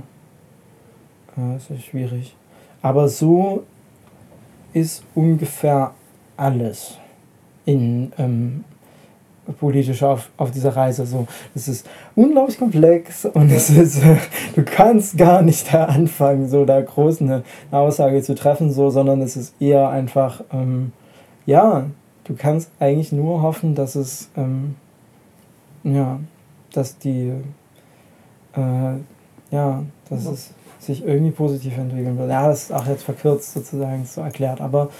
äh, 1.36 1.58
sehr 1.58 1.78
schwierig. 1.78 2.34
Aber 2.82 3.08
so 3.08 3.64
ist 4.72 5.02
ungefähr 5.14 5.92
alles 6.36 6.98
in, 7.64 8.12
ähm, 8.18 8.64
politisch 9.52 10.02
auf, 10.02 10.30
auf 10.36 10.50
dieser 10.50 10.74
Reise. 10.76 11.06
So, 11.06 11.26
es 11.54 11.68
ist 11.68 11.88
unglaublich 12.14 12.58
komplex 12.58 13.24
und 13.24 13.50
es 13.50 13.70
ist, 13.70 14.00
du 14.54 14.64
kannst 14.64 15.16
gar 15.16 15.42
nicht 15.42 15.72
da 15.72 15.84
anfangen, 15.86 16.48
so 16.48 16.64
da 16.64 16.80
groß 16.80 17.22
eine, 17.22 17.42
eine 17.70 17.80
Aussage 17.80 18.22
zu 18.22 18.34
treffen, 18.34 18.72
so, 18.72 18.90
sondern 18.90 19.20
es 19.22 19.36
ist 19.36 19.54
eher 19.60 19.88
einfach, 19.88 20.42
ähm, 20.52 20.92
ja, 21.46 21.86
du 22.24 22.34
kannst 22.36 22.70
eigentlich 22.78 23.12
nur 23.12 23.42
hoffen, 23.42 23.74
dass 23.74 23.94
es, 23.94 24.28
ähm, 24.36 24.76
ja, 25.84 26.20
dass 26.72 26.98
die, 26.98 27.32
äh, 28.54 28.94
ja, 29.50 29.82
dass 30.10 30.26
es 30.26 30.50
sich 30.78 31.04
irgendwie 31.04 31.32
positiv 31.32 31.76
entwickeln 31.76 32.18
wird. 32.18 32.30
Ja, 32.30 32.48
das 32.48 32.64
ist 32.64 32.72
auch 32.72 32.86
jetzt 32.86 33.02
verkürzt 33.02 33.52
sozusagen 33.52 34.04
so 34.04 34.20
erklärt, 34.20 34.60
aber 34.60 34.90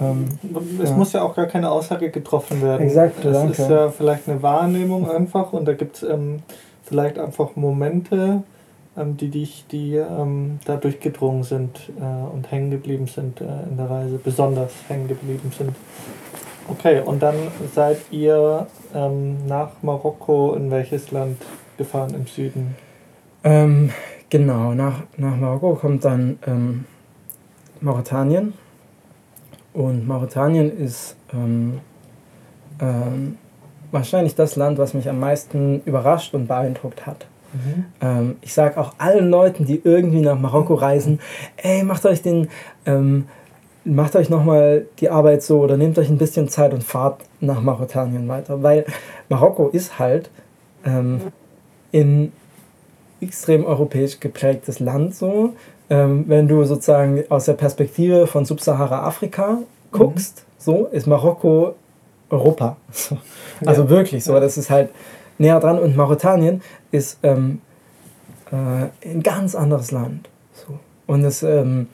ähm, 0.00 0.38
es 0.82 0.90
ja. 0.90 0.96
muss 0.96 1.12
ja 1.12 1.22
auch 1.22 1.34
gar 1.34 1.46
keine 1.46 1.70
Aussage 1.70 2.10
getroffen 2.10 2.62
werden. 2.62 2.86
Exakt, 2.86 3.24
es 3.24 3.58
ist 3.58 3.68
ja 3.70 3.90
vielleicht 3.90 4.28
eine 4.28 4.42
Wahrnehmung 4.42 5.10
einfach 5.10 5.52
und 5.52 5.66
da 5.66 5.74
gibt 5.74 5.96
es 5.96 6.02
ähm, 6.02 6.42
vielleicht 6.82 7.18
einfach 7.18 7.56
Momente, 7.56 8.42
ähm, 8.96 9.16
die 9.16 9.28
dich, 9.28 9.64
die 9.70 9.96
ähm, 9.96 10.58
da 10.64 10.76
durchgedrungen 10.76 11.42
sind 11.42 11.90
äh, 12.00 12.34
und 12.34 12.50
hängen 12.50 12.70
geblieben 12.70 13.06
sind 13.06 13.40
äh, 13.40 13.44
in 13.70 13.76
der 13.76 13.90
Reise, 13.90 14.18
besonders 14.22 14.72
hängen 14.88 15.08
geblieben 15.08 15.52
sind. 15.56 15.74
Okay, 16.68 17.00
und 17.04 17.22
dann 17.22 17.34
seid 17.74 17.98
ihr 18.10 18.66
ähm, 18.94 19.46
nach 19.46 19.70
Marokko 19.82 20.54
in 20.54 20.70
welches 20.70 21.10
Land 21.10 21.42
gefahren 21.76 22.14
im 22.14 22.26
Süden? 22.26 22.74
Ähm, 23.42 23.90
genau, 24.30 24.72
nach, 24.72 25.02
nach 25.18 25.36
Marokko 25.36 25.74
kommt 25.74 26.04
dann 26.04 26.38
ähm, 26.46 26.84
Mauretanien 27.82 28.54
und 29.74 30.06
Mauretanien 30.06 30.76
ist 30.78 31.16
ähm, 31.32 31.80
ähm, 32.80 33.36
wahrscheinlich 33.90 34.34
das 34.34 34.56
Land, 34.56 34.78
was 34.78 34.94
mich 34.94 35.08
am 35.08 35.20
meisten 35.20 35.82
überrascht 35.84 36.32
und 36.32 36.46
beeindruckt 36.46 37.06
hat. 37.06 37.26
Mhm. 37.52 37.84
Ähm, 38.00 38.36
ich 38.40 38.54
sage 38.54 38.80
auch 38.80 38.94
allen 38.98 39.30
Leuten, 39.30 39.66
die 39.66 39.80
irgendwie 39.82 40.20
nach 40.20 40.38
Marokko 40.38 40.74
reisen, 40.74 41.20
ey, 41.56 41.82
macht 41.82 42.06
euch 42.06 42.22
den, 42.22 42.48
ähm, 42.86 43.26
macht 43.84 44.16
euch 44.16 44.30
nochmal 44.30 44.86
die 45.00 45.10
Arbeit 45.10 45.42
so 45.42 45.60
oder 45.60 45.76
nehmt 45.76 45.98
euch 45.98 46.08
ein 46.08 46.18
bisschen 46.18 46.48
Zeit 46.48 46.72
und 46.72 46.82
fahrt 46.82 47.22
nach 47.40 47.60
Mauretanien 47.60 48.26
weiter, 48.28 48.62
weil 48.62 48.86
Marokko 49.28 49.68
ist 49.68 49.98
halt 49.98 50.30
ähm, 50.84 51.20
in 51.92 52.32
extrem 53.20 53.64
europäisch 53.64 54.20
geprägtes 54.20 54.80
Land 54.80 55.14
so. 55.14 55.54
Ähm, 55.94 56.24
wenn 56.26 56.48
du 56.48 56.64
sozusagen 56.64 57.24
aus 57.28 57.44
der 57.44 57.52
Perspektive 57.52 58.26
von 58.26 58.44
Subsahara-Afrika 58.44 59.58
guckst, 59.92 60.38
mhm. 60.38 60.52
so 60.58 60.86
ist 60.86 61.06
Marokko 61.06 61.74
Europa. 62.30 62.76
So. 62.90 63.18
Also 63.64 63.82
ja. 63.84 63.88
wirklich 63.90 64.24
so, 64.24 64.38
das 64.40 64.56
ist 64.56 64.70
halt 64.70 64.90
näher 65.38 65.60
dran 65.60 65.78
und 65.78 65.96
Mauretanien 65.96 66.62
ist 66.90 67.18
ähm, 67.22 67.60
äh, 68.50 69.08
ein 69.08 69.22
ganz 69.22 69.54
anderes 69.54 69.92
Land. 69.92 70.28
So. 70.52 70.78
Und 71.06 71.24
es, 71.24 71.44
ähm, 71.44 71.86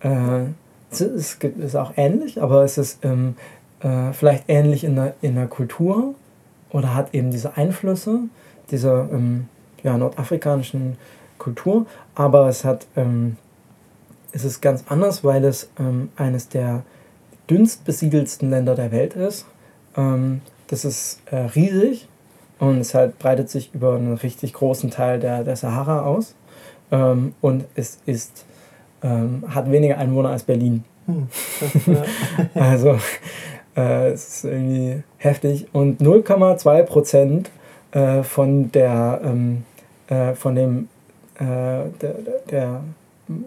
äh, 0.00 0.44
es 0.92 1.00
ist 1.00 1.76
auch 1.76 1.92
ähnlich, 1.96 2.40
aber 2.40 2.62
es 2.62 2.78
ist 2.78 3.04
ähm, 3.04 3.34
äh, 3.80 4.12
vielleicht 4.12 4.44
ähnlich 4.46 4.84
in 4.84 4.94
der, 4.94 5.14
in 5.22 5.34
der 5.34 5.48
Kultur 5.48 6.14
oder 6.70 6.94
hat 6.94 7.14
eben 7.14 7.32
diese 7.32 7.56
Einflüsse 7.56 8.20
dieser 8.70 9.08
ähm, 9.10 9.48
ja, 9.82 9.98
nordafrikanischen 9.98 10.96
Kultur, 11.40 11.86
aber 12.14 12.48
es 12.48 12.64
hat 12.64 12.86
ähm, 12.94 13.36
es 14.32 14.44
ist 14.44 14.60
ganz 14.60 14.84
anders, 14.88 15.24
weil 15.24 15.44
es 15.44 15.70
ähm, 15.78 16.10
eines 16.16 16.48
der 16.48 16.84
dünnst 17.48 17.84
besiedelsten 17.84 18.50
Länder 18.50 18.74
der 18.74 18.92
Welt 18.92 19.14
ist. 19.14 19.46
Ähm, 19.96 20.40
das 20.68 20.84
ist 20.84 21.20
äh, 21.30 21.36
riesig 21.36 22.08
und 22.58 22.78
es 22.78 22.94
halt 22.94 23.18
breitet 23.18 23.50
sich 23.50 23.74
über 23.74 23.96
einen 23.96 24.14
richtig 24.14 24.52
großen 24.52 24.90
Teil 24.90 25.18
der, 25.18 25.42
der 25.42 25.56
Sahara 25.56 26.02
aus. 26.02 26.36
Ähm, 26.92 27.34
und 27.40 27.64
es 27.74 27.98
ist, 28.06 28.44
ähm, 29.02 29.44
hat 29.48 29.70
weniger 29.70 29.98
Einwohner 29.98 30.30
als 30.30 30.44
Berlin. 30.44 30.84
Hm, 31.06 31.28
also 32.54 32.98
äh, 33.76 34.10
es 34.10 34.28
ist 34.28 34.44
irgendwie 34.44 35.02
heftig. 35.18 35.66
Und 35.72 36.00
0,2 36.00 36.82
Prozent 36.84 37.50
äh, 37.92 38.22
von 38.22 38.70
der 38.70 39.20
ähm, 39.24 39.64
äh, 40.08 40.34
von 40.34 40.54
dem 40.54 40.88
äh, 41.40 41.88
der, 42.00 42.14
der 42.50 42.80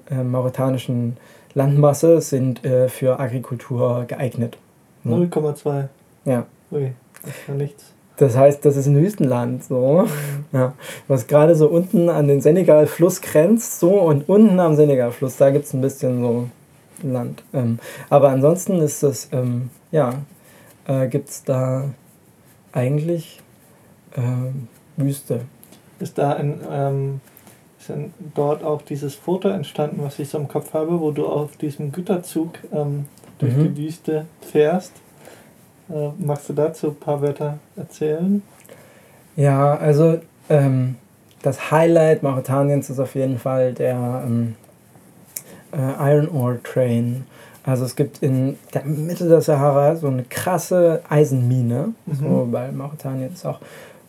äh, 0.10 0.24
mauretanischen 0.24 1.18
Landmasse 1.54 2.20
sind 2.22 2.66
äh, 2.66 2.90
für 2.90 3.20
Agrikultur 3.20 4.06
geeignet. 4.08 4.58
0,2. 5.06 5.88
Ja. 6.26 6.46
Ui, 6.72 6.94
das 7.22 7.32
ist 7.32 7.48
ja 7.48 7.54
nichts. 7.54 7.94
Das 8.18 8.38
heißt, 8.38 8.64
das 8.64 8.78
ist 8.78 8.88
ein 8.88 8.96
Wüstenland, 8.96 9.64
so. 9.64 10.04
Mhm. 10.04 10.58
Ja. 10.58 10.74
Was 11.08 11.28
gerade 11.28 11.56
so 11.56 11.68
unten 11.68 12.10
an 12.10 12.28
den 12.28 12.42
Senegal-Fluss 12.42 13.22
grenzt, 13.22 13.80
so, 13.80 14.02
und 14.02 14.30
unten 14.30 14.60
am 14.60 14.76
Senegal-Fluss, 14.76 15.38
da 15.38 15.50
gibt 15.50 15.66
es 15.66 15.74
ein 15.74 15.82
bisschen 15.82 16.22
so 16.22 16.50
Land. 17.02 17.44
Ähm, 17.54 17.80
aber 18.10 18.30
ansonsten 18.30 18.80
ist 18.80 19.04
das, 19.04 19.30
ähm, 19.32 19.70
ja, 19.92 20.14
äh, 20.88 21.08
gibt 21.08 21.30
es 21.30 21.44
da 21.44 21.86
eigentlich 22.72 23.42
äh, 24.16 25.02
Wüste. 25.02 25.42
Ist 26.00 26.18
da 26.18 26.34
ein, 26.34 26.62
ähm, 26.72 27.22
denn 27.88 28.14
dort 28.36 28.64
auch 28.64 28.82
dieses 28.82 29.16
Foto 29.16 29.50
entstanden, 29.50 30.02
was 30.02 30.20
ich 30.20 30.30
so 30.30 30.38
im 30.38 30.48
Kopf 30.48 30.74
habe, 30.74 31.00
wo 31.00 31.12
du 31.12 31.28
auf 31.28 31.58
diesem 31.58 31.92
Güterzug 31.92 32.60
ähm, 32.74 33.06
durch 33.40 33.56
mhm. 33.56 33.76
die 33.76 33.84
Wüste 33.84 34.26
fährst? 34.42 34.94
Äh, 35.90 36.10
magst 36.18 36.50
du 36.50 36.54
dazu 36.54 36.88
ein 36.88 36.96
paar 36.96 37.22
Wörter 37.22 37.60
erzählen? 37.76 38.42
Ja, 39.36 39.76
also 39.76 40.20
ähm, 40.50 40.96
das 41.42 41.72
Highlight 41.72 42.24
Mauretaniens 42.24 42.90
ist 42.90 43.00
auf 43.00 43.16
jeden 43.16 43.38
Fall 43.38 43.74
der 43.74 44.24
ähm, 44.26 44.56
äh, 45.72 46.14
Iron 46.14 46.30
Ore 46.30 46.62
Train. 46.64 47.26
Also 47.66 47.86
es 47.86 47.96
gibt 47.96 48.22
in 48.22 48.58
der 48.74 48.84
Mitte 48.84 49.28
der 49.28 49.42
Sahara 49.42 49.96
so 49.96 50.08
eine 50.08 50.24
krasse 50.24 51.02
Eisenmine, 51.10 51.94
mhm. 52.06 52.16
so, 52.16 52.48
weil 52.52 52.72
Mauretanien 52.72 53.34
ist 53.34 53.46
auch 53.46 53.60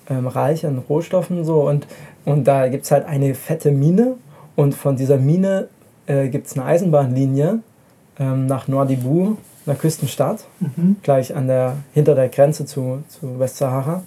ähm, 0.09 0.27
reich 0.27 0.67
an 0.67 0.79
Rohstoffen 0.89 1.45
so 1.45 1.69
und, 1.69 1.87
und 2.25 2.45
da 2.45 2.69
gibt 2.69 2.85
es 2.85 2.91
halt 2.91 3.07
eine 3.07 3.35
fette 3.35 3.71
Mine 3.71 4.17
und 4.57 4.75
von 4.75 4.97
dieser 4.97 5.19
Mine 5.19 5.69
äh, 6.07 6.29
gibt 6.29 6.47
es 6.47 6.55
eine 6.55 6.65
Eisenbahnlinie 6.65 7.61
ähm, 8.19 8.47
nach 8.47 8.69
Nouadhibou 8.69 9.37
einer 9.67 9.77
Küstenstadt, 9.77 10.45
mhm. 10.61 10.97
gleich 11.03 11.35
an 11.35 11.47
der, 11.47 11.77
hinter 11.93 12.15
der 12.15 12.29
Grenze 12.29 12.67
zu, 12.67 13.03
zu 13.09 13.39
Westsahara. 13.39 14.03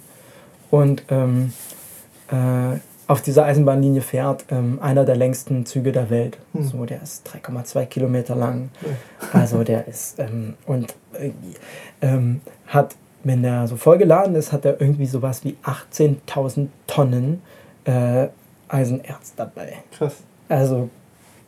Und 0.70 1.02
ähm, 1.08 1.52
äh, 2.30 2.78
auf 3.06 3.22
dieser 3.22 3.44
Eisenbahnlinie 3.44 4.02
fährt 4.02 4.44
ähm, 4.50 4.78
einer 4.82 5.04
der 5.04 5.16
längsten 5.16 5.64
Züge 5.64 5.92
der 5.92 6.10
Welt. 6.10 6.38
Mhm. 6.52 6.62
So, 6.62 6.84
der 6.84 7.02
ist 7.02 7.28
3,2 7.28 7.86
Kilometer 7.86 8.36
lang. 8.36 8.68
Also 9.32 9.64
der 9.64 9.88
ist 9.88 10.18
ähm, 10.18 10.54
und 10.66 10.94
äh, 11.14 11.30
ähm, 12.02 12.40
hat, 12.66 12.94
wenn 13.28 13.42
der 13.42 13.68
so 13.68 13.76
vollgeladen 13.76 14.34
ist, 14.34 14.52
hat 14.52 14.64
er 14.64 14.80
irgendwie 14.80 15.06
sowas 15.06 15.44
wie 15.44 15.56
18.000 15.62 16.68
Tonnen 16.86 17.42
äh, 17.84 18.28
Eisenerz 18.68 19.34
dabei. 19.36 19.74
Krass. 19.96 20.16
Also 20.48 20.90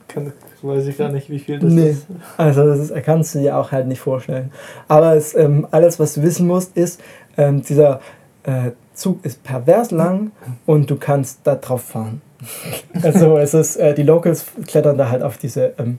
kann, 0.09 0.33
weiß 0.63 0.87
ich 0.87 0.99
gar 0.99 1.11
nicht, 1.11 1.31
wie 1.31 1.39
viel 1.39 1.59
das 1.59 1.73
nee. 1.73 1.91
ist. 1.91 2.07
Also 2.37 2.67
das 2.67 2.79
ist, 2.79 3.05
kannst 3.05 3.35
du 3.35 3.41
dir 3.41 3.57
auch 3.57 3.73
halt 3.73 3.87
nicht 3.87 4.01
vorstellen. 4.01 4.51
Aber 4.89 5.15
es, 5.15 5.35
ähm, 5.35 5.67
alles, 5.71 5.99
was 5.99 6.15
du 6.15 6.23
wissen 6.23 6.47
musst, 6.47 6.77
ist, 6.77 7.01
ähm, 7.37 7.63
dieser 7.63 8.01
äh, 8.45 8.73
Zug 8.95 9.25
ist 9.25 9.43
pervers 9.43 9.91
lang 9.91 10.33
und 10.67 10.91
du 10.91 10.97
kannst 10.97 11.41
da 11.45 11.55
drauf 11.55 11.83
fahren. 11.83 12.21
also 13.03 13.39
es 13.39 13.55
ist, 13.55 13.77
äh, 13.77 13.95
die 13.95 14.03
Locals 14.03 14.47
klettern 14.67 14.99
da 14.99 15.11
halt 15.11 15.23
auf 15.23 15.39
diese 15.39 15.75
ähm, 15.79 15.99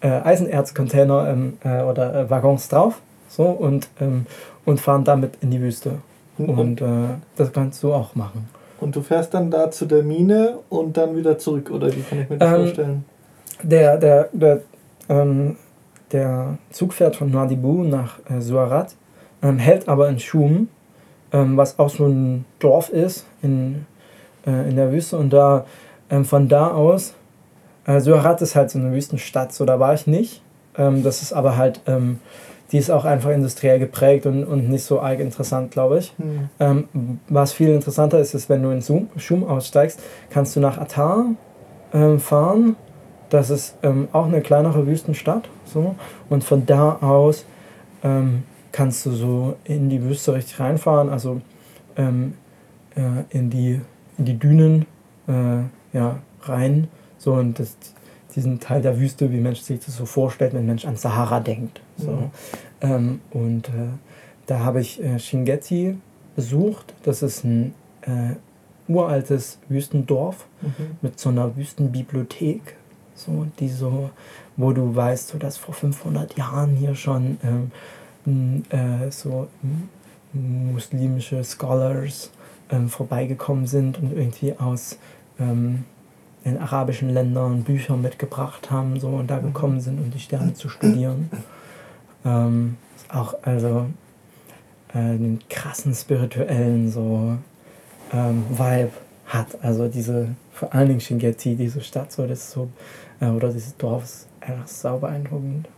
äh, 0.00 0.08
Eisenerzcontainer 0.08 1.28
ähm, 1.28 1.58
äh, 1.64 1.82
oder 1.82 2.14
äh, 2.14 2.30
Waggons 2.30 2.68
drauf 2.68 3.00
so, 3.28 3.44
und, 3.44 3.88
ähm, 4.00 4.26
und 4.64 4.80
fahren 4.80 5.04
damit 5.04 5.38
in 5.40 5.50
die 5.50 5.60
Wüste. 5.60 5.98
Und 6.38 6.80
äh, 6.80 6.86
das 7.36 7.52
kannst 7.52 7.82
du 7.82 7.92
auch 7.92 8.14
machen. 8.14 8.48
Und 8.80 8.96
du 8.96 9.02
fährst 9.02 9.32
dann 9.34 9.50
da 9.50 9.70
zu 9.70 9.86
der 9.86 10.02
Mine 10.02 10.58
und 10.68 10.96
dann 10.96 11.16
wieder 11.16 11.38
zurück, 11.38 11.70
oder 11.70 11.94
wie 11.94 12.00
kann 12.00 12.22
ich 12.22 12.28
mir 12.28 12.38
das 12.38 12.52
ähm, 12.52 12.56
vorstellen? 12.56 13.04
Der, 13.62 13.96
der, 13.96 14.28
der, 14.32 14.60
ähm, 15.08 15.56
der 16.10 16.58
Zug 16.70 16.92
fährt 16.92 17.16
von 17.16 17.30
Nouadhibou 17.30 17.84
nach 17.84 18.18
äh, 18.28 18.40
Suarat, 18.40 18.96
ähm, 19.42 19.58
hält 19.58 19.88
aber 19.88 20.08
in 20.08 20.18
Schum, 20.18 20.68
ähm, 21.32 21.56
was 21.56 21.78
auch 21.78 21.90
so 21.90 22.06
ein 22.06 22.44
Dorf 22.58 22.88
ist 22.88 23.26
in, 23.42 23.86
äh, 24.46 24.68
in 24.68 24.76
der 24.76 24.90
Wüste. 24.90 25.16
Und 25.16 25.32
da 25.32 25.64
ähm, 26.10 26.24
von 26.24 26.48
da 26.48 26.68
aus, 26.68 27.14
äh, 27.86 28.00
Suarat 28.00 28.42
ist 28.42 28.56
halt 28.56 28.70
so 28.70 28.78
eine 28.78 28.92
Wüstenstadt, 28.92 29.52
so 29.52 29.64
da 29.64 29.78
war 29.78 29.94
ich 29.94 30.06
nicht. 30.06 30.42
Ähm, 30.76 31.02
das 31.04 31.22
ist 31.22 31.32
aber 31.32 31.56
halt, 31.56 31.80
die 32.72 32.78
ist 32.78 32.90
auch 32.90 33.04
einfach 33.04 33.30
industriell 33.30 33.78
geprägt 33.78 34.26
und, 34.26 34.44
und 34.44 34.68
nicht 34.68 34.84
so 34.84 35.00
arg 35.00 35.20
interessant, 35.20 35.70
glaube 35.70 35.98
ich. 35.98 36.14
Mhm. 36.18 36.48
Ähm, 36.58 37.20
was 37.28 37.52
viel 37.52 37.68
interessanter 37.68 38.18
ist, 38.18 38.34
ist, 38.34 38.48
wenn 38.48 38.62
du 38.62 38.70
in 38.70 38.82
Schum 39.18 39.44
aussteigst, 39.44 40.00
kannst 40.30 40.56
du 40.56 40.60
nach 40.60 40.78
Atar 40.78 41.26
ähm, 41.92 42.18
fahren 42.18 42.76
das 43.32 43.48
ist 43.48 43.78
ähm, 43.82 44.08
auch 44.12 44.26
eine 44.26 44.42
kleinere 44.42 44.86
Wüstenstadt. 44.86 45.48
So. 45.64 45.94
Und 46.28 46.44
von 46.44 46.66
da 46.66 46.98
aus 47.00 47.46
ähm, 48.04 48.42
kannst 48.72 49.06
du 49.06 49.12
so 49.12 49.56
in 49.64 49.88
die 49.88 50.02
Wüste 50.02 50.34
richtig 50.34 50.60
reinfahren, 50.60 51.08
also 51.08 51.40
ähm, 51.96 52.34
äh, 52.94 53.24
in, 53.30 53.48
die, 53.48 53.80
in 54.18 54.24
die 54.26 54.38
Dünen 54.38 54.84
äh, 55.28 55.96
ja, 55.96 56.18
rein. 56.42 56.88
So, 57.16 57.32
und 57.32 57.58
das, 57.58 57.74
diesen 58.34 58.60
Teil 58.60 58.82
der 58.82 58.98
Wüste, 58.98 59.30
wie 59.32 59.38
Mensch 59.38 59.60
sich 59.60 59.80
das 59.80 59.96
so 59.96 60.06
vorstellt, 60.06 60.54
wenn 60.54 60.66
Mensch 60.66 60.84
an 60.84 60.96
Sahara 60.96 61.40
denkt. 61.40 61.80
So. 61.96 62.10
Mhm. 62.12 62.30
Ähm, 62.80 63.20
und 63.30 63.68
äh, 63.68 63.88
da 64.46 64.60
habe 64.60 64.80
ich 64.80 65.02
äh, 65.02 65.18
Shingeti 65.18 65.96
besucht. 66.34 66.94
Das 67.02 67.22
ist 67.22 67.44
ein 67.44 67.74
äh, 68.02 68.34
uraltes 68.88 69.58
Wüstendorf 69.68 70.46
mhm. 70.60 70.96
mit 71.00 71.18
so 71.20 71.28
einer 71.28 71.56
Wüstenbibliothek 71.56 72.76
so, 73.14 73.46
die 73.58 73.68
so, 73.68 74.10
wo 74.56 74.72
du 74.72 74.94
weißt, 74.94 75.28
so, 75.28 75.38
dass 75.38 75.56
vor 75.56 75.74
500 75.74 76.36
Jahren 76.36 76.76
hier 76.76 76.94
schon 76.94 77.38
ähm, 78.26 78.64
äh, 78.70 79.10
so 79.10 79.48
muslimische 80.32 81.42
Scholars 81.44 82.30
ähm, 82.70 82.88
vorbeigekommen 82.88 83.66
sind 83.66 83.98
und 83.98 84.12
irgendwie 84.12 84.54
aus 84.58 84.98
ähm, 85.38 85.84
den 86.44 86.58
arabischen 86.58 87.10
Ländern 87.10 87.62
Bücher 87.62 87.96
mitgebracht 87.96 88.70
haben 88.70 88.98
so, 88.98 89.08
und 89.08 89.30
da 89.30 89.38
gekommen 89.38 89.80
sind, 89.80 89.98
um 89.98 90.10
die 90.10 90.18
Sterne 90.18 90.54
zu 90.54 90.68
studieren. 90.68 91.30
Ähm, 92.24 92.76
auch 93.08 93.34
also 93.42 93.86
äh, 94.94 94.98
einen 94.98 95.40
krassen 95.48 95.94
spirituellen 95.94 96.90
so 96.90 97.36
ähm, 98.12 98.44
Vibe 98.50 98.92
hat. 99.26 99.46
Also 99.62 99.88
diese, 99.88 100.28
vor 100.52 100.72
allen 100.74 100.88
Dingen 100.88 101.00
Shingeti, 101.00 101.56
diese 101.56 101.80
Stadt, 101.80 102.12
so, 102.12 102.26
das 102.26 102.50
so 102.50 102.68
äh, 103.20 103.26
oder 103.26 103.48
dieses 103.50 103.76
Dorf 103.76 104.04
ist 104.04 104.28
einfach 104.40 104.66
sau 104.66 104.98
beeindruckend. 104.98 105.68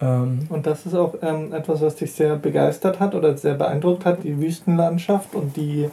Ähm, 0.00 0.46
und 0.48 0.66
das 0.66 0.86
ist 0.86 0.94
auch 0.94 1.14
ähm, 1.22 1.52
etwas, 1.52 1.80
was 1.80 1.96
dich 1.96 2.12
sehr 2.12 2.36
begeistert 2.36 3.00
hat 3.00 3.14
oder 3.14 3.36
sehr 3.36 3.54
beeindruckt 3.54 4.04
hat, 4.04 4.24
die 4.24 4.38
Wüstenlandschaft 4.38 5.34
und 5.34 5.56
die, 5.56 5.88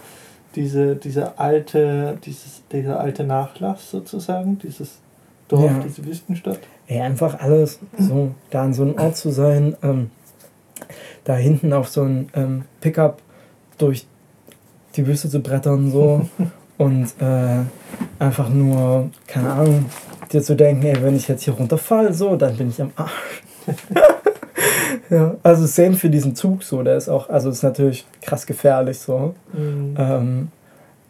diese, 0.55 0.95
diese 0.95 1.37
alte, 1.39 2.17
dieses, 2.23 2.63
dieser 2.71 2.99
alte 2.99 3.23
Nachlass 3.23 3.91
sozusagen, 3.91 4.59
dieses 4.59 4.99
Dorf, 5.47 5.71
ja. 5.71 5.79
diese 5.85 6.05
Wüstenstadt. 6.05 6.59
Ja, 6.87 7.03
einfach 7.03 7.39
alles, 7.39 7.79
so 7.97 8.31
da 8.49 8.63
an 8.63 8.73
so 8.73 8.83
einem 8.83 8.97
Ort 8.97 9.17
zu 9.17 9.31
sein, 9.31 9.75
ähm, 9.83 10.11
da 11.23 11.35
hinten 11.35 11.73
auf 11.73 11.87
so 11.87 12.03
ein 12.03 12.29
ähm, 12.33 12.65
Pickup 12.81 13.21
durch 13.77 14.05
die 14.95 15.07
Wüste 15.07 15.29
zu 15.29 15.39
brettern 15.39 15.91
so 15.91 16.27
und 16.77 17.07
äh, 17.19 17.63
einfach 18.19 18.49
nur, 18.49 19.09
keine 19.27 19.51
Ahnung, 19.51 19.85
dir 20.31 20.41
zu 20.41 20.55
denken, 20.55 20.83
ey, 20.83 21.01
wenn 21.01 21.15
ich 21.15 21.27
jetzt 21.27 21.43
hier 21.43 21.53
runterfall, 21.53 22.13
so, 22.13 22.35
dann 22.35 22.57
bin 22.57 22.69
ich 22.69 22.81
am 22.81 22.91
Arsch. 22.95 23.43
ja, 25.13 25.35
also 25.43 25.67
same 25.67 25.93
für 25.93 26.09
diesen 26.09 26.35
Zug 26.35 26.63
so, 26.63 26.81
der 26.81 26.97
ist 26.97 27.07
auch, 27.07 27.29
also 27.29 27.49
ist 27.49 27.61
natürlich 27.61 28.05
krass 28.21 28.47
gefährlich 28.47 28.97
so, 28.99 29.35
mhm. 29.53 29.95
ähm, 29.97 30.47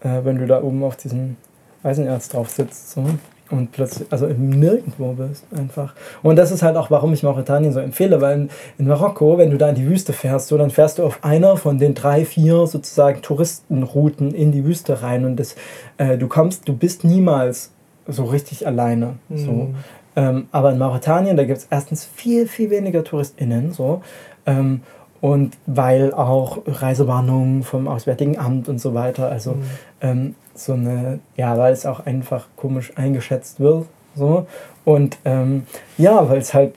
äh, 0.02 0.20
wenn 0.24 0.38
du 0.38 0.46
da 0.46 0.62
oben 0.62 0.84
auf 0.84 0.98
diesem 0.98 1.38
Eisenerz 1.84 2.28
drauf 2.28 2.50
sitzt 2.50 2.92
so 2.92 3.06
und 3.50 3.72
plötzlich, 3.72 4.06
also 4.12 4.28
nirgendwo 4.28 5.14
bist 5.14 5.46
einfach. 5.56 5.94
Und 6.22 6.36
das 6.36 6.52
ist 6.52 6.64
halt 6.64 6.76
auch, 6.76 6.92
warum 6.92 7.14
ich 7.14 7.24
Mauretanien 7.24 7.72
so 7.72 7.80
empfehle, 7.80 8.20
weil 8.20 8.42
in, 8.42 8.50
in, 8.78 8.88
Marokko, 8.88 9.38
wenn 9.38 9.52
du 9.52 9.58
da 9.58 9.70
in 9.70 9.76
die 9.76 9.88
Wüste 9.88 10.12
fährst, 10.12 10.48
so, 10.48 10.58
dann 10.58 10.70
fährst 10.70 10.98
du 10.98 11.04
auf 11.04 11.24
einer 11.24 11.56
von 11.56 11.78
den 11.78 11.94
drei, 11.94 12.26
vier 12.26 12.68
sozusagen 12.68 13.22
Touristenrouten 13.22 14.34
in 14.34 14.52
die 14.52 14.66
Wüste 14.66 15.02
rein 15.02 15.24
und 15.24 15.38
das, 15.38 15.56
äh, 15.98 16.18
du 16.18 16.28
kommst, 16.28 16.68
du 16.68 16.76
bist 16.76 17.06
niemals 17.06 17.72
so 18.06 18.26
richtig 18.26 18.68
alleine. 18.68 19.16
Mhm. 19.30 19.38
So. 19.38 19.70
Ähm, 20.16 20.48
aber 20.52 20.72
in 20.72 20.78
Mauretanien, 20.78 21.38
da 21.38 21.44
gibt 21.44 21.60
es 21.60 21.68
erstens 21.70 22.06
viel, 22.06 22.48
viel 22.48 22.70
weniger 22.70 23.04
TouristInnen, 23.04 23.72
so. 23.72 24.02
Ähm, 24.46 24.82
und 25.22 25.58
weil 25.66 26.14
auch 26.14 26.60
Reisewarnungen 26.68 27.64
vom 27.64 27.88
Auswärtigen 27.88 28.38
Amt 28.38 28.68
und 28.68 28.80
so 28.80 28.94
weiter, 28.94 29.30
also 29.30 29.54
mhm. 29.54 29.64
ähm, 30.02 30.36
so 30.54 30.74
eine, 30.74 31.20
ja, 31.38 31.58
weil 31.58 31.74
es 31.74 31.86
auch 31.86 32.06
einfach 32.06 32.48
komisch 32.58 32.92
eingeschätzt 32.96 33.60
wird, 33.60 33.86
so. 34.16 34.48
Und 34.86 35.18
ähm, 35.26 35.64
ja, 35.98 36.30
weil 36.30 36.40
es 36.40 36.54
halt 36.54 36.74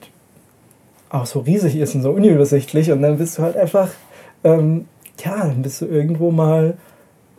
auch 1.09 1.25
so 1.25 1.39
riesig 1.39 1.75
ist 1.75 1.95
und 1.95 2.01
so 2.01 2.11
unübersichtlich 2.11 2.91
und 2.91 3.01
dann 3.01 3.17
bist 3.17 3.37
du 3.37 3.43
halt 3.43 3.57
einfach, 3.57 3.89
ähm, 4.43 4.87
ja, 5.19 5.47
dann 5.47 5.61
bist 5.61 5.81
du 5.81 5.85
irgendwo 5.85 6.31
mal 6.31 6.77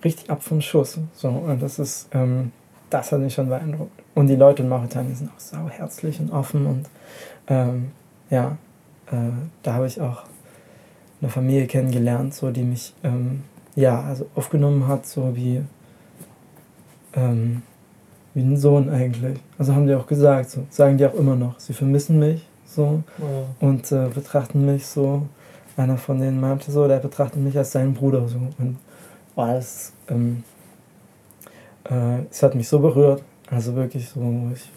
richtig 0.05 0.31
ab 0.31 0.43
vom 0.43 0.61
Schuss. 0.61 0.99
So, 1.15 1.29
und 1.29 1.63
das 1.63 1.79
ist, 1.79 2.09
ähm, 2.13 2.53
das 2.91 3.13
hat 3.13 3.21
mich 3.21 3.35
schon 3.35 3.49
beeindruckt. 3.49 3.93
Und 4.19 4.27
die 4.27 4.35
Leute 4.35 4.65
in 4.65 4.69
Mauretanien 4.69 5.15
sind 5.15 5.31
auch 5.31 5.39
sau 5.39 5.69
herzlich 5.69 6.19
und 6.19 6.33
offen 6.33 6.67
und 6.67 6.87
ähm, 7.47 7.93
ja, 8.31 8.59
äh, 9.13 9.31
da 9.63 9.75
habe 9.75 9.87
ich 9.87 10.01
auch 10.01 10.25
eine 11.21 11.31
Familie 11.31 11.69
kennengelernt, 11.69 12.35
so 12.35 12.51
die 12.51 12.65
mich 12.65 12.95
ähm, 13.05 13.45
ja 13.77 14.03
also 14.03 14.27
aufgenommen 14.35 14.89
hat, 14.89 15.07
so 15.07 15.37
wie 15.37 15.63
ähm, 17.15 17.63
wie 18.35 18.41
ein 18.41 18.57
Sohn 18.57 18.91
eigentlich. 18.91 19.39
Also 19.57 19.73
haben 19.73 19.87
die 19.87 19.95
auch 19.95 20.09
gesagt, 20.09 20.51
so 20.51 20.67
sagen 20.69 20.99
die 20.99 21.07
auch 21.07 21.15
immer 21.15 21.37
noch, 21.37 21.61
sie 21.61 21.73
vermissen 21.73 22.19
mich 22.19 22.45
so 22.67 23.05
ja. 23.19 23.25
und 23.61 23.93
äh, 23.93 24.09
betrachten 24.13 24.67
mich 24.67 24.85
so. 24.85 25.29
Einer 25.77 25.97
von 25.97 26.19
denen 26.19 26.41
meinte 26.41 26.73
so, 26.73 26.89
der 26.89 26.99
betrachtet 26.99 27.41
mich 27.41 27.57
als 27.57 27.71
seinen 27.71 27.95
Bruder 27.95 28.27
so 28.27 28.39
und 28.59 28.79
boah, 29.37 29.53
das 29.53 29.93
ähm, 30.09 30.43
äh, 31.89 32.25
es 32.29 32.43
hat 32.43 32.57
mich 32.57 32.67
so 32.67 32.81
berührt. 32.81 33.23
Also 33.51 33.75
wirklich 33.75 34.09
so, 34.09 34.21
ich 34.55 34.69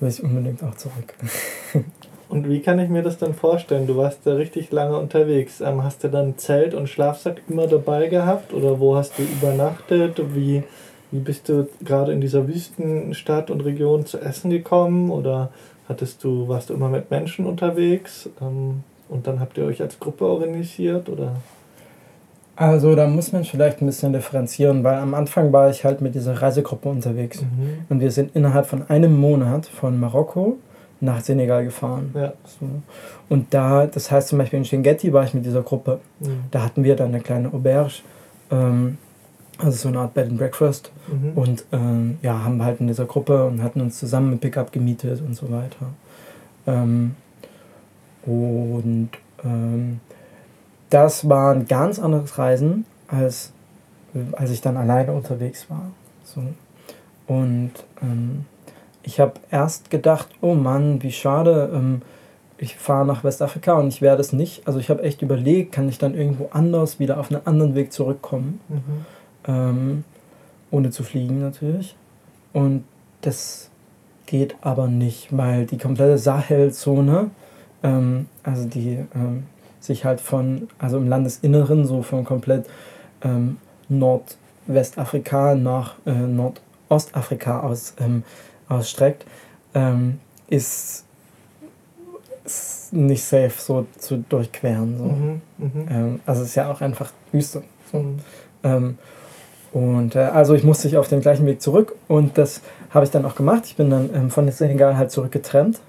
will 0.00 0.08
ich 0.08 0.22
unbedingt 0.22 0.62
auch 0.62 0.74
zurück. 0.74 1.14
Und 2.30 2.48
wie 2.48 2.60
kann 2.60 2.78
ich 2.78 2.88
mir 2.88 3.02
das 3.02 3.18
dann 3.18 3.34
vorstellen? 3.34 3.88
Du 3.88 3.96
warst 3.96 4.20
da 4.24 4.34
richtig 4.34 4.70
lange 4.70 4.96
unterwegs. 4.96 5.60
Ähm, 5.60 5.82
hast 5.82 6.04
du 6.04 6.08
dann 6.08 6.38
Zelt 6.38 6.74
und 6.74 6.88
Schlafsack 6.88 7.42
immer 7.48 7.66
dabei 7.66 8.06
gehabt? 8.06 8.54
Oder 8.54 8.78
wo 8.78 8.94
hast 8.94 9.18
du 9.18 9.22
übernachtet? 9.22 10.22
Wie, 10.32 10.62
wie 11.10 11.18
bist 11.18 11.48
du 11.48 11.68
gerade 11.84 12.12
in 12.12 12.20
dieser 12.20 12.46
Wüstenstadt 12.46 13.50
und 13.50 13.62
Region 13.62 14.06
zu 14.06 14.20
essen 14.20 14.50
gekommen? 14.50 15.10
Oder 15.10 15.50
hattest 15.88 16.22
du, 16.22 16.46
warst 16.46 16.70
du 16.70 16.74
immer 16.74 16.88
mit 16.88 17.10
Menschen 17.10 17.46
unterwegs? 17.46 18.30
Ähm, 18.40 18.84
und 19.08 19.26
dann 19.26 19.40
habt 19.40 19.58
ihr 19.58 19.64
euch 19.64 19.82
als 19.82 19.98
Gruppe 19.98 20.24
organisiert? 20.24 21.08
Oder? 21.08 21.34
Also 22.60 22.94
da 22.94 23.06
muss 23.06 23.32
man 23.32 23.42
vielleicht 23.44 23.80
ein 23.80 23.86
bisschen 23.86 24.12
differenzieren, 24.12 24.84
weil 24.84 24.96
am 24.98 25.14
Anfang 25.14 25.50
war 25.50 25.70
ich 25.70 25.82
halt 25.82 26.02
mit 26.02 26.14
dieser 26.14 26.42
Reisegruppe 26.42 26.90
unterwegs. 26.90 27.40
Mhm. 27.40 27.86
Und 27.88 28.00
wir 28.00 28.10
sind 28.10 28.36
innerhalb 28.36 28.66
von 28.66 28.88
einem 28.90 29.18
Monat 29.18 29.64
von 29.64 29.98
Marokko 29.98 30.58
nach 31.00 31.22
Senegal 31.22 31.64
gefahren. 31.64 32.10
Ja. 32.14 32.34
So. 32.44 32.66
Und 33.30 33.54
da, 33.54 33.86
das 33.86 34.10
heißt 34.10 34.28
zum 34.28 34.36
Beispiel 34.36 34.58
in 34.58 34.66
Shingetti 34.66 35.10
war 35.10 35.24
ich 35.24 35.32
mit 35.32 35.46
dieser 35.46 35.62
Gruppe. 35.62 36.00
Mhm. 36.20 36.26
Da 36.50 36.62
hatten 36.62 36.84
wir 36.84 36.96
dann 36.96 37.08
eine 37.08 37.20
kleine 37.20 37.48
Auberge, 37.48 38.02
ähm, 38.50 38.98
also 39.56 39.78
so 39.78 39.88
eine 39.88 40.00
Art 40.00 40.12
Bed 40.12 40.28
and 40.28 40.36
Breakfast. 40.36 40.92
Mhm. 41.08 41.32
Und 41.38 41.64
ähm, 41.72 42.18
ja, 42.20 42.44
haben 42.44 42.62
halt 42.62 42.78
in 42.80 42.88
dieser 42.88 43.06
Gruppe 43.06 43.46
und 43.46 43.62
hatten 43.62 43.80
uns 43.80 43.98
zusammen 43.98 44.32
mit 44.32 44.42
Pickup 44.42 44.70
gemietet 44.70 45.22
und 45.26 45.34
so 45.34 45.50
weiter. 45.50 45.86
Ähm, 46.66 47.14
und 48.26 49.08
ähm, 49.42 50.00
das 50.90 51.28
war 51.28 51.54
ein 51.54 51.66
ganz 51.66 51.98
anderes 51.98 52.36
Reisen, 52.36 52.84
als, 53.08 53.52
als 54.32 54.50
ich 54.50 54.60
dann 54.60 54.76
alleine 54.76 55.12
unterwegs 55.12 55.70
war. 55.70 55.90
So. 56.24 56.42
Und 57.26 57.72
ähm, 58.02 58.44
ich 59.02 59.20
habe 59.20 59.34
erst 59.50 59.90
gedacht, 59.90 60.28
oh 60.40 60.54
Mann, 60.54 61.02
wie 61.02 61.12
schade, 61.12 61.70
ähm, 61.72 62.02
ich 62.58 62.76
fahre 62.76 63.06
nach 63.06 63.24
Westafrika 63.24 63.74
und 63.74 63.88
ich 63.88 64.02
werde 64.02 64.20
es 64.20 64.32
nicht. 64.32 64.66
Also 64.66 64.78
ich 64.78 64.90
habe 64.90 65.02
echt 65.02 65.22
überlegt, 65.22 65.72
kann 65.72 65.88
ich 65.88 65.98
dann 65.98 66.14
irgendwo 66.14 66.50
anders 66.52 66.98
wieder 66.98 67.18
auf 67.18 67.30
einen 67.30 67.46
anderen 67.46 67.74
Weg 67.74 67.92
zurückkommen, 67.92 68.60
mhm. 68.68 68.82
ähm, 69.46 70.04
ohne 70.70 70.90
zu 70.90 71.02
fliegen 71.02 71.40
natürlich. 71.40 71.96
Und 72.52 72.84
das 73.22 73.70
geht 74.26 74.56
aber 74.60 74.88
nicht, 74.88 75.36
weil 75.36 75.66
die 75.66 75.78
komplette 75.78 76.18
Sahelzone, 76.18 77.30
ähm, 77.82 78.26
also 78.42 78.68
die 78.68 78.98
ähm, 79.14 79.44
sich 79.80 80.04
halt 80.04 80.20
von, 80.20 80.68
also 80.78 80.98
im 80.98 81.08
Landesinneren, 81.08 81.84
so 81.86 82.02
von 82.02 82.24
komplett 82.24 82.66
ähm, 83.22 83.56
Nordwestafrika 83.88 85.54
nach 85.54 85.94
äh, 86.06 86.12
Nordostafrika 86.12 87.60
aus, 87.60 87.94
ähm, 87.98 88.22
ausstreckt, 88.68 89.24
ähm, 89.74 90.20
ist, 90.48 91.04
ist, 92.44 92.92
nicht 92.92 93.24
safe 93.24 93.52
so 93.56 93.86
zu 93.98 94.18
durchqueren. 94.28 94.98
So. 94.98 95.04
Mhm, 95.04 95.40
mh. 95.58 95.90
ähm, 95.90 96.20
also 96.26 96.42
es 96.42 96.48
ist 96.48 96.54
ja 96.54 96.70
auch 96.70 96.80
einfach 96.80 97.12
Wüste. 97.32 97.62
So. 97.90 97.98
Mhm. 97.98 98.18
Ähm, 98.62 98.98
und 99.72 100.16
äh, 100.16 100.20
also 100.20 100.54
ich 100.54 100.64
musste 100.64 100.88
ich 100.88 100.96
auf 100.96 101.08
den 101.08 101.20
gleichen 101.20 101.46
Weg 101.46 101.62
zurück 101.62 101.94
und 102.08 102.36
das 102.36 102.60
habe 102.90 103.04
ich 103.04 103.10
dann 103.10 103.24
auch 103.24 103.36
gemacht. 103.36 103.62
Ich 103.66 103.76
bin 103.76 103.88
dann 103.88 104.10
ähm, 104.14 104.30
von 104.30 104.50
Senegal 104.50 104.96
halt 104.96 105.12
zurückgetrennt 105.12 105.80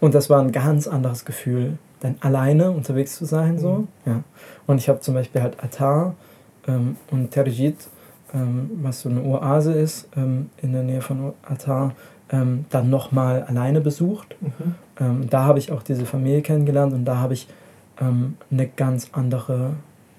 und 0.00 0.14
das 0.14 0.28
war 0.28 0.42
ein 0.42 0.50
ganz 0.52 0.88
anderes 0.88 1.24
Gefühl 1.24 1.78
dann 2.00 2.16
alleine 2.20 2.70
unterwegs 2.70 3.16
zu 3.16 3.24
sein. 3.24 3.58
So. 3.58 3.72
Mhm. 3.72 3.88
Ja. 4.06 4.22
Und 4.66 4.78
ich 4.78 4.88
habe 4.88 5.00
zum 5.00 5.14
Beispiel 5.14 5.42
halt 5.42 5.62
Atar 5.62 6.14
ähm, 6.66 6.96
und 7.10 7.30
Terjit, 7.30 7.88
ähm, 8.34 8.70
was 8.82 9.00
so 9.00 9.08
eine 9.08 9.22
Oase 9.22 9.72
ist, 9.72 10.08
ähm, 10.16 10.50
in 10.62 10.72
der 10.72 10.82
Nähe 10.82 11.00
von 11.00 11.32
Atar, 11.42 11.94
ähm, 12.30 12.66
dann 12.70 12.90
nochmal 12.90 13.42
alleine 13.44 13.80
besucht. 13.80 14.36
Mhm. 14.40 14.74
Ähm, 15.00 15.30
da 15.30 15.44
habe 15.44 15.58
ich 15.58 15.72
auch 15.72 15.82
diese 15.82 16.06
Familie 16.06 16.42
kennengelernt 16.42 16.92
und 16.92 17.04
da 17.04 17.16
habe 17.16 17.34
ich 17.34 17.48
ähm, 18.00 18.36
eine 18.50 18.66
ganz 18.66 19.08
andere 19.12 19.72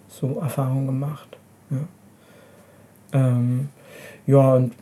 so 0.07 0.39
Erfahrung 0.39 0.85
gemacht. 0.87 1.37
Ja, 1.69 1.77
ja 4.25 4.53
und 4.53 4.73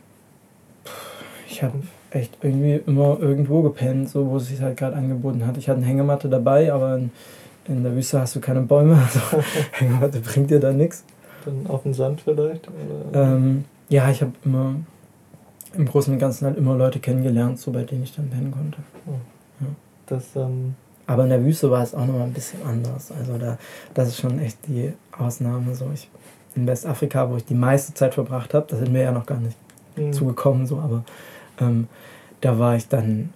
ich 1.48 1.62
habe 1.62 1.74
echt 2.10 2.38
irgendwie 2.42 2.80
immer 2.86 3.18
irgendwo 3.20 3.62
gepennt, 3.62 4.08
so 4.08 4.30
wo 4.30 4.36
es 4.38 4.48
sich 4.48 4.60
halt 4.62 4.76
gerade 4.76 4.96
angeboten 4.96 5.46
hat. 5.46 5.56
Ich 5.56 5.68
hatte 5.68 5.78
eine 5.78 5.86
Hängematte 5.86 6.28
dabei, 6.28 6.72
aber 6.72 6.96
in, 6.96 7.10
in 7.66 7.82
der 7.82 7.94
Wüste 7.94 8.20
hast 8.20 8.34
du 8.36 8.40
keine 8.40 8.62
Bäume, 8.62 8.96
also 9.02 9.20
Hängematte 9.72 10.20
bringt 10.20 10.50
dir 10.50 10.60
da 10.60 10.72
nichts. 10.72 11.04
Dann 11.44 11.66
auf 11.66 11.82
dem 11.82 11.94
Sand 11.94 12.20
vielleicht? 12.22 12.68
Ähm, 13.12 13.64
ja, 13.88 14.10
ich 14.10 14.22
habe 14.22 14.32
immer 14.44 14.74
im 15.74 15.86
Großen 15.86 16.12
und 16.12 16.18
Ganzen 16.18 16.46
halt 16.46 16.56
immer 16.56 16.76
Leute 16.76 16.98
kennengelernt, 16.98 17.58
so 17.58 17.70
bei 17.70 17.84
denen 17.84 18.02
ich 18.02 18.14
dann 18.14 18.28
pennen 18.28 18.50
konnte. 18.50 18.78
Oh. 19.06 19.12
Ja. 19.60 19.66
Das, 20.06 20.24
ähm 20.36 20.74
aber 21.08 21.22
in 21.24 21.30
der 21.30 21.42
Wüste 21.42 21.70
war 21.70 21.82
es 21.82 21.94
auch 21.94 22.04
nochmal 22.06 22.24
ein 22.24 22.34
bisschen 22.34 22.62
anders. 22.62 23.10
Also 23.10 23.38
da, 23.38 23.56
das 23.94 24.08
ist 24.08 24.20
schon 24.20 24.38
echt 24.40 24.58
die 24.66 24.92
Ausnahme. 25.18 25.74
So 25.74 25.86
ich, 25.92 26.10
in 26.54 26.66
Westafrika, 26.66 27.30
wo 27.30 27.36
ich 27.36 27.46
die 27.46 27.54
meiste 27.54 27.94
Zeit 27.94 28.12
verbracht 28.12 28.52
habe, 28.52 28.66
da 28.68 28.76
sind 28.76 28.92
wir 28.92 29.00
ja 29.00 29.10
noch 29.10 29.24
gar 29.24 29.40
nicht 29.40 29.56
mhm. 29.96 30.12
zugekommen, 30.12 30.66
so, 30.66 30.76
aber 30.76 31.04
ähm, 31.60 31.88
da 32.40 32.58
war 32.58 32.76
ich 32.76 32.88
dann 32.88 33.32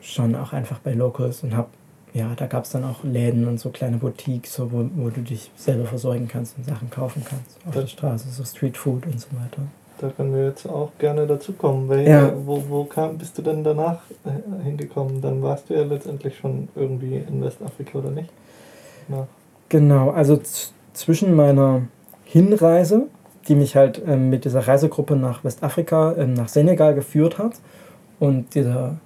schon 0.00 0.34
auch 0.34 0.52
einfach 0.52 0.78
bei 0.80 0.92
Locals 0.92 1.42
und 1.42 1.56
habe, 1.56 1.68
ja, 2.12 2.32
da 2.36 2.46
gab 2.46 2.64
es 2.64 2.70
dann 2.70 2.84
auch 2.84 3.04
Läden 3.04 3.46
und 3.46 3.58
so 3.58 3.70
kleine 3.70 3.96
Boutiques, 3.96 4.54
so, 4.54 4.70
wo, 4.70 4.88
wo 4.96 5.10
du 5.10 5.22
dich 5.22 5.50
selber 5.56 5.86
versorgen 5.86 6.28
kannst 6.28 6.58
und 6.58 6.66
Sachen 6.66 6.90
kaufen 6.90 7.22
kannst 7.24 7.58
auf 7.66 7.74
der 7.74 7.86
Straße, 7.86 8.28
so 8.28 8.44
Street 8.44 8.76
Food 8.76 9.06
und 9.06 9.20
so 9.20 9.28
weiter. 9.32 9.62
Da 9.98 10.08
können 10.10 10.34
wir 10.34 10.46
jetzt 10.46 10.68
auch 10.68 10.90
gerne 10.98 11.28
dazu 11.28 11.52
kommen. 11.52 11.88
Weil 11.88 12.08
ja. 12.08 12.32
wo, 12.44 12.62
wo 12.68 12.84
kam, 12.84 13.18
bist 13.18 13.38
du 13.38 13.42
denn 13.42 13.62
danach 13.62 14.00
äh, 14.24 14.64
hingekommen? 14.64 15.20
Dann 15.20 15.40
warst 15.42 15.70
du 15.70 15.74
ja 15.74 15.84
letztendlich 15.84 16.36
schon 16.36 16.68
irgendwie 16.74 17.18
in 17.18 17.40
Westafrika 17.40 17.98
oder 17.98 18.10
nicht? 18.10 18.28
Nach. 19.08 19.26
Genau, 19.68 20.10
also 20.10 20.40
zwischen 20.92 21.34
meiner 21.34 21.82
Hinreise 22.24 23.06
die 23.48 23.54
mich 23.54 23.76
halt 23.76 24.00
ähm, 24.06 24.30
mit 24.30 24.44
dieser 24.44 24.66
Reisegruppe 24.66 25.16
nach 25.16 25.44
Westafrika, 25.44 26.14
ähm, 26.16 26.34
nach 26.34 26.48
Senegal 26.48 26.94
geführt 26.94 27.38
hat. 27.38 27.54
Und 28.18 28.54
dieser 28.54 28.96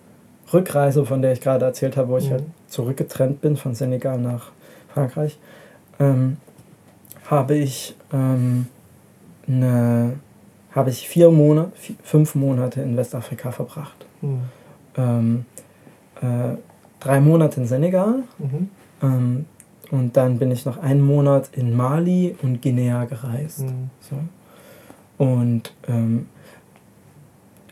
Rückreise, 0.52 1.04
von 1.06 1.22
der 1.22 1.32
ich 1.32 1.40
gerade 1.40 1.64
erzählt 1.64 1.96
habe, 1.96 2.08
wo 2.08 2.18
ich 2.18 2.28
mhm. 2.28 2.32
halt 2.32 2.44
zurückgetrennt 2.68 3.40
bin 3.40 3.56
von 3.56 3.74
Senegal 3.74 4.18
nach 4.18 4.52
Frankreich, 4.92 5.38
ähm, 5.98 6.36
habe 7.28 7.54
ich 7.54 7.96
ähm, 8.12 8.66
eine 9.48 10.14
habe 10.76 10.90
ich 10.90 11.08
vier 11.08 11.30
Monate, 11.30 11.72
fünf 12.02 12.34
Monate 12.34 12.82
in 12.82 12.98
Westafrika 12.98 13.50
verbracht. 13.50 14.06
Mhm. 14.20 14.40
Ähm, 14.98 15.44
äh, 16.20 16.56
drei 17.00 17.20
Monate 17.20 17.60
in 17.62 17.66
Senegal 17.66 18.22
Mhm. 19.02 19.46
Und 19.90 20.16
dann 20.16 20.38
bin 20.38 20.50
ich 20.50 20.64
noch 20.64 20.78
einen 20.78 21.00
Monat 21.00 21.50
in 21.52 21.76
Mali 21.76 22.36
und 22.42 22.62
Guinea 22.62 23.04
gereist. 23.04 23.62
Mhm. 23.62 23.90
So. 24.00 24.16
Und 25.18 25.74
ähm, 25.88 26.28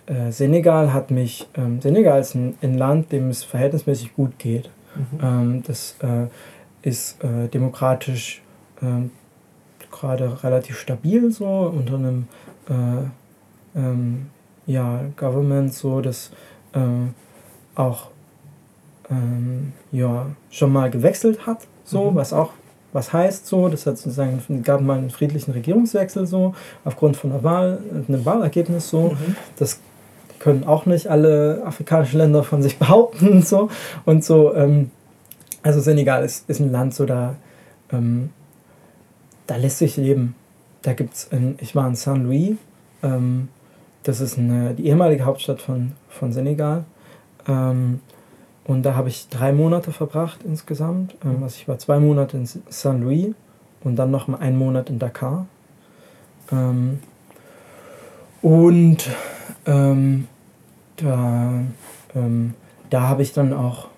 äh, 0.07 0.31
Senegal 0.31 0.93
hat 0.93 1.11
mich, 1.11 1.49
ähm, 1.55 1.81
Senegal 1.81 2.21
ist 2.21 2.35
ein, 2.35 2.57
ein 2.63 2.75
Land, 2.75 3.13
dem 3.13 3.31
es 3.31 3.45
verhältnismäßig 3.45 4.15
gut 4.15 4.39
geht. 4.39 4.71
Mhm. 4.95 5.19
Ähm, 5.23 5.63
das 5.67 5.97
äh, 6.01 6.27
ist 6.83 7.23
äh, 7.25 7.49
demokratisch 7.49 8.43
ähm, 8.83 9.11
gerade 9.91 10.43
relativ 10.43 10.79
stabil 10.79 11.31
so 11.31 11.47
unter 11.47 11.95
einem 11.95 12.29
äh, 12.69 13.79
ähm, 13.79 14.31
ja, 14.67 15.01
Government 15.17 15.73
so, 15.73 16.01
das 16.01 16.31
äh, 16.73 16.81
auch 17.75 18.11
ähm, 19.11 19.73
ja, 19.93 20.27
schon 20.51 20.73
mal 20.73 20.91
gewechselt 20.91 21.47
hat, 21.47 21.67
so, 21.85 22.11
Mhm. 22.11 22.17
was 22.17 22.33
auch 22.33 22.51
was 22.93 23.13
heißt 23.13 23.47
so, 23.49 23.69
das 23.69 23.87
hat 23.87 23.99
sozusagen 23.99 24.63
gab 24.63 24.81
mal 24.81 24.97
einen 24.99 25.11
friedlichen 25.11 25.51
Regierungswechsel 25.51 26.29
so 26.29 26.55
aufgrund 26.85 27.17
von 27.17 27.33
einer 27.33 27.43
Wahl, 27.43 27.81
einem 28.09 28.25
Wahlergebnis 28.25 28.89
so. 28.89 29.11
Mhm. 29.11 29.37
Das 29.59 29.81
können 30.39 30.63
auch 30.63 30.87
nicht 30.87 31.09
alle 31.09 31.63
afrikanischen 31.67 32.19
Länder 32.19 32.45
von 32.45 32.63
sich 32.63 32.79
behaupten 32.79 33.43
so 33.43 33.69
und 34.05 34.25
so. 34.25 34.55
Ähm, 34.55 34.93
also 35.65 35.81
Senegal 35.81 36.25
ist, 36.25 36.49
ist 36.49 36.61
ein 36.61 36.71
Land 36.71 36.95
so 36.95 37.05
da, 37.05 37.35
ähm, 37.91 38.31
da 39.49 39.57
lässt 39.57 39.79
sich 39.79 39.97
leben. 39.97 40.37
Da 40.83 40.93
gibt's, 40.93 41.29
ein, 41.33 41.57
ich 41.61 41.75
war 41.75 41.89
in 41.89 41.97
Saint 41.97 42.23
Louis, 42.23 42.57
ähm, 43.03 43.49
das 44.05 44.21
ist 44.21 44.39
eine, 44.39 44.73
die 44.75 44.87
ehemalige 44.87 45.25
Hauptstadt 45.25 45.61
von, 45.61 45.93
von 46.11 46.33
Senegal. 46.33 46.85
Und 48.65 48.83
da 48.83 48.95
habe 48.95 49.09
ich 49.09 49.29
drei 49.29 49.53
Monate 49.53 49.93
verbracht 49.93 50.41
insgesamt. 50.45 51.15
Ähm, 51.25 51.43
also 51.43 51.57
ich 51.57 51.69
war 51.69 51.79
zwei 51.79 51.99
Monate 51.99 52.37
in 52.37 52.47
Saint 52.47 53.03
Louis 53.03 53.35
und 53.83 53.97
dann 53.97 54.11
noch 54.11 54.29
mal 54.29 54.39
einen 54.39 54.57
Monat 54.57 54.89
in 54.89 54.99
Dakar. 54.99 55.47
Ähm, 56.51 57.01
und 58.41 59.09
ähm, 59.67 60.29
da, 60.97 61.61
ähm, 62.15 62.55
da 62.91 63.09
habe 63.09 63.23
ich 63.23 63.33
dann 63.33 63.53
auch 63.53 63.89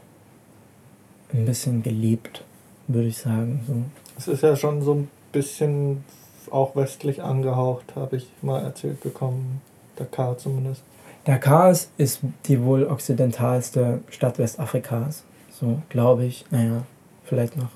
ein 1.33 1.45
bisschen 1.45 1.83
gelebt, 1.83 2.45
würde 2.89 3.09
ich 3.09 3.19
sagen. 3.19 3.65
So. 3.67 3.75
Es 4.19 4.29
ist 4.29 4.43
ja 4.43 4.57
schon 4.57 4.83
so 4.83 4.95
ein 4.95 5.09
bisschen 5.33 6.05
auch 6.51 6.77
westlich 6.77 7.23
angehaucht, 7.23 7.97
habe 7.97 8.17
ich 8.17 8.29
mal 8.43 8.63
erzählt 8.63 9.01
bekommen. 9.01 9.61
Dakar 9.97 10.39
zumindest. 10.39 10.83
Dakar 11.27 11.71
ist, 11.99 12.21
die 12.47 12.63
wohl 12.63 12.85
okzidentalste 12.87 14.01
Stadt 14.11 14.39
Westafrikas. 14.39 15.25
So, 15.51 15.79
glaube 15.89 16.25
ich. 16.25 16.45
Naja, 16.51 16.83
vielleicht 17.25 17.57
noch 17.57 17.69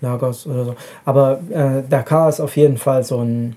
Lagos 0.00 0.46
oder 0.46 0.64
so. 0.64 0.74
Aber 1.04 1.40
äh, 1.50 1.82
Dakar 1.88 2.28
ist 2.28 2.40
auf 2.40 2.56
jeden 2.56 2.76
Fall 2.78 3.04
so 3.04 3.20
ein. 3.20 3.56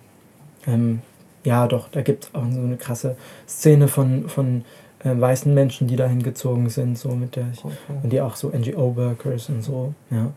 Ähm, 0.67 1.01
ja, 1.43 1.65
doch, 1.67 1.87
da 1.89 2.01
gibt 2.01 2.25
es 2.25 2.35
auch 2.35 2.43
so 2.51 2.59
eine 2.59 2.75
krasse 2.75 3.15
Szene 3.47 3.87
von, 3.87 4.27
von 4.27 4.65
äh, 5.03 5.17
weißen 5.17 5.53
Menschen, 5.53 5.87
die 5.87 5.95
dahin 5.95 6.21
gezogen 6.21 6.69
sind, 6.69 6.97
so 6.97 7.09
mit 7.11 7.37
der 7.37 7.45
ich. 7.53 7.63
Okay. 7.63 7.75
Und 8.03 8.11
die 8.11 8.19
auch 8.19 8.35
so 8.35 8.49
NGO-Workers 8.49 9.47
und 9.49 9.61
so, 9.61 9.93
ja. 10.11 10.31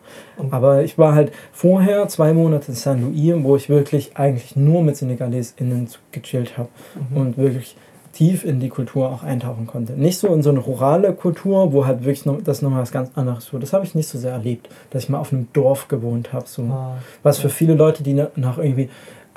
Aber 0.53 0.85
ich 0.85 0.99
war 0.99 1.15
halt 1.15 1.33
vorher 1.53 2.07
zwei 2.07 2.33
Monate 2.33 2.69
in 2.69 2.75
Saint 2.75 3.03
Louis, 3.03 3.43
wo 3.43 3.57
ich 3.57 3.69
wirklich 3.69 4.17
eigentlich 4.19 4.55
nur 4.55 4.85
mit 4.85 4.97
SenegalesInnen 4.99 5.89
gechillt 6.13 6.57
habe 6.57 6.69
Mhm. 7.11 7.17
und 7.17 7.39
wirklich 7.39 7.77
tief 8.13 8.45
in 8.45 8.59
die 8.61 8.69
Kultur 8.69 9.09
auch 9.11 9.23
eintauchen 9.23 9.67
konnte. 9.67 9.93
Nicht 9.93 10.19
so 10.19 10.29
in 10.35 10.43
so 10.43 10.51
eine 10.51 10.59
rurale 10.59 11.13
Kultur, 11.13 11.73
wo 11.73 11.87
halt 11.87 12.01
wirklich 12.01 12.27
noch, 12.27 12.43
das 12.43 12.61
nochmal 12.63 12.83
was 12.83 12.91
ganz 12.93 13.11
anderes 13.15 13.53
war. 13.53 13.61
Das 13.61 13.73
habe 13.73 13.85
ich 13.85 13.95
nicht 13.95 14.09
so 14.09 14.19
sehr 14.19 14.33
erlebt, 14.33 14.69
dass 14.91 15.05
ich 15.05 15.09
mal 15.09 15.19
auf 15.19 15.33
einem 15.33 15.49
Dorf 15.53 15.89
gewohnt 15.89 16.33
habe. 16.33 16.45
So. 16.49 16.63
Ah, 16.65 16.97
Was 17.23 17.39
für 17.39 17.49
viele 17.49 17.75
Leute, 17.75 18.03
die 18.03 18.15
na- 18.15 18.31
nach 18.37 18.59
irgendwie, 18.59 18.89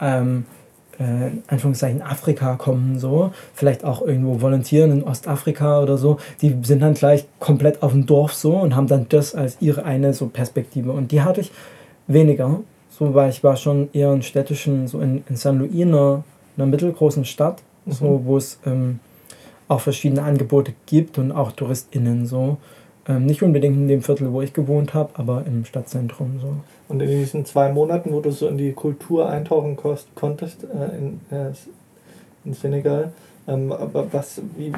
ähm, 0.01 0.45
äh, 0.99 1.27
in 1.27 1.43
Anführungszeichen 1.47 2.01
Afrika 2.01 2.55
kommen, 2.55 2.97
so, 2.99 3.31
vielleicht 3.53 3.83
auch 3.83 4.01
irgendwo 4.01 4.41
volontieren 4.41 4.91
in 4.91 5.03
Ostafrika 5.03 5.81
oder 5.81 5.97
so, 5.97 6.17
die 6.41 6.55
sind 6.63 6.81
dann 6.81 6.93
gleich 6.95 7.25
komplett 7.39 7.83
auf 7.83 7.91
dem 7.91 8.05
Dorf 8.07 8.33
so 8.33 8.55
und 8.57 8.75
haben 8.75 8.87
dann 8.87 9.05
das 9.09 9.35
als 9.35 9.57
ihre 9.59 9.83
eine 9.85 10.13
so 10.13 10.27
Perspektive. 10.27 10.91
Und 10.91 11.11
die 11.11 11.21
hatte 11.21 11.41
ich 11.41 11.51
weniger, 12.07 12.59
so, 12.89 13.13
weil 13.13 13.29
ich 13.29 13.43
war 13.43 13.55
schon 13.55 13.89
eher 13.93 14.11
in 14.13 14.21
städtischen, 14.23 14.87
so 14.87 14.99
in, 14.99 15.23
in 15.29 15.35
San 15.35 15.59
Luis, 15.59 15.71
einer, 15.81 16.23
einer 16.57 16.65
mittelgroßen 16.67 17.25
Stadt, 17.25 17.61
so, 17.85 18.05
Mhm. 18.19 18.25
wo 18.25 18.37
es 18.37 18.59
ähm, 18.65 18.99
auch 19.67 19.81
verschiedene 19.81 20.23
Angebote 20.23 20.73
gibt 20.85 21.17
und 21.17 21.31
auch 21.31 21.51
TouristInnen 21.51 22.25
so. 22.25 22.57
Ähm, 23.07 23.25
nicht 23.25 23.43
unbedingt 23.43 23.75
in 23.75 23.87
dem 23.87 24.01
Viertel, 24.01 24.31
wo 24.31 24.41
ich 24.41 24.53
gewohnt 24.53 24.93
habe, 24.93 25.09
aber 25.15 25.43
im 25.45 25.65
Stadtzentrum 25.65 26.39
so. 26.41 26.55
Und 26.87 27.01
in 27.01 27.09
diesen 27.09 27.45
zwei 27.45 27.71
Monaten, 27.71 28.11
wo 28.13 28.21
du 28.21 28.31
so 28.31 28.47
in 28.47 28.57
die 28.57 28.71
Kultur 28.71 29.29
eintauchen 29.29 29.77
konntest 30.15 30.63
äh, 30.63 30.97
in, 30.97 31.19
äh, 31.29 31.51
in 32.45 32.53
Senegal, 32.53 33.11
ähm, 33.47 33.71
aber 33.71 34.11
was, 34.13 34.41
wie 34.57 34.71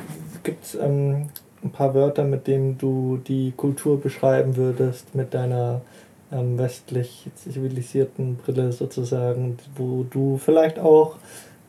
gibt 0.43 0.65
es 0.65 0.75
ähm, 0.75 1.27
ein 1.63 1.69
paar 1.71 1.93
Wörter, 1.93 2.23
mit 2.23 2.47
denen 2.47 2.77
du 2.77 3.19
die 3.27 3.53
Kultur 3.55 3.99
beschreiben 3.99 4.55
würdest, 4.55 5.13
mit 5.13 5.33
deiner 5.33 5.81
ähm, 6.31 6.57
westlich 6.57 7.27
zivilisierten 7.35 8.37
Brille 8.37 8.71
sozusagen, 8.71 9.57
wo 9.75 10.03
du 10.09 10.37
vielleicht 10.37 10.79
auch 10.79 11.15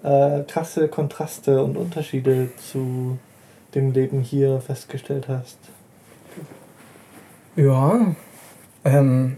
äh, 0.07 0.45
krasse 0.47 0.89
Kontraste 0.89 1.63
und 1.63 1.77
Unterschiede 1.77 2.49
zu 2.57 3.19
dem 3.75 3.93
Leben 3.93 4.21
hier 4.21 4.61
festgestellt 4.61 5.27
hast? 5.29 5.59
Ja, 7.57 8.15
ähm, 8.85 9.37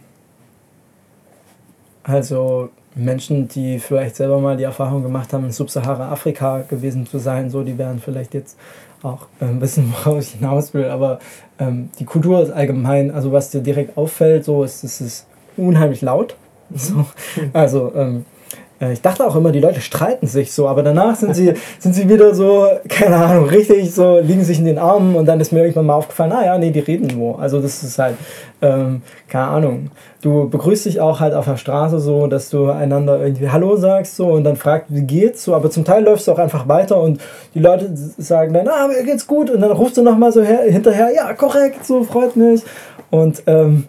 also 2.02 2.68
Menschen, 2.94 3.48
die 3.48 3.78
vielleicht 3.78 4.16
selber 4.16 4.40
mal 4.40 4.56
die 4.56 4.64
Erfahrung 4.64 5.02
gemacht 5.02 5.32
haben, 5.32 5.44
in 5.44 5.52
Subsahara-Afrika 5.52 6.64
gewesen 6.68 7.06
zu 7.06 7.18
sein, 7.18 7.48
so, 7.48 7.62
die 7.62 7.78
werden 7.78 8.00
vielleicht 8.00 8.34
jetzt 8.34 8.58
auch 9.02 9.26
ähm, 9.40 9.60
wissen, 9.60 9.94
worauf 10.04 10.20
ich 10.20 10.32
hinaus 10.32 10.74
will, 10.74 10.86
aber 10.86 11.20
ähm, 11.58 11.90
die 11.98 12.04
Kultur 12.04 12.42
ist 12.42 12.50
allgemein, 12.50 13.10
also 13.10 13.32
was 13.32 13.50
dir 13.50 13.60
direkt 13.60 13.96
auffällt, 13.96 14.44
so 14.44 14.64
ist 14.64 14.84
es 14.84 15.00
ist 15.00 15.26
unheimlich 15.56 16.02
laut. 16.02 16.36
So, 16.74 17.06
also 17.54 17.94
ähm, 17.94 18.26
äh, 18.26 18.37
ich 18.80 19.02
dachte 19.02 19.26
auch 19.26 19.34
immer, 19.34 19.50
die 19.50 19.58
Leute 19.58 19.80
streiten 19.80 20.28
sich 20.28 20.52
so, 20.52 20.68
aber 20.68 20.84
danach 20.84 21.16
sind 21.16 21.34
sie, 21.34 21.54
sind 21.80 21.94
sie 21.94 22.08
wieder 22.08 22.34
so, 22.34 22.68
keine 22.88 23.16
Ahnung, 23.16 23.46
richtig 23.46 23.92
so, 23.92 24.20
liegen 24.20 24.44
sich 24.44 24.58
in 24.60 24.64
den 24.64 24.78
Armen 24.78 25.16
und 25.16 25.26
dann 25.26 25.40
ist 25.40 25.52
mir 25.52 25.60
irgendwann 25.60 25.86
mal 25.86 25.94
aufgefallen, 25.94 26.32
ah 26.32 26.44
ja, 26.44 26.58
nee, 26.58 26.70
die 26.70 26.78
reden 26.78 27.08
nur. 27.18 27.40
Also 27.40 27.60
das 27.60 27.82
ist 27.82 27.98
halt, 27.98 28.16
ähm, 28.62 29.02
keine 29.28 29.48
Ahnung. 29.48 29.90
Du 30.22 30.48
begrüßt 30.48 30.86
dich 30.86 31.00
auch 31.00 31.18
halt 31.18 31.34
auf 31.34 31.46
der 31.46 31.56
Straße 31.56 31.98
so, 31.98 32.28
dass 32.28 32.50
du 32.50 32.70
einander 32.70 33.20
irgendwie 33.20 33.50
Hallo 33.50 33.76
sagst 33.76 34.14
so 34.14 34.28
und 34.28 34.44
dann 34.44 34.56
fragt, 34.56 34.86
wie 34.88 35.02
geht's 35.02 35.42
so, 35.42 35.54
aber 35.54 35.70
zum 35.70 35.84
Teil 35.84 36.04
läufst 36.04 36.28
du 36.28 36.32
auch 36.32 36.38
einfach 36.38 36.68
weiter 36.68 37.00
und 37.00 37.20
die 37.54 37.60
Leute 37.60 37.90
sagen 38.16 38.54
dann, 38.54 38.68
ah, 38.68 38.86
mir 38.86 39.02
geht's 39.02 39.26
gut 39.26 39.50
und 39.50 39.60
dann 39.60 39.72
rufst 39.72 39.96
du 39.96 40.02
nochmal 40.02 40.30
so 40.30 40.42
her, 40.42 40.62
hinterher, 40.62 41.12
ja, 41.12 41.32
korrekt, 41.34 41.84
so, 41.84 42.04
freut 42.04 42.36
mich. 42.36 42.62
Und 43.10 43.42
ähm, 43.46 43.86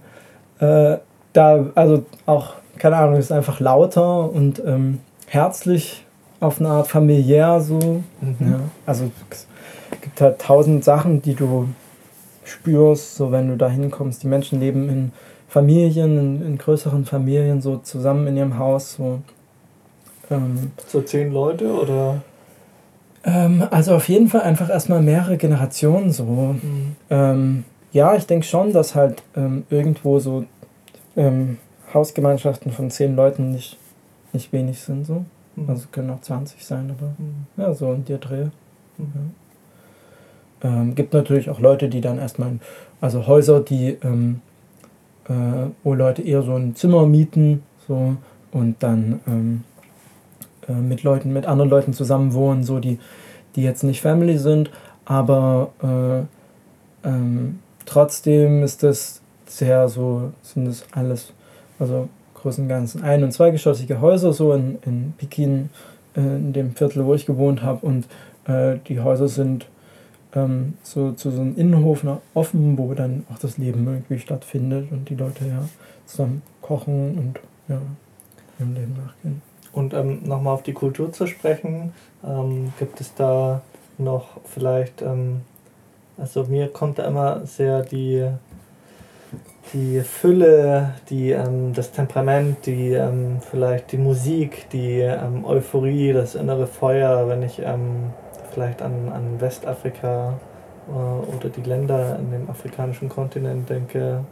äh, 0.60 0.98
da, 1.34 1.66
also 1.76 2.04
auch, 2.26 2.54
keine 2.80 2.98
Ahnung, 2.98 3.18
ist 3.20 3.32
einfach 3.32 3.60
lauter 3.60 4.32
und 4.32 4.62
ähm, 4.66 5.00
herzlich 5.28 6.06
auf 6.40 6.60
eine 6.60 6.70
Art 6.70 6.88
familiär 6.88 7.60
so. 7.62 8.02
Mhm. 8.22 8.36
Ja, 8.40 8.60
also 8.86 9.12
es 9.30 9.48
gibt 10.02 10.20
halt 10.22 10.40
tausend 10.40 10.84
Sachen, 10.84 11.22
die 11.22 11.36
du 11.36 11.68
spürst, 12.46 13.16
so 13.16 13.32
wenn 13.32 13.50
du 13.50 13.58
da 13.58 13.70
hinkommst. 13.70 14.24
Die 14.24 14.28
Menschen 14.28 14.60
leben 14.60 14.90
in 14.90 15.12
Familien, 15.48 16.18
in, 16.18 16.46
in 16.46 16.58
größeren 16.58 17.06
Familien, 17.06 17.62
so 17.62 17.78
zusammen 17.78 18.26
in 18.28 18.38
ihrem 18.38 18.58
Haus. 18.58 18.94
So. 18.96 19.20
Ähm, 20.32 20.72
So 20.88 21.02
zehn 21.02 21.32
Leute 21.34 21.72
oder? 21.72 22.22
ähm, 23.26 23.64
also 23.70 23.96
auf 23.96 24.08
jeden 24.08 24.30
Fall 24.30 24.42
einfach 24.42 24.70
erstmal 24.70 25.02
mehrere 25.02 25.38
Generationen 25.38 26.12
so. 26.12 26.24
Mhm. 26.24 26.96
Ähm, 27.10 27.64
ja, 27.92 28.16
ich 28.16 28.26
denke 28.26 28.46
schon, 28.46 28.72
dass 28.72 28.96
halt 28.96 29.24
ähm, 29.36 29.66
irgendwo 29.70 30.20
so 30.20 30.46
ähm, 31.18 31.58
Hausgemeinschaften 31.94 32.72
von 32.72 32.90
zehn 32.92 33.16
Leuten 33.16 33.52
nicht, 33.52 33.78
nicht 34.34 34.52
wenig 34.54 34.80
sind. 34.82 35.06
So. 35.06 35.26
Mhm. 35.56 35.70
Also 35.70 35.84
es 35.84 35.92
können 35.92 36.10
auch 36.10 36.22
20 36.22 36.66
sein, 36.66 36.92
aber 36.98 37.14
Mhm. 37.18 37.46
ja, 37.58 37.74
so 37.74 37.92
in 37.94 38.06
der 38.06 38.18
Dreh. 38.18 38.46
Mhm. 38.98 39.32
Ähm, 40.62 40.96
gibt 40.96 41.14
natürlich 41.14 41.50
auch 41.50 41.60
Leute, 41.60 41.88
die 41.90 42.02
dann 42.02 42.18
erstmal, 42.20 42.60
also 43.00 43.28
Häuser, 43.28 43.62
die, 43.62 43.98
ähm, 44.04 44.42
äh, 45.28 45.34
wo 45.84 45.94
Leute 45.94 46.22
eher 46.22 46.42
so 46.44 46.56
ein 46.56 46.76
Zimmer 46.76 47.06
mieten 47.06 47.64
so, 47.88 48.18
und 48.52 48.76
dann 48.84 49.22
ähm, 49.28 49.64
äh, 50.68 50.74
mit 50.74 51.04
Leuten, 51.04 51.32
mit 51.32 51.46
anderen 51.46 51.70
Leuten 51.70 51.94
zusammen 51.94 52.34
wohnen, 52.34 52.64
so 52.64 52.80
die, 52.80 53.00
die 53.56 53.64
jetzt 53.64 53.84
nicht 53.84 54.02
Family 54.02 54.38
sind, 54.38 54.70
aber 55.06 55.72
äh, 55.82 57.08
ähm, 57.08 57.60
trotzdem 57.86 58.62
ist 58.64 58.84
das 58.84 59.22
sehr 59.46 59.88
so, 59.90 60.32
sind 60.44 60.68
das 60.68 60.84
alles, 60.92 61.34
also 61.80 62.10
großen 62.36 62.68
Ganzen 62.68 63.04
ein- 63.04 63.24
und 63.24 63.32
zweigeschossige 63.32 64.02
Häuser 64.02 64.34
so 64.34 64.54
in, 64.54 64.78
in 64.86 65.14
Pekin, 65.18 65.70
äh, 66.16 66.22
in 66.22 66.54
dem 66.54 66.76
Viertel, 66.76 67.06
wo 67.06 67.14
ich 67.14 67.26
gewohnt 67.26 67.64
habe. 67.64 67.86
Und 67.86 68.06
äh, 68.46 68.78
die 68.88 69.00
Häuser 69.00 69.28
sind 69.28 69.68
ähm, 70.36 70.76
so 70.84 71.12
zu 71.12 71.32
so 71.32 71.42
einem 71.42 71.58
Innenhof 71.58 72.06
offen, 72.34 72.78
wo 72.78 72.94
dann 72.94 73.26
auch 73.32 73.40
das 73.40 73.58
Leben 73.58 73.86
irgendwie 73.88 74.20
stattfindet 74.20 74.92
und 74.92 75.10
die 75.10 75.16
Leute 75.16 75.46
ja 75.46 75.64
zusammen 76.06 76.42
kochen 76.62 77.18
und 77.18 77.40
ja, 77.68 77.82
ihrem 78.60 78.74
Leben 78.74 78.94
nachgehen. 78.94 79.42
Und 79.72 79.94
ähm, 79.94 80.24
nochmal 80.24 80.54
auf 80.54 80.64
die 80.64 80.74
Kultur 80.74 81.12
zu 81.14 81.28
sprechen, 81.28 81.94
ähm, 82.26 82.74
gibt 82.80 83.02
es 83.02 83.14
da 83.14 83.62
noch 83.98 84.42
vielleicht, 84.46 85.02
ähm, 85.02 85.42
also 86.18 86.46
mir 86.46 86.68
kommt 86.68 87.00
da 87.00 87.06
immer 87.06 87.46
sehr 87.46 87.84
die, 87.84 88.28
die 89.74 90.02
Fülle, 90.02 90.96
die, 91.10 91.32
ähm, 91.32 91.74
das 91.74 91.92
Temperament, 91.92 92.66
die 92.66 92.94
ähm, 92.94 93.40
vielleicht 93.42 93.92
die 93.92 93.98
Musik, 93.98 94.70
die 94.72 95.00
ähm, 95.00 95.46
Euphorie, 95.46 96.14
das 96.14 96.36
innere 96.36 96.68
Feuer, 96.68 97.28
wenn 97.28 97.44
ich 97.44 97.62
vielleicht 98.52 98.82
an, 98.82 99.10
an 99.10 99.40
Westafrika 99.40 100.40
äh, 100.88 101.36
oder 101.36 101.50
die 101.50 101.62
Länder 101.62 102.18
in 102.20 102.32
dem 102.32 102.50
afrikanischen 102.50 103.10
Kontinent 103.10 103.70
denke, 103.70 104.26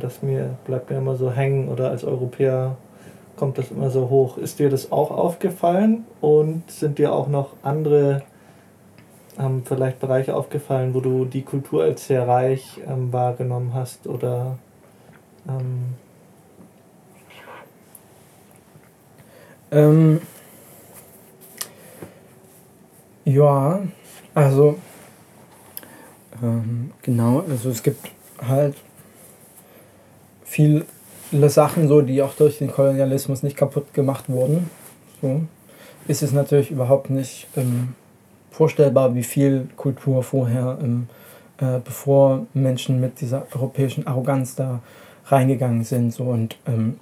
das 0.00 0.22
mir, 0.22 0.50
bleibt 0.64 0.90
mir 0.90 0.98
immer 0.98 1.16
so 1.16 1.30
hängen 1.30 1.68
oder 1.68 1.90
als 1.90 2.04
Europäer 2.04 2.76
kommt 3.36 3.56
das 3.56 3.70
immer 3.70 3.88
so 3.90 4.10
hoch. 4.10 4.36
Ist 4.36 4.58
dir 4.58 4.68
das 4.68 4.92
auch 4.92 5.10
aufgefallen 5.10 6.04
und 6.20 6.70
sind 6.70 6.98
dir 6.98 7.12
auch 7.12 7.28
noch 7.28 7.54
andere 7.62 8.22
ähm, 9.38 9.62
vielleicht 9.64 10.00
Bereiche 10.00 10.34
aufgefallen, 10.34 10.92
wo 10.94 11.00
du 11.00 11.24
die 11.24 11.42
Kultur 11.42 11.84
als 11.84 12.06
sehr 12.06 12.26
reich 12.26 12.80
ähm, 12.86 13.12
wahrgenommen 13.12 13.72
hast 13.72 14.06
oder 14.06 14.58
ähm 15.48 15.94
ähm, 19.70 20.20
ja, 23.24 23.82
also 24.34 24.78
ähm, 26.42 26.92
genau, 27.02 27.44
also 27.48 27.70
es 27.70 27.82
gibt 27.82 28.10
halt 28.40 28.74
viele 30.44 30.84
Sachen 31.32 31.88
so, 31.88 32.00
die 32.00 32.22
auch 32.22 32.34
durch 32.34 32.58
den 32.58 32.70
Kolonialismus 32.70 33.42
nicht 33.42 33.56
kaputt 33.56 33.92
gemacht 33.92 34.28
wurden. 34.28 34.70
So 35.20 35.42
ist 36.06 36.22
es 36.22 36.32
natürlich 36.32 36.70
überhaupt 36.70 37.10
nicht 37.10 37.46
ähm, 37.56 37.94
vorstellbar, 38.50 39.14
wie 39.14 39.22
viel 39.22 39.68
Kultur 39.76 40.22
vorher, 40.22 40.78
ähm, 40.82 41.08
äh, 41.58 41.80
bevor 41.84 42.46
Menschen 42.54 43.00
mit 43.00 43.20
dieser 43.20 43.46
europäischen 43.54 44.06
Arroganz 44.06 44.54
da 44.54 44.80
reingegangen 45.28 45.84
sind 45.84 46.12
so, 46.12 46.24
und 46.24 46.56
ähm, 46.66 46.98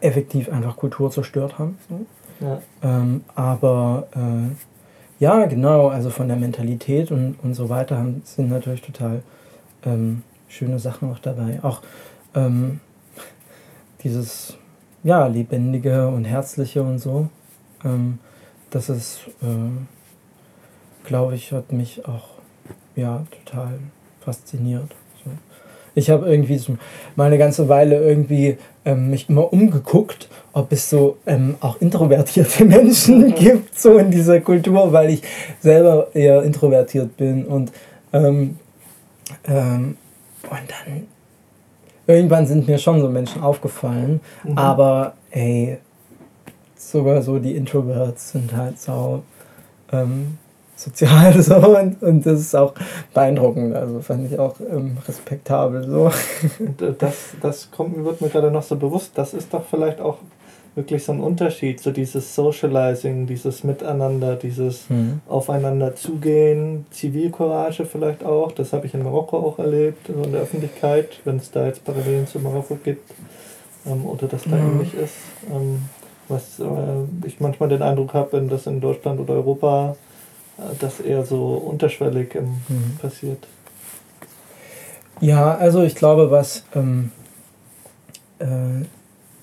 effektiv 0.00 0.50
einfach 0.50 0.76
Kultur 0.76 1.10
zerstört 1.10 1.58
haben. 1.58 1.78
So. 1.88 2.06
Ja. 2.40 2.62
Ähm, 2.82 3.24
aber 3.34 4.08
äh, 4.14 4.54
ja, 5.22 5.46
genau, 5.46 5.88
also 5.88 6.10
von 6.10 6.28
der 6.28 6.36
Mentalität 6.36 7.10
und, 7.10 7.36
und 7.42 7.54
so 7.54 7.68
weiter 7.68 8.04
sind 8.24 8.50
natürlich 8.50 8.82
total 8.82 9.22
ähm, 9.84 10.22
schöne 10.48 10.78
Sachen 10.78 11.10
auch 11.10 11.18
dabei. 11.18 11.58
Auch 11.62 11.82
ähm, 12.34 12.80
dieses 14.02 14.56
ja, 15.02 15.26
lebendige 15.26 16.08
und 16.08 16.24
herzliche 16.24 16.82
und 16.82 16.98
so. 16.98 17.28
Ähm, 17.84 18.18
das 18.70 18.88
ist, 18.88 19.20
äh, 19.42 21.06
glaube 21.06 21.34
ich, 21.34 21.52
hat 21.52 21.72
mich 21.72 22.06
auch 22.06 22.28
ja, 22.94 23.24
total 23.44 23.78
fasziniert. 24.20 24.94
Ich 25.98 26.10
habe 26.10 26.30
irgendwie 26.30 26.60
mal 27.16 27.26
eine 27.26 27.38
ganze 27.38 27.68
Weile 27.68 28.00
irgendwie 28.00 28.56
ähm, 28.84 29.10
mich 29.10 29.28
immer 29.28 29.52
umgeguckt, 29.52 30.28
ob 30.52 30.72
es 30.72 30.88
so 30.88 31.18
ähm, 31.26 31.56
auch 31.60 31.80
introvertierte 31.80 32.64
Menschen 32.76 33.34
gibt, 33.34 33.78
so 33.78 33.98
in 33.98 34.10
dieser 34.10 34.40
Kultur, 34.40 34.92
weil 34.92 35.10
ich 35.10 35.22
selber 35.60 36.08
eher 36.14 36.42
introvertiert 36.42 37.16
bin 37.16 37.44
und 37.44 37.72
ähm, 38.12 38.58
ähm 39.46 39.96
und 40.44 40.70
dann 40.70 41.06
irgendwann 42.06 42.46
sind 42.46 42.66
mir 42.66 42.78
schon 42.78 43.00
so 43.00 43.08
Menschen 43.10 43.42
aufgefallen, 43.42 44.20
mhm. 44.44 44.56
aber 44.56 45.14
ey, 45.30 45.78
sogar 46.76 47.20
so 47.20 47.38
die 47.38 47.56
Introverts 47.56 48.30
sind 48.30 48.56
halt 48.56 48.80
so 48.80 49.22
ähm, 49.92 50.38
sozial 50.78 51.40
so 51.42 51.56
und, 51.56 52.02
und 52.02 52.24
das 52.24 52.40
ist 52.40 52.54
auch 52.54 52.72
beeindruckend, 53.12 53.74
also 53.74 54.00
fand 54.00 54.30
ich 54.30 54.38
auch 54.38 54.54
ähm, 54.60 54.96
respektabel 55.06 55.84
so. 55.84 56.10
Das, 56.98 57.14
das 57.42 57.70
kommt, 57.70 58.04
wird 58.04 58.20
mir 58.20 58.28
gerade 58.28 58.50
noch 58.50 58.62
so 58.62 58.76
bewusst, 58.76 59.12
das 59.16 59.34
ist 59.34 59.52
doch 59.52 59.64
vielleicht 59.68 60.00
auch 60.00 60.18
wirklich 60.74 61.04
so 61.04 61.12
ein 61.12 61.20
Unterschied, 61.20 61.80
so 61.80 61.90
dieses 61.90 62.36
Socializing, 62.36 63.26
dieses 63.26 63.64
Miteinander, 63.64 64.36
dieses 64.36 64.88
mhm. 64.88 65.20
Aufeinander 65.28 65.96
zugehen, 65.96 66.86
Zivilcourage 66.90 67.84
vielleicht 67.84 68.24
auch, 68.24 68.52
das 68.52 68.72
habe 68.72 68.86
ich 68.86 68.94
in 68.94 69.02
Marokko 69.02 69.38
auch 69.38 69.58
erlebt, 69.58 70.08
in 70.08 70.30
der 70.30 70.42
Öffentlichkeit, 70.42 71.20
wenn 71.24 71.38
es 71.38 71.50
da 71.50 71.66
jetzt 71.66 71.84
Parallelen 71.84 72.28
zu 72.28 72.38
Marokko 72.38 72.78
gibt 72.84 73.10
ähm, 73.86 74.06
oder 74.06 74.28
das 74.28 74.44
da 74.44 74.56
mhm. 74.56 74.72
ähnlich 74.72 74.94
ist. 74.94 75.14
Ähm, 75.50 75.82
was 76.28 76.60
äh, 76.60 77.26
ich 77.26 77.40
manchmal 77.40 77.70
den 77.70 77.82
Eindruck 77.82 78.14
habe, 78.14 78.34
wenn 78.34 78.48
das 78.48 78.66
in 78.66 78.80
Deutschland 78.80 79.18
oder 79.18 79.34
Europa 79.34 79.96
das 80.80 81.00
eher 81.00 81.24
so 81.24 81.54
unterschwellig 81.54 82.34
ähm, 82.34 82.60
mhm. 82.68 82.96
passiert. 83.00 83.46
Ja, 85.20 85.54
also 85.56 85.82
ich 85.82 85.94
glaube, 85.94 86.30
was 86.30 86.64
ähm, 86.74 87.10
äh, 88.38 88.84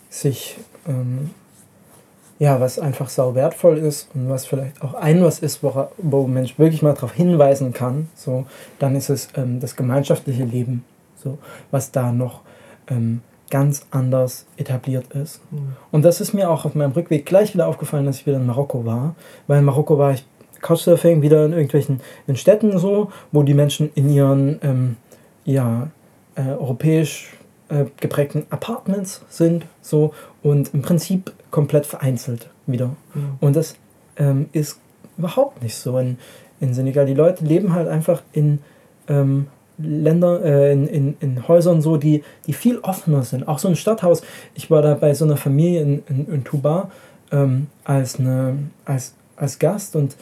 sich 0.09 0.57
ähm, 0.87 1.31
ja, 2.37 2.59
was 2.59 2.79
einfach 2.79 3.09
sau 3.09 3.33
wertvoll 3.33 3.77
ist 3.77 4.09
und 4.13 4.29
was 4.29 4.45
vielleicht 4.45 4.81
auch 4.81 4.93
ein 4.93 5.23
was 5.23 5.39
ist, 5.39 5.63
wo, 5.63 5.87
wo 5.97 6.25
ein 6.25 6.33
Mensch 6.33 6.59
wirklich 6.59 6.81
mal 6.81 6.93
darauf 6.93 7.13
hinweisen 7.13 7.71
kann, 7.71 8.09
so, 8.15 8.45
dann 8.79 8.95
ist 8.95 9.09
es 9.09 9.29
ähm, 9.35 9.59
das 9.59 9.75
gemeinschaftliche 9.75 10.43
Leben, 10.43 10.83
so, 11.15 11.37
was 11.71 11.91
da 11.91 12.11
noch 12.11 12.41
ähm, 12.89 13.21
ganz 13.49 13.85
anders 13.91 14.45
etabliert 14.57 15.13
ist. 15.13 15.39
Mhm. 15.51 15.75
Und 15.91 16.03
das 16.03 16.19
ist 16.19 16.33
mir 16.33 16.49
auch 16.49 16.65
auf 16.65 16.75
meinem 16.75 16.91
Rückweg 16.91 17.25
gleich 17.25 17.53
wieder 17.53 17.67
aufgefallen, 17.67 18.05
dass 18.05 18.19
ich 18.19 18.25
wieder 18.25 18.37
in 18.37 18.45
Marokko 18.45 18.85
war, 18.85 19.15
weil 19.47 19.59
in 19.59 19.65
Marokko 19.65 19.97
war 19.97 20.11
ich 20.11 20.25
Couchsurfing 20.65 21.21
wieder 21.21 21.45
in 21.45 21.53
irgendwelchen 21.53 22.01
in 22.25 22.35
Städten 22.35 22.77
so, 22.79 23.11
wo 23.31 23.43
die 23.43 23.53
Menschen 23.53 23.91
in 23.93 24.09
ihren 24.09 24.59
ähm, 24.63 24.97
ja, 25.45 25.89
äh, 26.33 26.41
europäisch 26.41 27.33
äh, 27.69 27.85
geprägten 27.99 28.47
Apartments 28.49 29.21
sind 29.29 29.65
so 29.81 30.13
und 30.41 30.73
im 30.73 30.81
Prinzip 30.81 31.31
komplett 31.51 31.85
vereinzelt 31.85 32.49
wieder. 32.65 32.95
Mhm. 33.13 33.37
Und 33.39 33.55
das 33.55 33.75
ähm, 34.17 34.49
ist 34.53 34.79
überhaupt 35.17 35.61
nicht 35.61 35.75
so 35.75 35.97
in, 35.99 36.17
in 36.59 36.73
Senegal. 36.73 37.05
Die 37.05 37.13
Leute 37.13 37.45
leben 37.45 37.73
halt 37.73 37.87
einfach 37.87 38.23
in 38.33 38.59
ähm, 39.07 39.47
Ländern, 39.77 40.41
äh, 40.41 40.71
in, 40.71 40.87
in, 40.87 41.17
in 41.19 41.47
Häusern 41.47 41.81
so, 41.81 41.97
die, 41.97 42.23
die 42.47 42.53
viel 42.53 42.79
offener 42.79 43.23
sind. 43.23 43.47
Auch 43.47 43.59
so 43.59 43.67
ein 43.67 43.75
Stadthaus. 43.75 44.23
Ich 44.55 44.71
war 44.71 44.81
da 44.81 44.95
bei 44.95 45.13
so 45.13 45.25
einer 45.25 45.37
Familie 45.37 45.81
in, 45.81 46.03
in, 46.09 46.27
in 46.33 46.43
Tuba 46.43 46.89
ähm, 47.31 47.67
als, 47.83 48.19
eine, 48.19 48.57
als, 48.85 49.13
als 49.35 49.59
Gast 49.59 49.95
und 49.95 50.15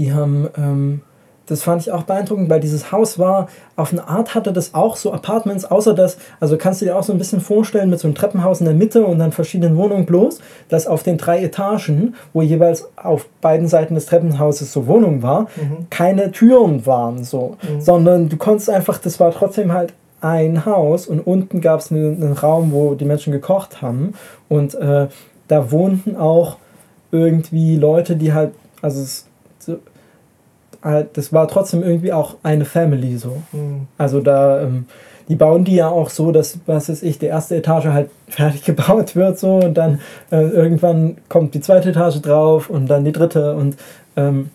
die 0.00 0.12
haben 0.12 0.48
ähm, 0.56 1.02
das 1.50 1.64
fand 1.64 1.82
ich 1.82 1.90
auch 1.90 2.04
beeindruckend, 2.04 2.48
weil 2.48 2.60
dieses 2.60 2.92
Haus 2.92 3.18
war, 3.18 3.48
auf 3.74 3.92
eine 3.92 4.06
Art 4.06 4.36
hatte 4.36 4.52
das 4.52 4.72
auch 4.72 4.96
so 4.96 5.12
Apartments, 5.12 5.64
außer 5.64 5.94
dass, 5.94 6.16
also 6.38 6.56
kannst 6.56 6.80
du 6.80 6.84
dir 6.84 6.96
auch 6.96 7.02
so 7.02 7.12
ein 7.12 7.18
bisschen 7.18 7.40
vorstellen 7.40 7.90
mit 7.90 7.98
so 7.98 8.06
einem 8.06 8.14
Treppenhaus 8.14 8.60
in 8.60 8.66
der 8.66 8.74
Mitte 8.74 9.04
und 9.04 9.18
dann 9.18 9.32
verschiedenen 9.32 9.76
Wohnungen 9.76 10.06
bloß, 10.06 10.38
dass 10.68 10.86
auf 10.86 11.02
den 11.02 11.18
drei 11.18 11.42
Etagen, 11.42 12.14
wo 12.32 12.40
jeweils 12.40 12.88
auf 12.94 13.26
beiden 13.40 13.66
Seiten 13.66 13.96
des 13.96 14.06
Treppenhauses 14.06 14.72
so 14.72 14.86
Wohnungen 14.86 15.24
war, 15.24 15.42
mhm. 15.56 15.88
keine 15.90 16.30
Türen 16.30 16.86
waren 16.86 17.24
so, 17.24 17.56
mhm. 17.62 17.80
sondern 17.80 18.28
du 18.28 18.36
konntest 18.36 18.70
einfach, 18.70 18.98
das 18.98 19.18
war 19.18 19.32
trotzdem 19.32 19.72
halt 19.72 19.92
ein 20.20 20.64
Haus 20.66 21.08
und 21.08 21.18
unten 21.18 21.60
gab 21.60 21.80
es 21.80 21.90
einen, 21.90 22.22
einen, 22.22 22.34
Raum, 22.34 22.70
wo 22.70 22.94
die 22.94 23.06
Menschen 23.06 23.32
gekocht 23.32 23.82
haben 23.82 24.14
und 24.48 24.76
äh, 24.76 25.08
da 25.48 25.70
wohnten 25.72 26.14
auch 26.14 26.58
irgendwie 27.10 27.74
Leute, 27.74 28.14
die 28.14 28.32
halt, 28.32 28.52
also 28.82 29.00
es, 29.02 29.26
halt, 30.82 31.16
das 31.16 31.32
war 31.32 31.48
trotzdem 31.48 31.82
irgendwie 31.82 32.12
auch 32.12 32.36
eine 32.42 32.64
Family 32.64 33.16
so. 33.16 33.42
Mhm. 33.52 33.86
Also 33.98 34.20
da, 34.20 34.62
ähm, 34.62 34.86
die 35.28 35.36
bauen 35.36 35.64
die 35.64 35.76
ja 35.76 35.88
auch 35.88 36.10
so, 36.10 36.32
dass, 36.32 36.58
was 36.66 36.88
weiß 36.88 37.02
ich, 37.02 37.18
die 37.18 37.26
erste 37.26 37.56
Etage 37.56 37.86
halt 37.86 38.10
fertig 38.28 38.64
gebaut 38.64 39.16
wird 39.16 39.38
so 39.38 39.56
und 39.56 39.74
dann 39.74 40.00
äh, 40.30 40.42
irgendwann 40.42 41.18
kommt 41.28 41.54
die 41.54 41.60
zweite 41.60 41.90
Etage 41.90 42.20
drauf 42.20 42.68
und 42.70 42.88
dann 42.88 43.04
die 43.04 43.12
dritte 43.12 43.54
und 43.54 43.76
ähm, 44.16 44.50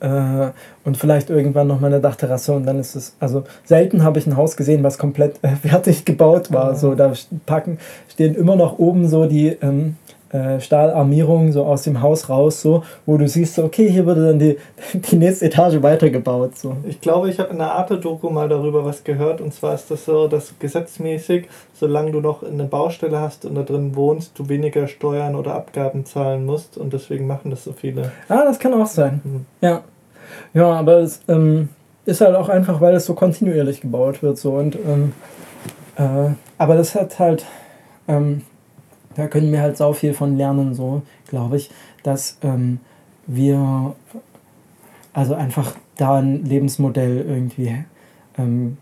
äh, 0.00 0.50
und 0.84 0.96
vielleicht 0.96 1.30
irgendwann 1.30 1.68
noch 1.68 1.80
mal 1.80 1.86
eine 1.86 2.00
Dachterrasse 2.00 2.52
und 2.52 2.66
dann 2.66 2.78
ist 2.80 2.96
es, 2.96 3.14
also 3.20 3.44
selten 3.64 4.02
habe 4.02 4.18
ich 4.18 4.26
ein 4.26 4.36
Haus 4.36 4.56
gesehen, 4.56 4.82
was 4.82 4.98
komplett 4.98 5.36
äh, 5.42 5.56
fertig 5.68 6.04
gebaut 6.04 6.52
war. 6.52 6.70
Ja. 6.70 6.74
So, 6.74 6.94
da 6.94 7.12
packen, 7.46 7.78
stehen 8.08 8.34
immer 8.34 8.56
noch 8.56 8.78
oben 8.78 9.08
so 9.08 9.26
die, 9.26 9.48
ähm, 9.48 9.96
äh, 10.32 10.60
Stahlarmierung 10.60 11.52
so 11.52 11.64
aus 11.64 11.82
dem 11.82 12.00
Haus 12.00 12.28
raus, 12.28 12.62
so, 12.62 12.82
wo 13.06 13.16
du 13.16 13.28
siehst, 13.28 13.54
so, 13.54 13.64
okay, 13.64 13.88
hier 13.88 14.06
wurde 14.06 14.28
dann 14.28 14.38
die, 14.38 14.56
die 14.94 15.16
nächste 15.16 15.46
Etage 15.46 15.82
weitergebaut. 15.82 16.56
So. 16.56 16.76
Ich 16.88 17.00
glaube, 17.00 17.30
ich 17.30 17.38
habe 17.38 17.50
in 17.50 17.58
der 17.58 17.72
Arte-Doku 17.72 18.30
mal 18.30 18.48
darüber 18.48 18.84
was 18.84 19.04
gehört 19.04 19.40
und 19.40 19.52
zwar 19.52 19.74
ist 19.74 19.90
das 19.90 20.04
so, 20.04 20.28
dass 20.28 20.54
gesetzmäßig, 20.58 21.48
solange 21.74 22.12
du 22.12 22.20
noch 22.20 22.42
eine 22.42 22.64
Baustelle 22.64 23.20
hast 23.20 23.44
und 23.44 23.54
da 23.54 23.62
drin 23.62 23.94
wohnst, 23.94 24.38
du 24.38 24.48
weniger 24.48 24.88
Steuern 24.88 25.34
oder 25.34 25.54
Abgaben 25.54 26.04
zahlen 26.04 26.46
musst 26.46 26.78
und 26.78 26.92
deswegen 26.92 27.26
machen 27.26 27.50
das 27.50 27.64
so 27.64 27.72
viele. 27.72 28.12
Ah, 28.28 28.44
das 28.44 28.58
kann 28.58 28.74
auch 28.74 28.86
sein. 28.86 29.20
Mhm. 29.24 29.46
Ja. 29.60 29.82
Ja, 30.54 30.72
aber 30.72 31.00
es 31.00 31.20
ähm, 31.28 31.68
ist 32.04 32.20
halt 32.20 32.36
auch 32.36 32.48
einfach, 32.48 32.80
weil 32.80 32.94
es 32.94 33.04
so 33.04 33.14
kontinuierlich 33.14 33.80
gebaut 33.82 34.22
wird. 34.22 34.38
So 34.38 34.52
und 34.52 34.76
ähm, 34.76 35.12
äh, 35.96 36.32
aber 36.58 36.76
das 36.76 36.94
hat 36.94 37.18
halt 37.18 37.44
ähm, 38.08 38.42
da 39.14 39.26
können 39.26 39.52
wir 39.52 39.60
halt 39.60 39.76
sau 39.76 39.92
viel 39.92 40.14
von 40.14 40.36
lernen, 40.36 40.74
so 40.74 41.02
glaube 41.28 41.56
ich, 41.56 41.70
dass 42.02 42.38
ähm, 42.42 42.80
wir 43.26 43.94
also 45.12 45.34
einfach 45.34 45.74
da 45.96 46.18
ein 46.18 46.44
Lebensmodell 46.44 47.24
irgendwie 47.26 47.84
ähm, 48.38 48.78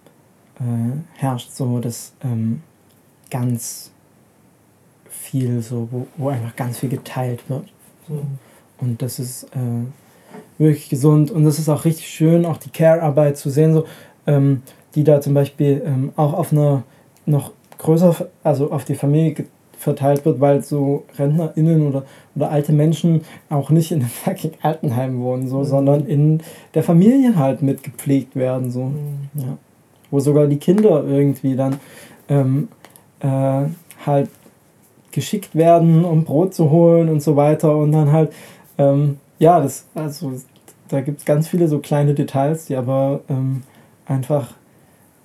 äh, 0.58 1.18
herrscht, 1.18 1.50
so 1.50 1.80
das 1.80 2.12
ähm, 2.22 2.62
ganz 3.30 3.90
viel 5.08 5.62
so, 5.62 5.88
wo, 5.90 6.06
wo 6.16 6.28
einfach 6.28 6.54
ganz 6.56 6.78
viel 6.78 6.88
geteilt 6.88 7.48
wird. 7.48 7.66
So. 8.08 8.14
Mhm. 8.14 8.38
Und 8.78 9.02
das 9.02 9.18
ist 9.18 9.44
äh, 9.44 9.86
wirklich 10.58 10.88
gesund 10.88 11.30
und 11.30 11.44
das 11.44 11.58
ist 11.58 11.68
auch 11.68 11.84
richtig 11.84 12.08
schön, 12.08 12.46
auch 12.46 12.56
die 12.56 12.70
Care-Arbeit 12.70 13.36
zu 13.36 13.50
sehen, 13.50 13.74
so, 13.74 13.86
ähm, 14.26 14.62
die 14.94 15.04
da 15.04 15.20
zum 15.20 15.34
Beispiel 15.34 15.82
ähm, 15.84 16.12
auch 16.16 16.32
auf 16.32 16.52
einer 16.52 16.84
noch 17.26 17.52
größer, 17.78 18.28
also 18.42 18.72
auf 18.72 18.84
die 18.84 18.94
Familie 18.94 19.46
verteilt 19.80 20.26
wird, 20.26 20.40
weil 20.40 20.62
so 20.62 21.04
RentnerInnen 21.18 21.88
oder, 21.88 22.04
oder 22.36 22.50
alte 22.50 22.70
Menschen 22.72 23.22
auch 23.48 23.70
nicht 23.70 23.92
in 23.92 24.00
einem 24.00 24.08
fucking 24.24 24.52
Altenheim 24.60 25.20
wohnen, 25.20 25.48
so, 25.48 25.58
mhm. 25.60 25.64
sondern 25.64 26.06
in 26.06 26.42
der 26.74 26.82
Familie 26.82 27.36
halt 27.36 27.62
mitgepflegt 27.62 28.36
werden. 28.36 28.70
So. 28.70 28.84
Mhm. 28.84 29.28
Ja. 29.34 29.56
Wo 30.10 30.20
sogar 30.20 30.46
die 30.48 30.58
Kinder 30.58 31.04
irgendwie 31.06 31.56
dann 31.56 31.80
ähm, 32.28 32.68
äh, 33.20 33.68
halt 34.04 34.28
geschickt 35.12 35.54
werden, 35.54 36.04
um 36.04 36.24
Brot 36.24 36.52
zu 36.52 36.70
holen 36.70 37.08
und 37.08 37.22
so 37.22 37.36
weiter. 37.36 37.74
Und 37.76 37.92
dann 37.92 38.12
halt, 38.12 38.32
ähm, 38.76 39.16
ja, 39.38 39.60
das, 39.60 39.86
also 39.94 40.32
da 40.88 41.00
gibt 41.00 41.20
es 41.20 41.24
ganz 41.24 41.48
viele 41.48 41.68
so 41.68 41.78
kleine 41.78 42.12
Details, 42.12 42.66
die 42.66 42.76
aber 42.76 43.20
ähm, 43.30 43.62
einfach 44.04 44.52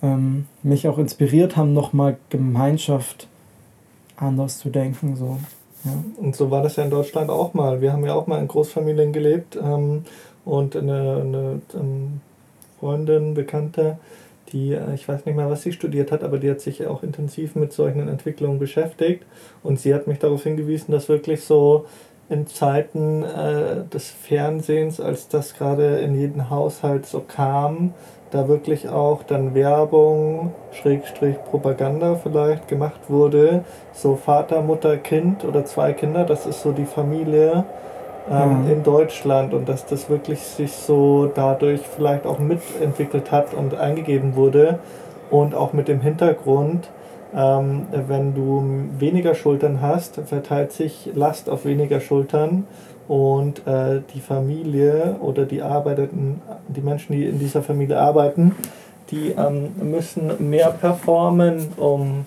ähm, 0.02 0.46
mich 0.62 0.88
auch 0.88 0.96
inspiriert 0.96 1.58
haben, 1.58 1.74
nochmal 1.74 2.16
Gemeinschaft 2.30 3.28
anders 4.16 4.58
zu 4.58 4.70
denken. 4.70 5.16
So. 5.16 5.38
Ja. 5.84 5.92
Und 6.16 6.34
so 6.34 6.50
war 6.50 6.62
das 6.62 6.76
ja 6.76 6.84
in 6.84 6.90
Deutschland 6.90 7.30
auch 7.30 7.54
mal. 7.54 7.80
Wir 7.80 7.92
haben 7.92 8.04
ja 8.04 8.14
auch 8.14 8.26
mal 8.26 8.40
in 8.40 8.48
Großfamilien 8.48 9.12
gelebt 9.12 9.56
ähm, 9.56 10.04
und 10.44 10.76
eine, 10.76 11.20
eine 11.20 11.60
ähm, 11.74 12.20
Freundin, 12.80 13.34
Bekannte, 13.34 13.98
die, 14.52 14.72
äh, 14.72 14.94
ich 14.94 15.08
weiß 15.08 15.26
nicht 15.26 15.36
mehr, 15.36 15.50
was 15.50 15.62
sie 15.62 15.72
studiert 15.72 16.12
hat, 16.12 16.22
aber 16.24 16.38
die 16.38 16.50
hat 16.50 16.60
sich 16.60 16.86
auch 16.86 17.02
intensiv 17.02 17.54
mit 17.54 17.72
solchen 17.72 18.08
Entwicklungen 18.08 18.58
beschäftigt. 18.58 19.24
Und 19.62 19.80
sie 19.80 19.94
hat 19.94 20.06
mich 20.06 20.18
darauf 20.18 20.42
hingewiesen, 20.42 20.92
dass 20.92 21.08
wirklich 21.08 21.42
so 21.42 21.86
in 22.28 22.46
Zeiten 22.46 23.22
äh, 23.22 23.84
des 23.92 24.10
Fernsehens, 24.10 25.00
als 25.00 25.28
das 25.28 25.54
gerade 25.54 25.98
in 25.98 26.18
jeden 26.18 26.50
Haushalt 26.50 27.06
so 27.06 27.20
kam, 27.20 27.94
da 28.30 28.48
wirklich 28.48 28.88
auch 28.88 29.22
dann 29.22 29.54
Werbung, 29.54 30.52
Schrägstrich 30.72 31.36
Propaganda 31.44 32.16
vielleicht 32.16 32.68
gemacht 32.68 33.00
wurde, 33.08 33.64
so 33.92 34.16
Vater, 34.16 34.62
Mutter, 34.62 34.96
Kind 34.96 35.44
oder 35.44 35.64
zwei 35.64 35.92
Kinder, 35.92 36.24
das 36.24 36.46
ist 36.46 36.62
so 36.62 36.72
die 36.72 36.84
Familie 36.84 37.64
ähm, 38.30 38.64
mhm. 38.64 38.70
in 38.70 38.82
Deutschland. 38.82 39.54
Und 39.54 39.68
dass 39.68 39.86
das 39.86 40.10
wirklich 40.10 40.40
sich 40.40 40.72
so 40.72 41.30
dadurch 41.34 41.80
vielleicht 41.80 42.26
auch 42.26 42.38
mitentwickelt 42.38 43.30
hat 43.30 43.54
und 43.54 43.74
eingegeben 43.74 44.34
wurde. 44.36 44.80
Und 45.30 45.54
auch 45.54 45.72
mit 45.72 45.88
dem 45.88 46.00
Hintergrund, 46.00 46.88
ähm, 47.34 47.86
wenn 48.08 48.34
du 48.34 48.64
weniger 48.98 49.34
Schultern 49.34 49.80
hast, 49.80 50.20
verteilt 50.26 50.72
sich 50.72 51.10
Last 51.14 51.50
auf 51.50 51.64
weniger 51.64 52.00
Schultern 52.00 52.66
und 53.08 53.66
äh, 53.66 54.00
die 54.14 54.20
Familie 54.20 55.16
oder 55.20 55.44
die 55.44 55.62
Arbeitenden, 55.62 56.40
die 56.68 56.80
Menschen, 56.80 57.12
die 57.12 57.26
in 57.26 57.38
dieser 57.38 57.62
Familie 57.62 57.98
arbeiten, 57.98 58.54
die 59.10 59.32
ähm, 59.36 59.70
müssen 59.80 60.50
mehr 60.50 60.70
performen, 60.70 61.68
um, 61.76 62.24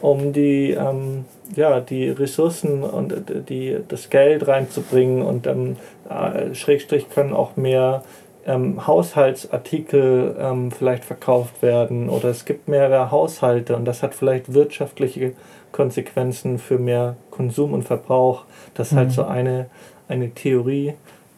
um 0.00 0.32
die, 0.32 0.70
ähm, 0.70 1.26
ja, 1.54 1.80
die 1.80 2.08
Ressourcen 2.08 2.82
und 2.82 3.14
die, 3.48 3.78
das 3.88 4.08
Geld 4.08 4.48
reinzubringen 4.48 5.22
und 5.22 5.46
ähm, 5.46 5.76
äh, 6.08 6.54
Schrägstrich 6.54 7.10
können 7.10 7.34
auch 7.34 7.56
mehr 7.56 8.02
ähm, 8.46 8.86
Haushaltsartikel 8.86 10.36
ähm, 10.38 10.70
vielleicht 10.72 11.04
verkauft 11.04 11.62
werden 11.62 12.08
oder 12.08 12.30
es 12.30 12.44
gibt 12.44 12.68
mehrere 12.68 13.10
Haushalte 13.10 13.76
und 13.76 13.84
das 13.84 14.02
hat 14.02 14.14
vielleicht 14.14 14.52
wirtschaftliche 14.52 15.34
Konsequenzen 15.70 16.58
für 16.58 16.78
mehr 16.78 17.16
Konsum 17.30 17.72
und 17.72 17.84
Verbrauch. 17.84 18.44
Das 18.74 18.92
ist 18.92 18.96
halt 18.96 19.08
mhm. 19.08 19.16
halt 19.16 19.16
so 19.16 19.24
eine 19.24 19.66
eine 20.12 20.30
Theorie. 20.30 20.94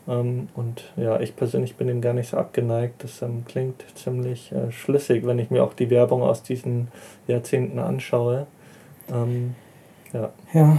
Ähm, 0.07 0.49
und 0.55 0.93
ja, 0.97 1.21
ich 1.21 1.35
persönlich 1.37 1.77
bin 1.77 1.87
dem 1.87 2.01
gar 2.01 2.13
nicht 2.13 2.31
so 2.31 2.37
abgeneigt. 2.37 3.03
Das 3.05 3.23
ähm, 3.23 3.45
klingt 3.47 3.85
ziemlich 3.95 4.53
äh, 4.53 4.71
schlüssig, 4.71 5.27
wenn 5.27 5.39
ich 5.39 5.51
mir 5.51 5.65
auch 5.65 5.75
die 5.75 5.91
Werbung 5.91 6.23
aus 6.23 6.43
diesen 6.43 6.89
Jahrzehnten 7.27 7.79
anschaue. 7.79 8.47
Ähm, 9.13 9.55
ja. 10.13 10.31
Ja. 10.53 10.79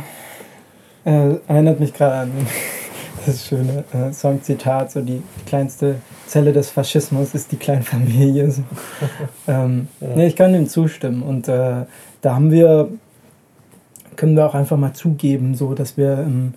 Äh, 1.05 1.37
erinnert 1.47 1.79
mich 1.79 1.93
gerade 1.93 2.15
an 2.15 2.31
das 3.25 3.47
schöne 3.47 3.83
äh, 3.93 4.11
Songzitat, 4.11 4.91
so 4.91 5.01
die 5.01 5.23
kleinste 5.45 5.95
Zelle 6.27 6.53
des 6.53 6.69
Faschismus 6.69 7.33
ist 7.33 7.51
die 7.51 7.57
Kleinfamilie. 7.57 8.51
So. 8.51 8.63
ähm, 9.47 9.87
ja. 9.99 10.07
nee, 10.15 10.27
ich 10.27 10.35
kann 10.35 10.53
dem 10.53 10.67
zustimmen. 10.67 11.23
Und 11.23 11.47
äh, 11.47 11.85
da 12.21 12.35
haben 12.35 12.51
wir, 12.51 12.89
können 14.15 14.35
wir 14.35 14.45
auch 14.45 14.55
einfach 14.55 14.77
mal 14.77 14.93
zugeben, 14.93 15.55
so 15.55 15.73
dass 15.73 15.97
wir 15.97 16.19
im 16.19 16.53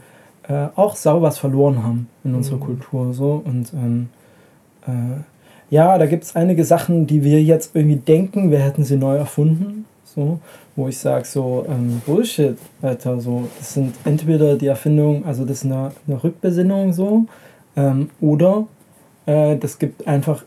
äh, 0.49 0.69
auch 0.75 0.97
sau 0.97 1.23
was 1.23 1.39
verloren 1.39 1.83
haben 1.83 2.09
in 2.25 2.35
unserer 2.35 2.57
mhm. 2.57 2.61
Kultur. 2.61 3.15
So. 3.15 3.43
Und 3.45 3.73
ähm, 3.75 4.09
äh, 4.87 5.21
ja, 5.71 5.99
da 5.99 6.07
gibt 6.07 6.25
es 6.25 6.35
einige 6.35 6.65
Sachen, 6.65 7.07
die 7.07 7.23
wir 7.23 7.43
jetzt 7.43 7.77
irgendwie 7.77 7.97
denken, 7.97 8.51
wir 8.51 8.59
hätten 8.59 8.85
sie 8.85 8.97
neu 8.97 9.17
erfunden. 9.17 9.85
So, 10.05 10.41
wo 10.75 10.89
ich 10.89 10.99
sage, 10.99 11.27
so 11.27 11.67
ähm, 11.69 12.01
Bullshit, 12.07 12.57
Alter, 12.81 13.21
so, 13.21 13.47
das 13.59 13.75
sind 13.75 13.95
entweder 14.05 14.57
die 14.57 14.67
Erfindung, 14.67 15.25
also 15.27 15.45
das 15.45 15.59
ist 15.59 15.67
eine, 15.67 15.93
eine 16.07 16.25
Rückbesinnung 16.25 16.93
so, 16.95 17.27
ähm, 17.77 18.09
oder 18.21 18.67
äh, 19.27 19.57
das 19.57 19.79
gibt 19.79 20.09
einfach, 20.09 20.45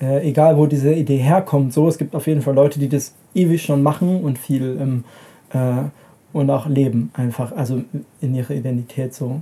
äh, 0.00 0.28
egal 0.28 0.58
wo 0.58 0.66
diese 0.66 0.92
Idee 0.92 1.16
herkommt, 1.16 1.72
so, 1.72 1.88
es 1.88 1.96
gibt 1.96 2.14
auf 2.14 2.26
jeden 2.26 2.42
Fall 2.42 2.54
Leute, 2.54 2.78
die 2.78 2.88
das 2.88 3.14
ewig 3.34 3.62
schon 3.62 3.82
machen 3.82 4.22
und 4.22 4.38
viel 4.38 4.78
ähm, 4.78 5.04
äh, 5.52 5.88
und 6.32 6.50
auch 6.50 6.66
leben 6.66 7.10
einfach, 7.14 7.52
also 7.52 7.82
in 8.20 8.34
ihrer 8.34 8.52
Identität 8.52 9.14
so. 9.14 9.40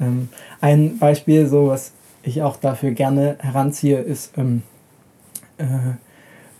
Ähm, 0.00 0.28
ein 0.60 0.98
Beispiel, 0.98 1.46
so 1.46 1.68
was 1.68 1.92
ich 2.22 2.42
auch 2.42 2.56
dafür 2.56 2.92
gerne 2.92 3.36
heranziehe, 3.40 3.98
ist 3.98 4.36
ähm, 4.36 4.62
äh, 5.58 5.64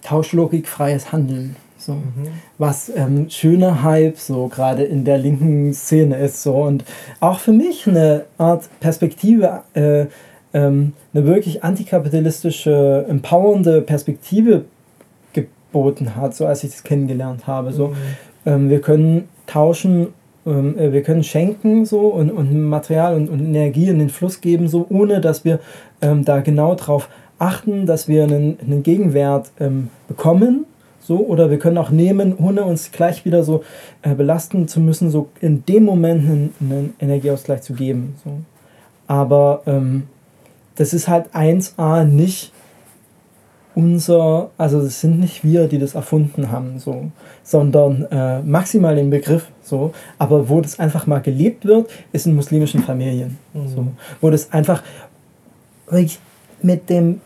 tauschlogikfreies 0.02 1.12
Handeln. 1.12 1.56
So. 1.76 1.94
Mhm. 1.94 2.28
Was 2.58 2.90
ähm, 2.94 3.28
schöner 3.28 3.82
Hype 3.82 4.18
so 4.18 4.48
gerade 4.48 4.84
in 4.84 5.04
der 5.04 5.18
linken 5.18 5.72
Szene 5.74 6.16
ist. 6.16 6.42
So. 6.42 6.54
Und 6.54 6.84
auch 7.20 7.40
für 7.40 7.52
mich 7.52 7.86
eine 7.88 8.26
Art 8.38 8.68
Perspektive, 8.80 9.62
äh, 9.74 10.06
ähm, 10.54 10.92
eine 11.12 11.26
wirklich 11.26 11.64
antikapitalistische, 11.64 13.06
empowernde 13.08 13.82
Perspektive 13.82 14.64
geboten 15.32 16.14
hat, 16.14 16.36
so 16.36 16.46
als 16.46 16.62
ich 16.62 16.70
das 16.70 16.84
kennengelernt 16.84 17.46
habe. 17.46 17.72
So. 17.72 17.88
Mhm. 17.88 17.94
Ähm, 18.46 18.70
wir 18.70 18.80
können 18.80 19.28
tauschen, 19.52 20.08
ähm, 20.46 20.78
äh, 20.78 20.92
wir 20.92 21.02
können 21.02 21.22
schenken 21.22 21.84
so 21.84 22.00
und, 22.08 22.30
und 22.30 22.68
Material 22.68 23.14
und, 23.14 23.28
und 23.28 23.40
Energie 23.40 23.88
in 23.88 23.98
den 23.98 24.08
Fluss 24.08 24.40
geben, 24.40 24.68
so 24.68 24.86
ohne 24.88 25.20
dass 25.20 25.44
wir 25.44 25.60
ähm, 26.00 26.24
da 26.24 26.40
genau 26.40 26.74
drauf 26.74 27.08
achten, 27.38 27.86
dass 27.86 28.08
wir 28.08 28.24
einen, 28.24 28.58
einen 28.60 28.82
Gegenwert 28.82 29.50
ähm, 29.60 29.88
bekommen. 30.08 30.66
So, 31.00 31.18
oder 31.18 31.50
wir 31.50 31.58
können 31.58 31.78
auch 31.78 31.90
nehmen, 31.90 32.36
ohne 32.38 32.62
uns 32.62 32.92
gleich 32.92 33.24
wieder 33.24 33.42
so 33.42 33.64
äh, 34.02 34.14
belasten 34.14 34.68
zu 34.68 34.78
müssen, 34.78 35.10
so 35.10 35.28
in 35.40 35.64
dem 35.66 35.84
Moment 35.84 36.20
einen, 36.20 36.54
einen 36.60 36.94
Energieausgleich 37.00 37.62
zu 37.62 37.74
geben. 37.74 38.14
So. 38.24 38.30
Aber 39.08 39.62
ähm, 39.66 40.04
das 40.76 40.94
ist 40.94 41.08
halt 41.08 41.34
1a 41.34 42.04
nicht 42.04 42.52
unser, 43.74 44.50
also 44.58 44.80
es 44.80 45.00
sind 45.00 45.20
nicht 45.20 45.44
wir, 45.44 45.66
die 45.66 45.78
das 45.78 45.94
erfunden 45.94 46.50
haben, 46.50 46.78
so, 46.78 47.10
sondern 47.42 48.06
äh, 48.10 48.40
maximal 48.42 48.94
den 48.94 49.10
Begriff, 49.10 49.48
so, 49.62 49.92
aber 50.18 50.48
wo 50.48 50.60
das 50.60 50.78
einfach 50.78 51.06
mal 51.06 51.20
gelebt 51.20 51.64
wird, 51.64 51.90
ist 52.12 52.26
in 52.26 52.34
muslimischen 52.34 52.82
Familien, 52.82 53.38
mhm. 53.54 53.68
so, 53.68 53.86
wo 54.20 54.30
das 54.30 54.52
einfach 54.52 54.82
mit 56.62 56.88
dem, 56.88 57.20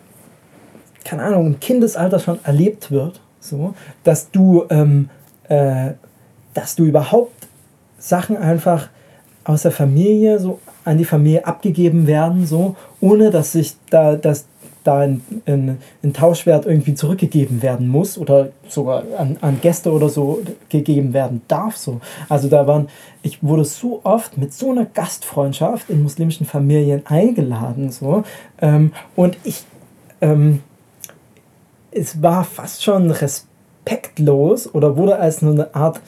keine 1.05 1.23
Ahnung, 1.23 1.47
im 1.47 1.61
Kindesalter 1.61 2.19
schon 2.19 2.39
erlebt 2.45 2.91
wird, 2.91 3.21
so, 3.41 3.75
dass 4.05 4.31
du, 4.31 4.65
ähm, 4.71 5.09
äh, 5.49 5.93
dass 6.55 6.75
du 6.75 6.85
überhaupt 6.85 7.47
Sachen 7.99 8.37
einfach 8.37 8.89
aus 9.45 9.63
der 9.63 9.71
Familie 9.71 10.39
so 10.39 10.61
an 10.85 10.99
die 10.99 11.05
Familie 11.05 11.47
abgegeben 11.47 12.07
werden, 12.07 12.47
so, 12.47 12.77
ohne 13.01 13.31
dass 13.31 13.53
sich 13.53 13.77
da, 13.91 14.17
dass 14.17 14.47
da 14.87 14.99
ein, 15.01 15.23
ein, 15.47 15.79
ein 16.03 16.13
Tauschwert 16.13 16.67
irgendwie 16.67 16.95
zurückgegeben 16.95 17.63
werden 17.63 17.89
muss 17.89 18.19
oder 18.19 18.51
sogar 18.69 19.05
an, 19.19 19.37
an 19.41 19.61
Gäste 19.61 19.93
oder 19.93 20.09
so 20.09 20.43
gegeben 20.69 21.13
werden 21.13 21.43
darf. 21.49 21.77
So. 21.77 22.01
Also 22.29 22.49
da 22.49 22.67
waren, 22.67 22.89
ich 23.23 23.43
wurde 23.43 23.65
so 23.65 24.01
oft 24.05 24.39
mit 24.39 24.53
so 24.53 24.71
einer 24.71 24.85
Gastfreundschaft 24.85 25.91
in 25.91 26.03
muslimischen 26.03 26.47
Familien 26.47 27.07
eingeladen. 27.07 27.91
So. 27.91 28.25
Ähm, 28.61 28.93
und 29.15 29.37
ich, 29.45 29.65
ähm, 30.21 30.63
es 31.91 32.23
war 32.23 32.45
fast 32.45 32.83
schon 32.83 33.11
respektlos 33.11 34.73
oder 34.75 34.97
wurde 34.97 35.19
als 35.19 35.43
eine 35.43 35.75
Art 35.75 36.01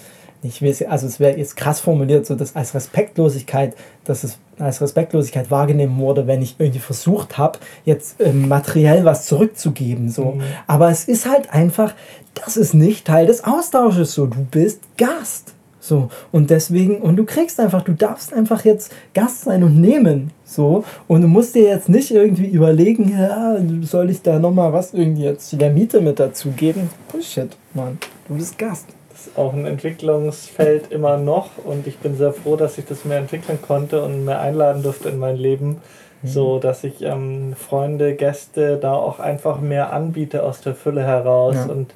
ich 0.43 0.62
weiß, 0.62 0.82
also 0.82 1.07
es 1.07 1.18
wäre 1.18 1.36
jetzt 1.36 1.57
krass 1.57 1.80
formuliert, 1.80 2.26
so 2.26 2.34
dass 2.36 2.55
als 2.55 2.74
Respektlosigkeit, 2.74 3.74
dass 4.05 4.22
es 4.22 4.39
als 4.59 4.80
Respektlosigkeit 4.80 5.51
wahrgenommen 5.51 5.99
wurde, 5.99 6.26
wenn 6.26 6.43
ich 6.43 6.57
irgendwie 6.59 6.78
versucht 6.78 7.39
habe, 7.39 7.59
jetzt 7.84 8.20
äh, 8.20 8.32
materiell 8.32 9.05
was 9.05 9.26
zurückzugeben. 9.26 10.11
So. 10.11 10.32
Mhm. 10.32 10.43
Aber 10.66 10.91
es 10.91 11.05
ist 11.05 11.28
halt 11.28 11.53
einfach, 11.53 11.95
das 12.34 12.57
ist 12.57 12.74
nicht 12.74 13.07
Teil 13.07 13.26
des 13.26 13.45
Austausches. 13.45 14.12
So, 14.12 14.26
du 14.26 14.45
bist 14.45 14.80
Gast. 14.97 15.55
So, 15.80 16.11
und 16.32 16.51
deswegen, 16.51 16.99
und 16.99 17.16
du 17.16 17.24
kriegst 17.24 17.59
einfach, 17.59 17.82
du 17.82 17.95
darfst 17.95 18.34
einfach 18.34 18.64
jetzt 18.64 18.93
Gast 19.14 19.43
sein 19.43 19.62
und 19.62 19.80
nehmen. 19.80 20.32
So, 20.45 20.84
und 21.07 21.22
du 21.22 21.28
musst 21.28 21.55
dir 21.55 21.62
jetzt 21.62 21.89
nicht 21.89 22.11
irgendwie 22.11 22.47
überlegen, 22.47 23.16
ja, 23.18 23.57
soll 23.82 24.11
ich 24.11 24.20
da 24.20 24.39
nochmal 24.39 24.72
was 24.72 24.93
irgendwie 24.93 25.22
jetzt 25.22 25.59
der 25.59 25.70
Miete 25.70 26.01
mit 26.01 26.20
dazu 26.20 26.51
geben? 26.51 26.91
Bullshit, 27.11 27.57
Mann. 27.74 27.97
Du 28.28 28.34
bist 28.34 28.59
Gast 28.59 28.97
auch 29.37 29.53
ein 29.53 29.66
Entwicklungsfeld 29.66 30.91
immer 30.91 31.16
noch 31.16 31.51
und 31.64 31.87
ich 31.87 31.99
bin 31.99 32.16
sehr 32.16 32.33
froh, 32.33 32.57
dass 32.57 32.79
ich 32.79 32.87
das 32.87 33.05
mehr 33.05 33.18
entwickeln 33.18 33.59
konnte 33.61 34.03
und 34.03 34.24
mehr 34.24 34.41
einladen 34.41 34.83
durfte 34.83 35.09
in 35.09 35.18
mein 35.18 35.37
Leben, 35.37 35.81
mhm. 36.22 36.29
so 36.29 36.59
dass 36.59 36.85
ich 36.85 37.03
ähm, 37.03 37.55
Freunde, 37.57 38.14
Gäste 38.14 38.76
da 38.76 38.95
auch 38.95 39.20
einfach 39.20 39.61
mehr 39.61 39.93
anbiete 39.93 40.43
aus 40.43 40.61
der 40.61 40.74
Fülle 40.74 41.03
heraus 41.03 41.57
ja. 41.57 41.64
und 41.66 41.95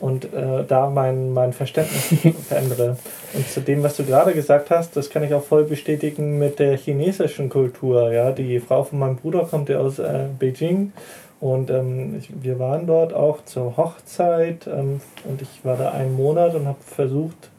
und 0.00 0.24
äh, 0.34 0.64
da 0.66 0.90
mein, 0.90 1.32
mein 1.32 1.52
Verständnis 1.52 2.12
verändere. 2.48 2.96
Und 3.32 3.48
zu 3.48 3.60
dem, 3.60 3.82
was 3.82 3.96
du 3.96 4.04
gerade 4.04 4.34
gesagt 4.34 4.70
hast, 4.70 4.96
das 4.96 5.08
kann 5.08 5.22
ich 5.22 5.32
auch 5.32 5.44
voll 5.44 5.64
bestätigen 5.64 6.38
mit 6.38 6.58
der 6.58 6.76
chinesischen 6.76 7.48
Kultur. 7.48 8.12
Ja, 8.12 8.32
die 8.32 8.58
Frau 8.60 8.82
von 8.82 8.98
meinem 8.98 9.16
Bruder 9.16 9.44
kommt 9.44 9.68
ja 9.68 9.78
aus 9.78 9.98
äh, 9.98 10.26
Beijing 10.38 10.92
und 11.40 11.70
ähm, 11.70 12.16
ich, 12.18 12.30
wir 12.42 12.58
waren 12.58 12.86
dort 12.86 13.12
auch 13.12 13.44
zur 13.44 13.76
Hochzeit 13.76 14.66
ähm, 14.66 15.00
und 15.24 15.42
ich 15.42 15.64
war 15.64 15.76
da 15.76 15.90
einen 15.90 16.16
Monat 16.16 16.54
und 16.54 16.66
habe 16.66 16.78
versucht, 16.80 17.50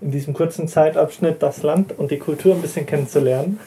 in 0.00 0.10
diesem 0.10 0.34
kurzen 0.34 0.68
Zeitabschnitt 0.68 1.42
das 1.42 1.62
Land 1.62 1.98
und 1.98 2.10
die 2.10 2.18
Kultur 2.18 2.54
ein 2.54 2.60
bisschen 2.60 2.86
kennenzulernen. 2.86 3.60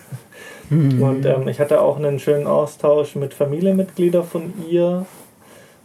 Mhm. 0.69 1.01
Und 1.01 1.25
ähm, 1.25 1.47
ich 1.47 1.59
hatte 1.59 1.81
auch 1.81 1.97
einen 1.97 2.19
schönen 2.19 2.45
Austausch 2.45 3.15
mit 3.15 3.33
Familienmitgliedern 3.33 4.23
von 4.23 4.53
ihr. 4.69 5.05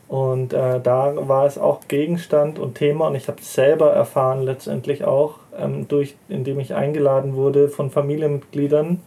Und 0.08 0.52
äh, 0.52 0.80
da 0.80 1.28
war 1.28 1.46
es 1.46 1.56
auch 1.56 1.86
Gegenstand 1.86 2.58
und 2.58 2.74
Thema 2.74 3.06
und 3.06 3.14
ich 3.14 3.28
habe 3.28 3.38
es 3.40 3.54
selber 3.54 3.92
erfahren 3.92 4.42
letztendlich 4.42 5.04
auch, 5.04 5.36
ähm, 5.56 5.86
durch, 5.86 6.16
indem 6.28 6.58
ich 6.58 6.74
eingeladen 6.74 7.36
wurde 7.36 7.68
von 7.68 7.90
Familienmitgliedern, 7.90 9.00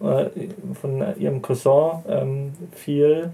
äh, 0.00 0.24
von 0.80 1.04
ihrem 1.18 1.42
Cousin 1.42 1.98
ähm, 2.08 2.52
viel 2.72 3.30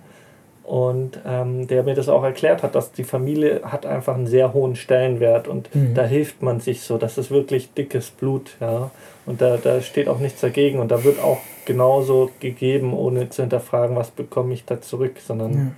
und 0.64 1.20
ähm, 1.26 1.66
der 1.66 1.82
mir 1.82 1.94
das 1.94 2.08
auch 2.08 2.24
erklärt 2.24 2.62
hat, 2.62 2.74
dass 2.74 2.90
die 2.90 3.04
Familie 3.04 3.60
hat 3.64 3.84
einfach 3.84 4.14
einen 4.14 4.26
sehr 4.26 4.54
hohen 4.54 4.76
Stellenwert 4.76 5.46
und 5.46 5.72
mhm. 5.74 5.94
da 5.94 6.04
hilft 6.04 6.42
man 6.42 6.60
sich 6.60 6.80
so, 6.80 6.96
das 6.96 7.18
ist 7.18 7.30
wirklich 7.30 7.72
dickes 7.74 8.10
Blut, 8.10 8.56
ja. 8.60 8.90
Und 9.26 9.40
da, 9.40 9.56
da 9.58 9.80
steht 9.80 10.08
auch 10.08 10.18
nichts 10.18 10.40
dagegen 10.40 10.80
und 10.80 10.90
da 10.90 11.04
wird 11.04 11.22
auch 11.22 11.38
genauso 11.66 12.30
gegeben, 12.40 12.94
ohne 12.94 13.28
zu 13.30 13.42
hinterfragen, 13.42 13.96
was 13.96 14.10
bekomme 14.10 14.54
ich 14.54 14.64
da 14.64 14.80
zurück, 14.80 15.16
sondern 15.18 15.52
ja. 15.52 15.70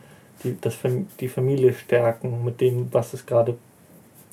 die, 0.45 0.61
das, 0.61 0.76
die 1.20 1.28
Familie 1.28 1.72
stärken 1.72 2.45
mit 2.45 2.61
dem, 2.61 2.89
was 2.93 3.12
es 3.12 3.26
gerade 3.26 3.57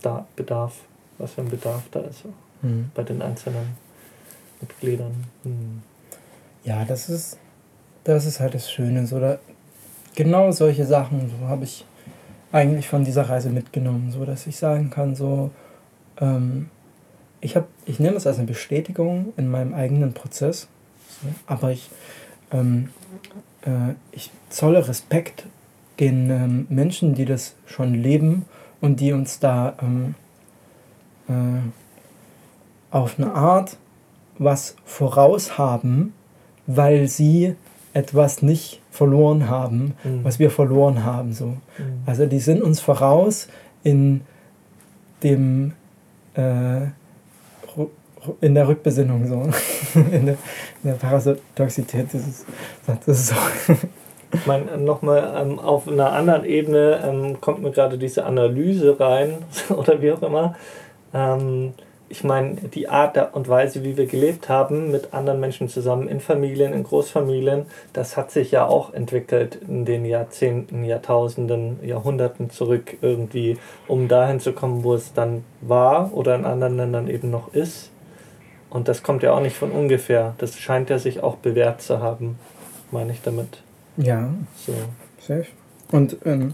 da 0.01 0.27
bedarf, 0.35 0.75
was 1.17 1.33
für 1.33 1.41
ein 1.41 1.49
Bedarf 1.49 1.83
da 1.91 2.01
ist 2.01 2.25
mhm. 2.61 2.91
bei 2.93 3.03
den 3.03 3.21
einzelnen 3.21 3.77
Mitgliedern. 4.61 5.25
Mhm. 5.43 5.81
Ja, 6.63 6.85
das 6.85 7.09
ist, 7.09 7.37
das 8.03 8.25
ist 8.25 8.39
halt 8.39 8.53
das 8.53 8.71
Schöne, 8.71 9.05
so 9.05 9.19
da, 9.19 9.39
genau 10.15 10.51
solche 10.51 10.85
Sachen 10.85 11.29
so 11.29 11.47
habe 11.47 11.63
ich 11.63 11.85
eigentlich 12.51 12.87
von 12.87 13.03
dieser 13.03 13.29
Reise 13.29 13.49
mitgenommen, 13.49 14.11
so 14.11 14.25
dass 14.25 14.45
ich 14.47 14.57
sagen 14.57 14.89
kann, 14.91 15.15
so 15.15 15.49
ähm, 16.21 16.69
ich 17.41 17.55
habe, 17.55 17.67
ich 17.85 17.99
nehme 17.99 18.15
es 18.15 18.25
als 18.25 18.37
eine 18.37 18.47
Bestätigung 18.47 19.33
in 19.37 19.49
meinem 19.49 19.73
eigenen 19.73 20.13
Prozess, 20.13 20.67
so, 21.21 21.27
aber 21.47 21.71
ich, 21.71 21.89
ähm, 22.51 22.89
äh, 23.63 23.95
ich 24.11 24.31
zolle 24.49 24.87
Respekt 24.87 25.45
den 25.99 26.29
ähm, 26.29 26.67
Menschen, 26.69 27.15
die 27.15 27.25
das 27.25 27.55
schon 27.65 27.95
leben 27.95 28.45
und 28.81 28.99
die 28.99 29.13
uns 29.13 29.39
da 29.39 29.75
ähm, 29.81 30.15
äh, 31.27 32.93
auf 32.95 33.17
eine 33.17 33.33
Art 33.33 33.77
was 34.37 34.75
voraus 34.85 35.57
haben, 35.57 36.13
weil 36.67 37.07
sie 37.07 37.55
etwas 37.93 38.41
nicht 38.41 38.81
verloren 38.93 39.49
haben, 39.49 39.95
mhm. 40.03 40.23
was 40.23 40.37
wir 40.37 40.51
verloren 40.51 41.03
haben. 41.03 41.33
So. 41.33 41.47
Mhm. 41.47 41.57
Also 42.05 42.27
die 42.27 42.39
sind 42.39 42.61
uns 42.61 42.79
voraus 42.79 43.47
in 43.83 44.21
dem 45.23 45.73
äh, 46.35 46.87
in 48.39 48.55
der 48.55 48.67
Rückbesinnung 48.67 49.27
so 49.27 49.49
in, 49.99 50.27
der, 50.27 50.37
in 50.83 50.91
der 50.91 50.93
Paradoxität 50.93 52.13
dieses 52.13 52.45
Satzes 52.85 53.29
so. 53.29 53.35
Ich 54.31 54.45
meine, 54.45 54.77
nochmal 54.77 55.33
ähm, 55.37 55.59
auf 55.59 55.87
einer 55.87 56.11
anderen 56.13 56.45
Ebene 56.45 57.01
ähm, 57.03 57.41
kommt 57.41 57.61
mir 57.61 57.71
gerade 57.71 57.97
diese 57.97 58.25
Analyse 58.25 58.99
rein, 58.99 59.39
oder 59.69 60.01
wie 60.01 60.11
auch 60.11 60.21
immer. 60.21 60.55
Ähm, 61.13 61.73
ich 62.13 62.23
meine, 62.23 62.53
die 62.53 62.89
Art 62.89 63.33
und 63.33 63.49
Weise, 63.49 63.83
wie 63.83 63.97
wir 63.97 64.05
gelebt 64.05 64.47
haben 64.47 64.91
mit 64.91 65.15
anderen 65.15 65.39
Menschen 65.39 65.67
zusammen, 65.67 66.07
in 66.07 66.19
Familien, 66.19 66.71
in 66.71 66.83
Großfamilien, 66.83 67.65
das 67.91 68.17
hat 68.17 68.29
sich 68.29 68.51
ja 68.51 68.67
auch 68.67 68.93
entwickelt 68.93 69.57
in 69.67 69.83
den 69.83 70.05
Jahrzehnten, 70.05 70.83
Jahrtausenden, 70.83 71.79
Jahrhunderten 71.83 72.51
zurück 72.51 72.97
irgendwie, 73.01 73.57
um 73.87 74.07
dahin 74.07 74.39
zu 74.39 74.53
kommen, 74.53 74.83
wo 74.83 74.93
es 74.93 75.13
dann 75.13 75.43
war 75.61 76.13
oder 76.13 76.35
in 76.35 76.45
anderen 76.45 76.77
Ländern 76.77 77.07
eben 77.07 77.31
noch 77.31 77.51
ist. 77.55 77.89
Und 78.69 78.87
das 78.87 79.01
kommt 79.01 79.23
ja 79.23 79.33
auch 79.33 79.41
nicht 79.41 79.55
von 79.55 79.71
ungefähr. 79.71 80.35
Das 80.37 80.59
scheint 80.59 80.91
ja 80.91 80.99
sich 80.99 81.23
auch 81.23 81.37
bewährt 81.37 81.81
zu 81.81 81.99
haben, 81.99 82.37
meine 82.91 83.11
ich 83.13 83.23
damit. 83.23 83.63
Ja. 83.97 84.29
So. 84.55 84.73
Safe. 85.19 85.47
Und 85.91 86.17
ähm, 86.25 86.53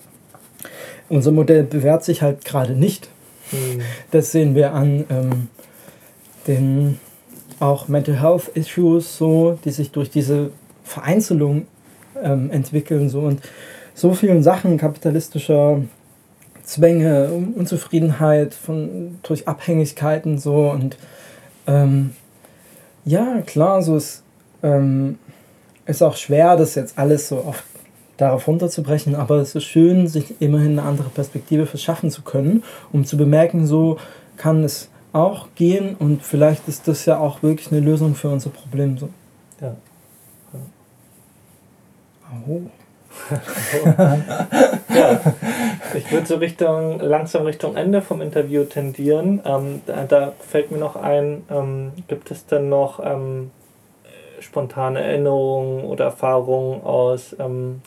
unser 1.09 1.33
Modell 1.33 1.63
bewährt 1.63 2.05
sich 2.05 2.21
halt 2.21 2.45
gerade 2.45 2.75
nicht 2.75 3.09
hm. 3.51 3.81
Das 4.11 4.31
sehen 4.31 4.55
wir 4.55 4.73
an 4.73 5.05
ähm, 5.09 5.47
den 6.47 6.99
auch 7.59 7.87
Mental 7.87 8.21
Health 8.21 8.49
Issues, 8.53 9.17
so, 9.17 9.59
die 9.65 9.71
sich 9.71 9.91
durch 9.91 10.09
diese 10.09 10.51
Vereinzelung 10.83 11.67
ähm, 12.21 12.51
entwickeln 12.51 13.09
so, 13.09 13.21
und 13.21 13.41
so 13.93 14.13
vielen 14.13 14.43
Sachen 14.43 14.77
kapitalistischer 14.77 15.81
Zwänge, 16.63 17.29
Unzufriedenheit 17.55 18.53
von, 18.53 19.19
durch 19.23 19.47
Abhängigkeiten 19.47 20.37
so 20.37 20.69
und 20.69 20.97
ähm, 21.67 22.11
ja, 23.05 23.41
klar, 23.41 23.81
so 23.81 23.97
ist, 23.97 24.23
ähm, 24.63 25.17
ist 25.85 26.01
auch 26.01 26.15
schwer, 26.15 26.55
das 26.57 26.75
jetzt 26.75 26.97
alles 26.97 27.27
so 27.27 27.39
auf 27.39 27.63
darauf 28.19 28.47
runterzubrechen, 28.47 29.15
aber 29.15 29.37
es 29.37 29.55
ist 29.55 29.63
schön, 29.63 30.07
sich 30.07 30.41
immerhin 30.41 30.77
eine 30.77 30.87
andere 30.87 31.09
Perspektive 31.09 31.65
verschaffen 31.65 32.11
zu 32.11 32.21
können, 32.21 32.63
um 32.91 33.05
zu 33.05 33.17
bemerken, 33.17 33.65
so 33.65 33.97
kann 34.37 34.63
es 34.63 34.89
auch 35.13 35.47
gehen 35.55 35.95
und 35.95 36.23
vielleicht 36.23 36.67
ist 36.67 36.87
das 36.87 37.05
ja 37.05 37.17
auch 37.17 37.41
wirklich 37.41 37.71
eine 37.71 37.79
Lösung 37.79 38.15
für 38.15 38.29
unser 38.29 38.49
Problem. 38.49 38.97
So. 38.97 39.09
Ja. 39.61 39.75
Oh. 42.47 42.61
ja, 44.93 45.19
ich 45.95 46.11
würde 46.11 46.27
so 46.27 46.35
Richtung, 46.35 46.99
langsam 46.99 47.43
Richtung 47.45 47.75
Ende 47.75 48.01
vom 48.01 48.21
Interview 48.21 48.65
tendieren. 48.65 49.41
Ähm, 49.45 49.81
da, 49.87 50.03
da, 50.03 50.33
fällt 50.39 50.71
mir 50.71 50.77
noch 50.77 50.95
ein, 50.95 51.43
ähm, 51.49 51.91
gibt 52.07 52.29
es 52.31 52.45
denn 52.45 52.69
noch 52.69 52.99
ähm, 53.03 53.49
spontane 54.39 55.01
Erinnerungen 55.01 55.85
oder 55.85 56.05
Erfahrungen 56.05 56.83
aus 56.83 57.35
ähm, 57.39 57.81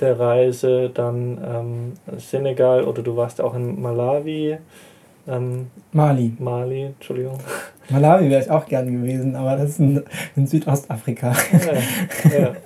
der 0.00 0.18
Reise, 0.18 0.90
dann 0.90 1.38
ähm, 1.44 2.18
Senegal 2.18 2.84
oder 2.84 3.02
du 3.02 3.16
warst 3.16 3.40
auch 3.40 3.54
in 3.54 3.80
Malawi. 3.80 4.58
Ähm, 5.28 5.70
Mali. 5.92 6.34
Mali, 6.38 6.84
Entschuldigung. 6.84 7.38
Malawi 7.88 8.30
wäre 8.30 8.42
ich 8.42 8.50
auch 8.50 8.66
gern 8.66 8.92
gewesen, 8.92 9.34
aber 9.36 9.56
das 9.56 9.70
ist 9.70 9.80
in, 9.80 10.02
in 10.36 10.46
Südostafrika. 10.46 11.34
Ja, 12.24 12.38
ja. 12.38 12.52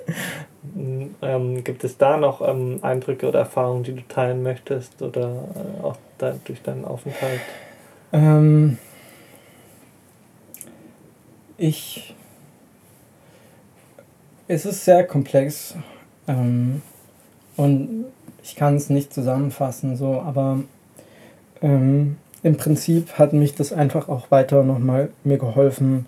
Ähm, 1.22 1.64
gibt 1.64 1.84
es 1.84 1.98
da 1.98 2.16
noch 2.16 2.46
ähm, 2.46 2.78
Eindrücke 2.82 3.26
oder 3.26 3.40
Erfahrungen, 3.40 3.82
die 3.82 3.94
du 3.94 4.02
teilen 4.08 4.42
möchtest 4.42 5.02
oder 5.02 5.48
äh, 5.54 5.82
auch 5.82 5.96
da, 6.18 6.34
durch 6.44 6.62
deinen 6.62 6.84
Aufenthalt? 6.84 7.40
Ähm, 8.12 8.78
ich 11.56 12.14
es 14.48 14.66
ist 14.66 14.84
sehr 14.84 15.06
komplex 15.06 15.76
ähm, 16.26 16.82
und 17.60 18.06
ich 18.42 18.56
kann 18.56 18.76
es 18.76 18.88
nicht 18.88 19.12
zusammenfassen, 19.12 19.94
so, 19.94 20.18
aber 20.20 20.60
ähm, 21.60 22.16
im 22.42 22.56
Prinzip 22.56 23.18
hat 23.18 23.34
mich 23.34 23.54
das 23.54 23.74
einfach 23.74 24.08
auch 24.08 24.30
weiter 24.30 24.62
nochmal 24.62 25.10
mir 25.24 25.36
geholfen, 25.36 26.06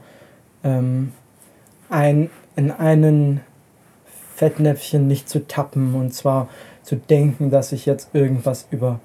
ähm, 0.65 1.13
ein, 1.91 2.31
in 2.57 2.71
einen 2.71 3.43
Fettnäpfchen 4.35 5.07
nicht 5.07 5.29
zu 5.29 5.47
tappen 5.47 5.95
und 5.95 6.15
zwar 6.15 6.49
zu 6.83 6.97
denken, 6.97 7.51
dass 7.51 7.73
ich 7.73 7.85
jetzt 7.85 8.15
irgendwas 8.15 8.67
über 8.71 8.99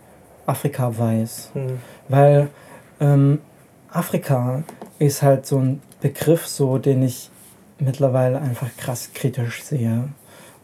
Afrika 0.45 0.98
weiß. 0.98 1.52
Mhm. 1.54 1.80
Weil 2.08 2.48
ähm, 3.02 3.39
Afrika 3.91 4.64
ist 5.00 5.22
halt 5.22 5.45
so 5.45 5.58
ein 5.58 5.82
Begriff, 6.00 6.48
so 6.48 6.78
den 6.78 7.04
ich 7.04 7.30
mittlerweile 7.78 8.39
einfach 8.39 8.70
krass 8.78 9.12
kritisch 9.14 9.64
sehe. 9.64 10.06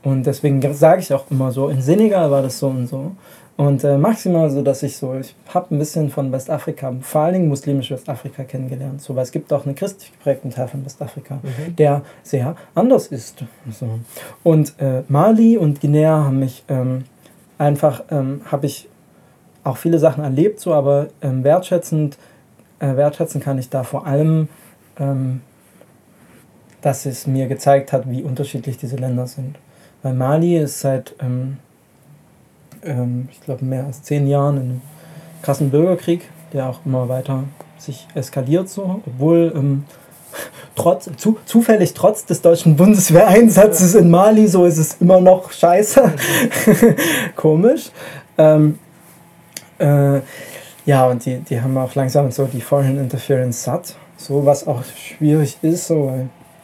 Und 0.03 0.25
deswegen 0.25 0.73
sage 0.73 1.01
ich 1.01 1.13
auch 1.13 1.29
immer 1.31 1.51
so, 1.51 1.69
in 1.69 1.81
Senegal 1.81 2.29
war 2.29 2.41
das 2.41 2.59
so 2.59 2.67
und 2.67 2.87
so. 2.87 3.11
Und 3.55 3.83
äh, 3.83 3.97
maximal 3.97 4.49
so, 4.49 4.63
dass 4.63 4.81
ich 4.81 4.97
so, 4.97 5.13
ich 5.13 5.35
habe 5.53 5.73
ein 5.73 5.79
bisschen 5.79 6.09
von 6.09 6.31
Westafrika, 6.31 6.93
vor 7.01 7.21
allen 7.21 7.33
Dingen 7.33 7.47
muslimisch 7.47 7.91
Westafrika 7.91 8.43
kennengelernt. 8.43 9.01
So, 9.01 9.15
weil 9.15 9.23
es 9.23 9.31
gibt 9.31 9.53
auch 9.53 9.65
einen 9.65 9.75
christlich 9.75 10.11
geprägten 10.11 10.49
Teil 10.49 10.67
von 10.67 10.83
Westafrika, 10.83 11.35
mhm. 11.35 11.75
der 11.75 12.01
sehr 12.23 12.55
anders 12.73 13.07
ist. 13.07 13.43
So. 13.71 13.87
Und 14.43 14.73
äh, 14.79 15.03
Mali 15.07 15.57
und 15.57 15.81
Guinea 15.81 16.23
haben 16.25 16.39
mich 16.39 16.63
ähm, 16.67 17.03
einfach, 17.59 18.03
ähm, 18.09 18.41
habe 18.45 18.65
ich 18.65 18.89
auch 19.63 19.77
viele 19.77 19.99
Sachen 19.99 20.23
erlebt, 20.23 20.59
so, 20.59 20.73
aber 20.73 21.07
ähm, 21.21 21.43
wertschätzend, 21.43 22.17
äh, 22.79 22.95
wertschätzen 22.95 23.39
kann 23.39 23.59
ich 23.59 23.69
da 23.69 23.83
vor 23.83 24.07
allem, 24.07 24.49
ähm, 24.99 25.41
dass 26.81 27.05
es 27.05 27.27
mir 27.27 27.47
gezeigt 27.47 27.93
hat, 27.93 28.09
wie 28.09 28.23
unterschiedlich 28.23 28.77
diese 28.77 28.97
Länder 28.97 29.27
sind. 29.27 29.57
Weil 30.03 30.13
Mali 30.13 30.57
ist 30.57 30.81
seit 30.81 31.15
ähm, 31.19 31.57
ähm, 32.85 33.29
ich 33.31 33.41
glaube, 33.41 33.65
mehr 33.65 33.85
als 33.85 34.03
zehn 34.03 34.27
Jahren 34.27 34.57
in 34.57 34.63
einem 34.63 34.81
krassen 35.41 35.69
Bürgerkrieg, 35.69 36.29
der 36.51 36.69
auch 36.69 36.79
immer 36.85 37.09
weiter 37.09 37.43
sich 37.77 38.07
eskaliert, 38.13 38.69
so, 38.69 39.01
obwohl 39.05 39.51
ähm, 39.55 39.85
trotz, 40.75 41.09
zu, 41.17 41.37
zufällig 41.45 41.93
trotz 41.93 42.25
des 42.25 42.41
deutschen 42.41 42.75
Bundeswehreinsatzes 42.75 43.95
in 43.95 44.09
Mali, 44.09 44.47
so 44.47 44.65
ist 44.65 44.77
es 44.77 44.95
immer 44.99 45.19
noch 45.19 45.51
scheiße. 45.51 46.13
Komisch. 47.35 47.91
Ähm, 48.37 48.79
äh, 49.79 50.21
ja, 50.85 51.05
und 51.07 51.25
die, 51.25 51.37
die 51.39 51.61
haben 51.61 51.77
auch 51.77 51.93
langsam 51.95 52.31
so 52.31 52.45
die 52.45 52.61
Foreign 52.61 52.97
Interference 52.97 53.63
satt, 53.63 53.95
so 54.17 54.45
was 54.45 54.67
auch 54.67 54.83
schwierig 54.83 55.57
ist, 55.61 55.87
so, 55.87 56.11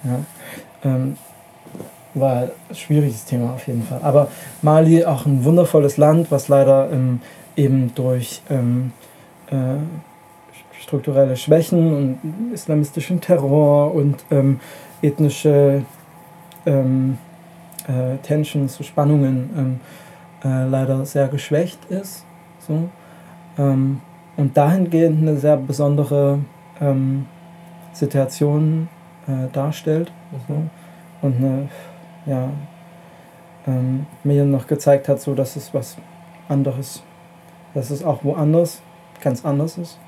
ja. 0.03 0.19
Ähm, 0.83 1.17
war 2.14 2.43
ein 2.70 2.76
schwieriges 2.76 3.26
Thema 3.26 3.53
auf 3.53 3.68
jeden 3.68 3.84
Fall. 3.84 3.99
Aber 4.01 4.30
Mali 4.62 5.05
auch 5.05 5.26
ein 5.26 5.43
wundervolles 5.43 5.97
Land, 5.97 6.32
was 6.32 6.47
leider 6.47 6.89
ähm, 6.91 7.22
eben 7.55 7.93
durch 7.95 8.41
ähm, 8.49 8.93
äh, 9.51 9.76
strukturelle 10.82 11.38
Schwächen 11.38 11.93
und 11.93 12.53
islamistischen 12.53 13.22
Terror 13.22 13.93
und 13.93 14.26
ähm, 14.32 14.60
ethnische 15.01 15.84
ähm, 16.66 17.18
äh, 17.88 18.18
Tensions, 18.24 18.76
so 18.76 18.84
Spannungen 18.84 19.49
ähm, 19.55 19.80
äh, 20.43 20.68
leider 20.68 21.05
sehr 21.05 21.28
geschwächt 21.28 21.86
ist. 21.86 22.26
So. 22.60 22.89
Ähm, 23.57 24.01
und 24.38 24.55
dahingehend 24.55 25.22
eine 25.22 25.38
sehr 25.38 25.57
besondere 25.57 26.39
Situation 27.91 28.88
äh, 29.28 29.51
darstellt. 29.51 30.12
Mhm. 30.32 30.38
So. 30.47 31.28
Und 31.28 31.36
eine 31.38 31.70
ja, 32.30 32.49
ähm, 33.67 34.05
mir 34.23 34.45
noch 34.45 34.67
gezeigt 34.67 35.09
hat, 35.09 35.19
so 35.19 35.34
dass 35.34 35.55
es 35.55 35.73
was 35.73 35.97
anderes, 36.47 37.03
dass 37.73 37.89
es 37.89 38.03
auch 38.03 38.23
woanders 38.23 38.82
ganz 39.21 39.43
anders 39.43 39.77
ist. 39.77 39.99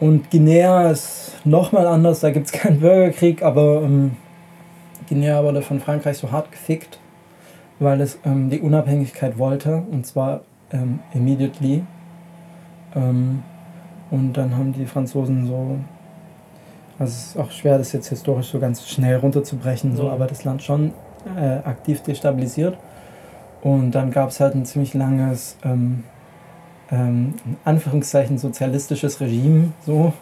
Und 0.00 0.30
Guinea 0.30 0.90
ist 0.90 1.32
nochmal 1.44 1.86
anders, 1.86 2.20
da 2.20 2.30
gibt 2.30 2.46
es 2.46 2.52
keinen 2.60 2.80
Bürgerkrieg, 2.80 3.42
aber 3.42 3.82
ähm, 3.82 4.16
Guinea 5.08 5.42
wurde 5.42 5.62
von 5.62 5.80
Frankreich 5.80 6.18
so 6.18 6.30
hart 6.30 6.52
gefickt, 6.52 6.98
weil 7.78 8.00
es 8.00 8.18
ähm, 8.24 8.50
die 8.50 8.60
Unabhängigkeit 8.60 9.38
wollte, 9.38 9.82
und 9.90 10.06
zwar 10.06 10.42
ähm, 10.72 11.00
immediately. 11.12 11.84
Ähm, 12.94 13.42
und 14.10 14.34
dann 14.34 14.56
haben 14.56 14.72
die 14.72 14.86
Franzosen 14.86 15.46
so, 15.46 15.78
also 16.98 17.10
es 17.10 17.26
ist 17.28 17.38
auch 17.38 17.50
schwer, 17.50 17.78
das 17.78 17.92
jetzt 17.92 18.08
historisch 18.08 18.48
so 18.48 18.60
ganz 18.60 18.86
schnell 18.86 19.16
runterzubrechen, 19.16 19.96
so, 19.96 20.10
aber 20.10 20.26
das 20.26 20.44
Land 20.44 20.62
schon 20.62 20.92
äh, 21.36 21.66
aktiv 21.66 22.02
destabilisiert. 22.02 22.76
Und 23.62 23.92
dann 23.92 24.10
gab 24.10 24.28
es 24.28 24.40
halt 24.40 24.54
ein 24.54 24.66
ziemlich 24.66 24.92
langes, 24.94 25.56
ähm, 25.64 26.04
ähm, 26.90 27.34
in 27.46 27.56
Anführungszeichen, 27.64 28.36
sozialistisches 28.36 29.20
Regime, 29.20 29.72
so, 29.86 30.12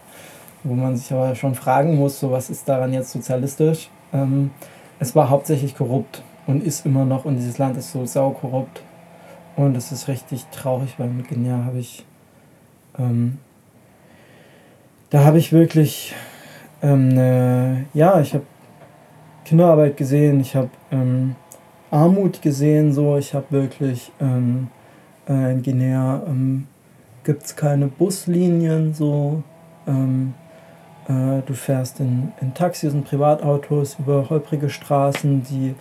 wo 0.63 0.75
man 0.75 0.97
sich 0.97 1.13
aber 1.13 1.35
schon 1.35 1.55
fragen 1.55 1.97
muss, 1.97 2.21
so 2.21 2.31
was 2.31 2.51
ist 2.51 2.69
daran 2.69 2.93
jetzt 2.93 3.11
sozialistisch. 3.11 3.91
Ähm, 4.13 4.53
es 5.01 5.17
war 5.17 5.29
hauptsächlich 5.29 5.77
korrupt 5.77 6.23
und 6.47 6.63
ist 6.63 6.87
immer 6.87 7.05
noch, 7.05 7.25
und 7.25 7.37
dieses 7.37 7.59
Land 7.59 7.77
ist 7.77 7.91
so 7.91 8.07
saukorrupt. 8.07 8.83
Und 9.57 9.77
es 9.77 9.93
ist 9.93 10.09
richtig 10.09 10.47
traurig, 10.53 10.95
weil 10.99 11.09
mit 11.09 11.29
Guinea 11.29 11.65
habe 11.65 11.79
ich, 11.79 12.07
ähm, 12.99 13.39
da 15.11 15.25
habe 15.25 15.39
ich 15.39 15.53
wirklich, 15.53 16.15
ähm, 16.81 17.09
ne, 17.09 17.87
ja, 17.93 18.21
ich 18.21 18.35
habe 18.35 18.45
Kinderarbeit 19.45 19.97
gesehen, 19.97 20.41
ich 20.41 20.55
habe 20.55 20.71
ähm, 20.91 21.35
Armut 21.91 22.43
gesehen, 22.43 22.93
so 22.93 23.17
ich 23.17 23.35
habe 23.35 23.47
wirklich 23.51 24.13
ähm, 24.21 24.69
äh, 25.29 25.53
in 25.53 25.63
Guinea 25.63 26.23
ähm, 26.27 26.67
gibt 27.25 27.45
es 27.45 27.57
keine 27.57 27.87
Buslinien, 27.89 28.95
so 28.95 29.43
ähm, 29.87 30.35
äh, 31.09 31.43
du 31.47 31.55
fährst 31.55 32.01
in, 32.01 32.33
in 32.41 32.55
Taxis 32.55 32.95
und 32.95 33.05
Privatautos 33.05 33.97
über 33.99 34.29
holprige 34.31 34.71
Straßen, 34.71 35.43
die 35.45 35.75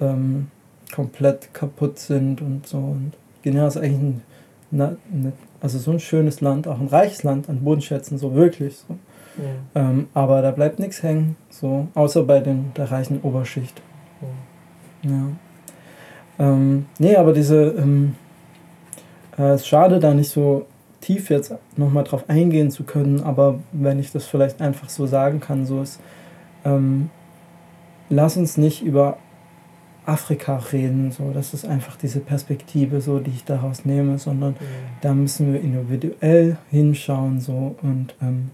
ähm, 0.00 0.48
komplett 0.94 1.52
kaputt 1.54 1.98
sind 1.98 2.40
und 2.40 2.66
so. 2.66 2.78
Und 2.78 3.12
Guinea 3.42 3.66
ist 3.66 3.76
eigentlich 3.76 3.98
ein, 3.98 4.22
ne, 4.70 4.96
also 5.60 5.78
so 5.78 5.90
ein 5.90 6.00
schönes 6.00 6.40
Land, 6.40 6.66
auch 6.66 6.80
ein 6.80 6.88
reiches 6.88 7.22
Land 7.22 7.48
an 7.48 7.64
Bodenschätzen, 7.64 8.18
so 8.18 8.34
wirklich. 8.34 8.76
So. 8.76 8.96
Ja. 9.40 9.80
Ähm, 9.82 10.08
aber 10.14 10.42
da 10.42 10.50
bleibt 10.50 10.78
nichts 10.78 11.02
hängen, 11.02 11.36
so, 11.48 11.88
außer 11.94 12.24
bei 12.24 12.40
den, 12.40 12.72
der 12.76 12.90
reichen 12.90 13.20
Oberschicht. 13.22 13.80
Ja. 15.02 15.10
ja. 15.10 15.26
Ähm, 16.38 16.86
nee, 16.98 17.16
aber 17.16 17.32
diese, 17.32 17.74
ähm, 17.78 18.14
äh, 19.38 19.50
es 19.50 19.62
ist 19.62 19.68
schade, 19.68 19.98
da 19.98 20.14
nicht 20.14 20.30
so 20.30 20.66
tief 21.00 21.30
jetzt 21.30 21.54
nochmal 21.76 22.04
drauf 22.04 22.24
eingehen 22.28 22.70
zu 22.70 22.84
können, 22.84 23.22
aber 23.22 23.60
wenn 23.72 23.98
ich 23.98 24.12
das 24.12 24.26
vielleicht 24.26 24.60
einfach 24.60 24.88
so 24.88 25.06
sagen 25.06 25.40
kann, 25.40 25.66
so 25.66 25.82
ist, 25.82 26.00
ähm, 26.64 27.10
lass 28.08 28.36
uns 28.36 28.56
nicht 28.56 28.82
über 28.82 29.16
Afrika 30.06 30.56
reden, 30.72 31.12
so, 31.12 31.30
das 31.32 31.54
ist 31.54 31.66
einfach 31.66 31.96
diese 31.96 32.20
Perspektive, 32.20 33.00
so, 33.00 33.18
die 33.18 33.30
ich 33.30 33.44
daraus 33.44 33.84
nehme, 33.84 34.18
sondern 34.18 34.54
ja. 34.54 34.66
da 35.02 35.14
müssen 35.14 35.52
wir 35.52 35.60
individuell 35.60 36.56
hinschauen, 36.70 37.40
so, 37.40 37.76
und 37.82 38.14
ähm, 38.20 38.50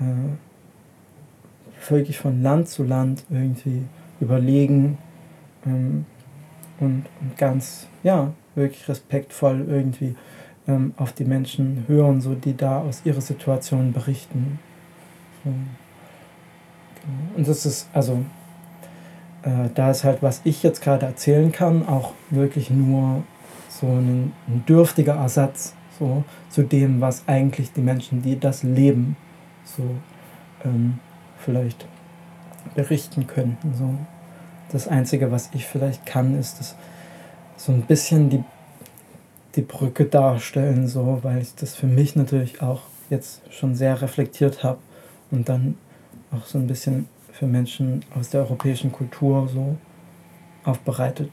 äh, 0.00 1.88
wirklich 1.90 2.18
von 2.18 2.42
Land 2.42 2.68
zu 2.68 2.84
Land 2.84 3.24
irgendwie 3.30 3.82
überlegen 4.20 4.98
ähm, 5.66 6.04
und, 6.80 7.04
und 7.20 7.36
ganz, 7.36 7.86
ja, 8.02 8.32
wirklich 8.54 8.88
respektvoll 8.88 9.64
irgendwie 9.68 10.14
ähm, 10.66 10.92
auf 10.96 11.12
die 11.12 11.24
Menschen 11.24 11.84
hören, 11.86 12.20
so 12.20 12.34
die 12.34 12.56
da 12.56 12.80
aus 12.80 13.02
ihrer 13.04 13.20
Situation 13.20 13.92
berichten. 13.92 14.58
Genau. 15.44 15.56
Und 17.36 17.48
das 17.48 17.64
ist, 17.64 17.88
also, 17.92 18.24
äh, 19.42 19.70
da 19.74 19.90
ist 19.90 20.04
halt, 20.04 20.22
was 20.22 20.42
ich 20.44 20.62
jetzt 20.62 20.82
gerade 20.82 21.06
erzählen 21.06 21.52
kann, 21.52 21.86
auch 21.88 22.12
wirklich 22.30 22.70
nur 22.70 23.22
so 23.68 23.86
ein, 23.86 24.32
ein 24.46 24.64
dürftiger 24.68 25.14
Ersatz 25.14 25.74
so, 25.98 26.24
zu 26.50 26.62
dem, 26.62 27.00
was 27.00 27.26
eigentlich 27.26 27.72
die 27.72 27.80
Menschen, 27.80 28.22
die 28.22 28.38
das 28.38 28.62
leben, 28.62 29.16
so 29.76 29.84
ähm, 30.64 30.98
vielleicht 31.38 31.86
berichten 32.74 33.26
könnten. 33.26 33.74
So. 33.74 33.94
Das 34.70 34.88
Einzige, 34.88 35.30
was 35.30 35.50
ich 35.54 35.66
vielleicht 35.66 36.06
kann, 36.06 36.38
ist 36.38 36.60
das 36.60 36.76
so 37.56 37.72
ein 37.72 37.82
bisschen 37.82 38.30
die, 38.30 38.44
die 39.54 39.62
Brücke 39.62 40.04
darstellen, 40.04 40.86
so, 40.86 41.20
weil 41.22 41.42
ich 41.42 41.54
das 41.54 41.74
für 41.74 41.86
mich 41.86 42.16
natürlich 42.16 42.62
auch 42.62 42.82
jetzt 43.10 43.40
schon 43.50 43.74
sehr 43.74 44.00
reflektiert 44.00 44.62
habe 44.62 44.78
und 45.30 45.48
dann 45.48 45.76
auch 46.30 46.44
so 46.44 46.58
ein 46.58 46.66
bisschen 46.66 47.08
für 47.32 47.46
Menschen 47.46 48.04
aus 48.14 48.30
der 48.30 48.40
europäischen 48.40 48.92
Kultur 48.92 49.48
so 49.48 49.76
aufbereitet 50.64 51.30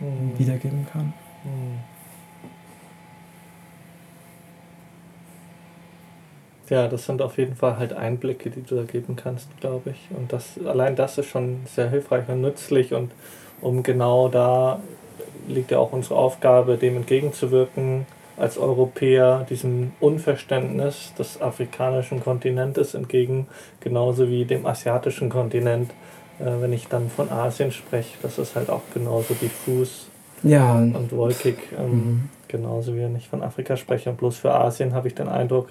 mhm. 0.00 0.38
wiedergeben 0.38 0.86
kann. 0.92 1.14
Mhm. 1.44 1.97
Ja, 6.70 6.88
das 6.88 7.06
sind 7.06 7.22
auf 7.22 7.38
jeden 7.38 7.56
Fall 7.56 7.78
halt 7.78 7.92
Einblicke, 7.92 8.50
die 8.50 8.62
du 8.62 8.76
da 8.76 8.82
geben 8.82 9.16
kannst, 9.16 9.48
glaube 9.60 9.90
ich. 9.90 10.16
Und 10.16 10.32
das, 10.32 10.58
allein 10.64 10.96
das 10.96 11.18
ist 11.18 11.26
schon 11.26 11.60
sehr 11.66 11.90
hilfreich 11.90 12.28
und 12.28 12.40
nützlich 12.40 12.94
und 12.94 13.12
um 13.60 13.82
genau 13.82 14.28
da 14.28 14.80
liegt 15.48 15.70
ja 15.70 15.78
auch 15.78 15.92
unsere 15.92 16.16
Aufgabe, 16.16 16.76
dem 16.76 16.96
entgegenzuwirken, 16.96 18.06
als 18.36 18.56
Europäer 18.56 19.46
diesem 19.50 19.92
Unverständnis 20.00 21.12
des 21.18 21.40
afrikanischen 21.40 22.22
Kontinentes 22.22 22.94
entgegen, 22.94 23.48
genauso 23.80 24.28
wie 24.28 24.44
dem 24.44 24.64
asiatischen 24.64 25.28
Kontinent. 25.28 25.90
Äh, 26.38 26.60
wenn 26.60 26.72
ich 26.72 26.86
dann 26.86 27.10
von 27.10 27.30
Asien 27.30 27.72
spreche, 27.72 28.16
das 28.22 28.38
ist 28.38 28.54
halt 28.54 28.70
auch 28.70 28.82
genauso 28.94 29.34
diffus 29.34 30.08
ja. 30.42 30.76
und 30.76 31.10
wolkig, 31.10 31.56
ähm, 31.76 31.90
mhm. 31.90 32.28
genauso 32.46 32.94
wie 32.94 33.00
wenn 33.00 33.16
ich 33.16 33.28
von 33.28 33.42
Afrika 33.42 33.76
spreche. 33.76 34.10
Und 34.10 34.18
bloß 34.18 34.38
für 34.38 34.54
Asien 34.54 34.94
habe 34.94 35.08
ich 35.08 35.14
den 35.14 35.28
Eindruck, 35.28 35.70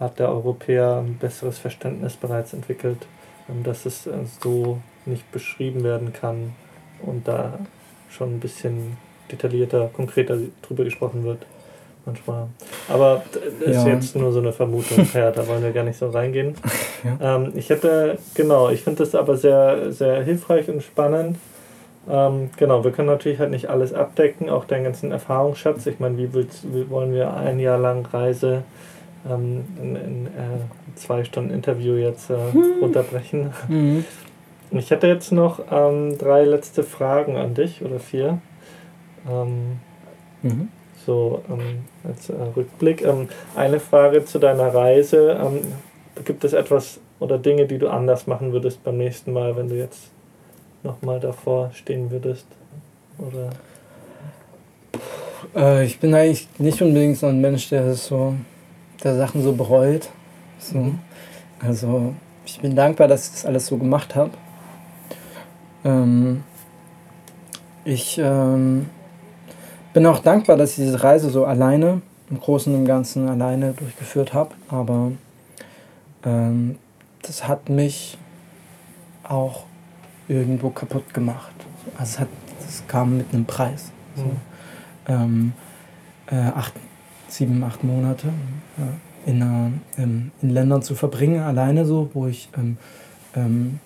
hat 0.00 0.18
der 0.18 0.30
Europäer 0.30 1.02
ein 1.04 1.18
besseres 1.18 1.58
Verständnis 1.58 2.16
bereits 2.16 2.52
entwickelt, 2.52 3.06
ähm, 3.48 3.62
dass 3.62 3.86
es 3.86 4.06
äh, 4.06 4.12
so 4.40 4.78
nicht 5.06 5.30
beschrieben 5.32 5.84
werden 5.84 6.12
kann 6.12 6.54
und 7.02 7.26
da 7.26 7.58
schon 8.10 8.36
ein 8.36 8.40
bisschen 8.40 8.96
detaillierter, 9.30 9.90
konkreter 9.92 10.38
drüber 10.62 10.84
gesprochen 10.84 11.24
wird 11.24 11.46
manchmal. 12.08 12.48
Aber 12.88 13.22
das 13.32 13.68
ist 13.68 13.86
ja. 13.86 13.94
jetzt 13.94 14.16
nur 14.16 14.32
so 14.32 14.40
eine 14.40 14.52
Vermutung, 14.52 15.06
ja, 15.14 15.30
da 15.30 15.46
wollen 15.46 15.62
wir 15.62 15.72
gar 15.72 15.84
nicht 15.84 15.98
so 15.98 16.08
reingehen. 16.08 16.54
Ja. 17.04 17.36
Ähm, 17.36 17.52
ich 17.54 17.70
hätte, 17.70 18.18
genau, 18.34 18.70
ich 18.70 18.82
finde 18.82 19.04
das 19.04 19.14
aber 19.14 19.36
sehr, 19.36 19.92
sehr 19.92 20.20
hilfreich 20.24 20.68
und 20.68 20.82
spannend. 20.82 21.36
Ähm, 22.10 22.50
genau, 22.56 22.82
wir 22.82 22.90
können 22.90 23.06
natürlich 23.06 23.38
halt 23.38 23.52
nicht 23.52 23.70
alles 23.70 23.94
abdecken, 23.94 24.50
auch 24.50 24.64
deinen 24.64 24.82
ganzen 24.82 25.12
Erfahrungsschatz. 25.12 25.86
Ich 25.86 26.00
meine, 26.00 26.18
wie, 26.18 26.28
wie 26.34 26.90
wollen 26.90 27.12
wir 27.12 27.36
ein 27.36 27.60
Jahr 27.60 27.78
lang 27.78 28.04
Reise 28.06 28.64
ähm, 29.28 29.64
in, 29.80 29.96
in 29.96 30.26
äh, 30.26 30.30
zwei 30.94 31.24
Stunden 31.24 31.50
Interview 31.50 31.94
jetzt 31.94 32.30
äh, 32.30 32.36
hm. 32.52 32.64
runterbrechen? 32.80 33.52
Mhm. 33.68 34.04
Ich 34.70 34.90
hätte 34.90 35.06
jetzt 35.06 35.32
noch 35.32 35.60
ähm, 35.70 36.18
drei 36.18 36.44
letzte 36.44 36.82
Fragen 36.82 37.36
an 37.36 37.54
dich 37.54 37.82
oder 37.82 37.98
vier. 37.98 38.38
Ähm, 39.30 39.78
mhm 40.42 40.68
so 41.08 41.42
ähm, 41.48 41.86
als 42.04 42.28
äh, 42.28 42.34
Rückblick. 42.54 43.02
Ähm, 43.02 43.28
eine 43.56 43.80
Frage 43.80 44.26
zu 44.26 44.38
deiner 44.38 44.74
Reise. 44.74 45.38
Ähm, 45.42 45.60
gibt 46.24 46.44
es 46.44 46.52
etwas 46.52 47.00
oder 47.18 47.38
Dinge, 47.38 47.66
die 47.66 47.78
du 47.78 47.88
anders 47.88 48.26
machen 48.26 48.52
würdest 48.52 48.84
beim 48.84 48.98
nächsten 48.98 49.32
Mal, 49.32 49.56
wenn 49.56 49.68
du 49.68 49.76
jetzt 49.76 50.10
nochmal 50.82 51.18
davor 51.18 51.70
stehen 51.72 52.10
würdest? 52.10 52.46
Oder? 53.16 53.50
Äh, 55.56 55.86
ich 55.86 55.98
bin 55.98 56.14
eigentlich 56.14 56.46
nicht 56.58 56.82
unbedingt 56.82 57.16
so 57.16 57.26
ein 57.26 57.40
Mensch, 57.40 57.70
der 57.70 57.94
so 57.94 58.34
der 59.02 59.16
Sachen 59.16 59.42
so 59.42 59.52
bereut. 59.52 60.08
So. 60.58 60.78
Mhm. 60.78 60.98
Also 61.60 62.14
ich 62.44 62.60
bin 62.60 62.74
dankbar, 62.76 63.08
dass 63.08 63.26
ich 63.26 63.32
das 63.32 63.46
alles 63.46 63.66
so 63.66 63.76
gemacht 63.76 64.14
habe. 64.14 64.30
Ähm, 65.84 66.42
ich 67.84 68.18
ähm, 68.18 68.86
bin 69.92 70.06
auch 70.06 70.20
dankbar, 70.20 70.56
dass 70.56 70.70
ich 70.70 70.76
diese 70.76 71.02
Reise 71.02 71.30
so 71.30 71.44
alleine, 71.44 72.02
im 72.30 72.40
Großen 72.40 72.74
und 72.74 72.84
Ganzen 72.84 73.28
alleine 73.28 73.72
durchgeführt 73.72 74.34
habe. 74.34 74.54
Aber 74.68 75.12
ähm, 76.24 76.78
das 77.22 77.46
hat 77.48 77.68
mich 77.68 78.18
auch 79.24 79.64
irgendwo 80.28 80.70
kaputt 80.70 81.12
gemacht. 81.14 81.54
Also 81.98 82.12
es, 82.12 82.20
hat, 82.20 82.28
es 82.66 82.82
kam 82.86 83.16
mit 83.16 83.32
einem 83.32 83.44
Preis. 83.44 83.90
So. 84.16 84.24
Mhm. 84.24 84.32
Ähm, 85.08 85.52
äh, 86.30 86.36
acht, 86.36 86.74
sieben, 87.28 87.62
acht 87.64 87.82
Monate 87.82 88.28
in, 89.26 89.42
einer, 89.42 89.72
ähm, 89.96 90.30
in 90.42 90.50
Ländern 90.50 90.82
zu 90.82 90.94
verbringen, 90.94 91.42
alleine 91.42 91.84
so, 91.84 92.10
wo 92.14 92.26
ich 92.26 92.48
ähm, 92.56 92.78
ähm, 93.34 93.80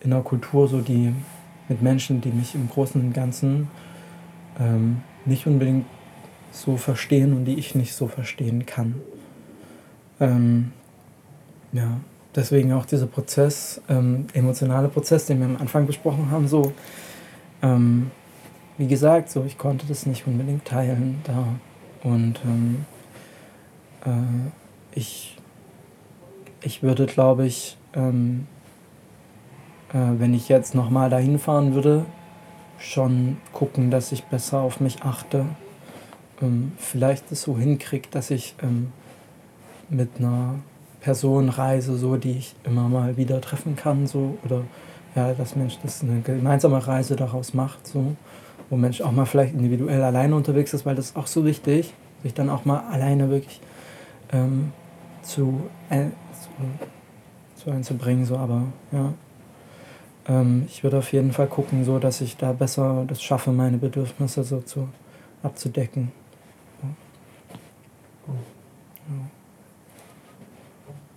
in 0.00 0.12
einer 0.12 0.22
Kultur 0.22 0.68
so 0.68 0.80
die 0.80 1.12
mit 1.68 1.82
Menschen, 1.82 2.20
die 2.20 2.30
mich 2.30 2.54
im 2.54 2.68
Großen 2.68 3.00
und 3.00 3.12
Ganzen 3.12 3.68
nicht 5.24 5.46
unbedingt 5.48 5.86
so 6.52 6.76
verstehen 6.76 7.32
und 7.32 7.44
die 7.44 7.54
ich 7.54 7.74
nicht 7.74 7.94
so 7.94 8.06
verstehen 8.06 8.66
kann. 8.66 8.94
Ähm, 10.20 10.72
ja, 11.72 11.98
deswegen 12.34 12.72
auch 12.72 12.86
dieser 12.86 13.06
Prozess, 13.06 13.80
ähm, 13.88 14.26
emotionale 14.32 14.88
Prozess, 14.88 15.26
den 15.26 15.40
wir 15.40 15.46
am 15.46 15.56
Anfang 15.56 15.86
besprochen 15.86 16.30
haben, 16.30 16.46
so, 16.46 16.72
ähm, 17.62 18.10
wie 18.78 18.86
gesagt, 18.86 19.30
so, 19.30 19.44
ich 19.44 19.58
konnte 19.58 19.86
das 19.86 20.06
nicht 20.06 20.26
unbedingt 20.26 20.64
teilen 20.64 21.20
da. 21.24 21.46
Und 22.02 22.40
ähm, 22.44 22.84
äh, 24.04 24.10
ich, 24.94 25.36
ich 26.62 26.82
würde, 26.82 27.06
glaube 27.06 27.46
ich, 27.46 27.76
ähm, 27.94 28.46
äh, 29.92 29.98
wenn 30.18 30.34
ich 30.34 30.48
jetzt 30.48 30.74
nochmal 30.74 31.10
dahin 31.10 31.38
fahren 31.38 31.74
würde, 31.74 32.04
schon 32.78 33.38
gucken, 33.52 33.90
dass 33.90 34.12
ich 34.12 34.24
besser 34.24 34.60
auf 34.60 34.80
mich 34.80 35.02
achte. 35.02 35.46
Ähm, 36.42 36.72
vielleicht 36.78 37.30
es 37.32 37.42
so 37.42 37.56
hinkriege, 37.56 38.08
dass 38.10 38.30
ich 38.30 38.54
ähm, 38.62 38.92
mit 39.88 40.10
einer 40.18 40.56
Person 41.00 41.48
reise, 41.48 41.96
so 41.96 42.16
die 42.16 42.38
ich 42.38 42.54
immer 42.64 42.88
mal 42.88 43.16
wieder 43.16 43.40
treffen 43.40 43.76
kann, 43.76 44.06
so 44.06 44.38
oder 44.44 44.62
ja, 45.14 45.32
dass 45.32 45.54
Mensch 45.54 45.78
das 45.82 46.02
eine 46.02 46.20
gemeinsame 46.20 46.84
Reise 46.84 47.14
daraus 47.14 47.54
macht, 47.54 47.86
so 47.86 48.16
wo 48.70 48.76
Mensch 48.76 49.00
auch 49.00 49.12
mal 49.12 49.26
vielleicht 49.26 49.54
individuell 49.54 50.02
alleine 50.02 50.34
unterwegs 50.34 50.72
ist, 50.74 50.86
weil 50.86 50.94
das 50.96 51.06
ist 51.10 51.16
auch 51.16 51.26
so 51.26 51.44
wichtig, 51.44 51.92
sich 52.22 52.34
dann 52.34 52.50
auch 52.50 52.64
mal 52.64 52.80
alleine 52.90 53.30
wirklich 53.30 53.60
ähm, 54.34 54.72
zu, 55.22 55.70
äh, 55.88 56.06
zu, 57.56 57.62
zu 57.62 57.70
einzubringen, 57.70 58.26
so 58.26 58.36
aber 58.36 58.64
ja. 58.92 59.14
Ähm, 60.26 60.64
ich 60.66 60.82
würde 60.82 60.98
auf 60.98 61.12
jeden 61.12 61.32
Fall 61.32 61.46
gucken, 61.46 61.84
so 61.84 61.98
dass 61.98 62.20
ich 62.20 62.36
da 62.36 62.52
besser 62.52 63.04
das 63.06 63.22
schaffe, 63.22 63.52
meine 63.52 63.78
Bedürfnisse 63.78 64.42
so 64.42 64.60
zu, 64.60 64.88
abzudecken. 65.42 66.12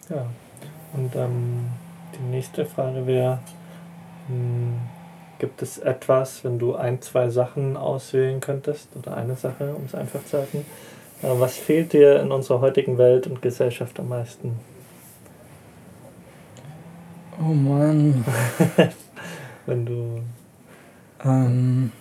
Ja. 0.10 0.16
ja. 0.16 0.26
Und 0.94 1.16
ähm, 1.16 1.68
die 2.16 2.24
nächste 2.30 2.66
Frage 2.66 3.08
wäre, 3.08 3.40
hm, 4.28 4.76
gibt 5.40 5.62
es 5.62 5.78
etwas, 5.78 6.44
wenn 6.44 6.60
du 6.60 6.76
ein, 6.76 7.02
zwei 7.02 7.30
Sachen 7.30 7.78
auswählen 7.78 8.42
könntest, 8.42 8.90
oder 8.96 9.16
eine 9.16 9.36
Sache, 9.36 9.74
um 9.74 9.86
es 9.86 9.96
einfach 9.96 10.24
zu 10.26 10.38
äh, 10.38 10.64
was 11.22 11.58
fehlt 11.58 11.94
dir 11.94 12.22
in 12.22 12.32
unserer 12.32 12.62
heutigen 12.62 12.98
Welt 12.98 13.28
und 13.28 13.42
Gesellschaft 13.42 14.00
am 14.00 14.10
meisten? 14.10 14.60
Oh 17.40 17.54
Mann. 17.54 18.26
Wenn 19.66 19.86
du. 19.86 20.22
Ähm, 21.24 21.92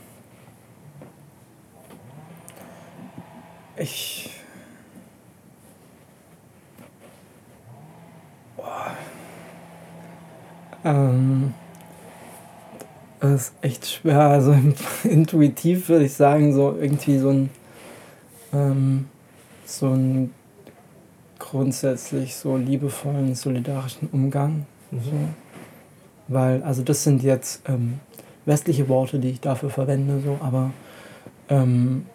ich. 3.77 4.31
Boah. 8.57 8.97
Ähm, 10.85 11.55
das 13.21 13.33
ist 13.33 13.55
echt 13.61 13.87
schwer. 13.87 14.21
Also 14.21 14.57
intuitiv 15.05 15.89
würde 15.89 16.07
ich 16.07 16.15
sagen, 16.15 16.55
so 16.55 16.77
irgendwie 16.81 17.19
so 17.19 17.31
ein. 17.31 17.51
Ähm, 18.57 19.07
so 19.65 19.89
ein 19.89 20.33
grundsätzlich 21.39 22.35
so 22.37 22.57
liebevollen, 22.57 23.35
solidarischen 23.35 24.09
Umgang. 24.13 24.67
So. 24.91 25.13
Weil, 26.29 26.63
also 26.63 26.83
das 26.83 27.05
sind 27.05 27.23
jetzt 27.23 27.63
ähm, 27.69 28.01
westliche 28.47 28.89
Worte, 28.89 29.19
die 29.19 29.31
ich 29.31 29.41
dafür 29.41 29.71
verwende, 29.71 30.21
so, 30.21 30.39
aber 30.41 30.71
ähm, 31.49 32.07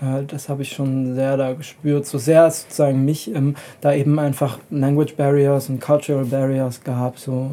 äh, 0.00 0.24
das 0.24 0.48
habe 0.48 0.62
ich 0.62 0.72
schon 0.72 1.14
sehr 1.14 1.36
da 1.36 1.52
gespürt, 1.52 2.06
so 2.06 2.18
sehr 2.18 2.50
sozusagen 2.50 3.04
mich 3.04 3.34
ähm, 3.34 3.56
da 3.80 3.92
eben 3.94 4.18
einfach 4.18 4.58
Language 4.70 5.16
Barriers 5.16 5.68
und 5.68 5.80
Cultural 5.80 6.24
Barriers 6.24 6.82
gab, 6.84 7.18
so 7.18 7.52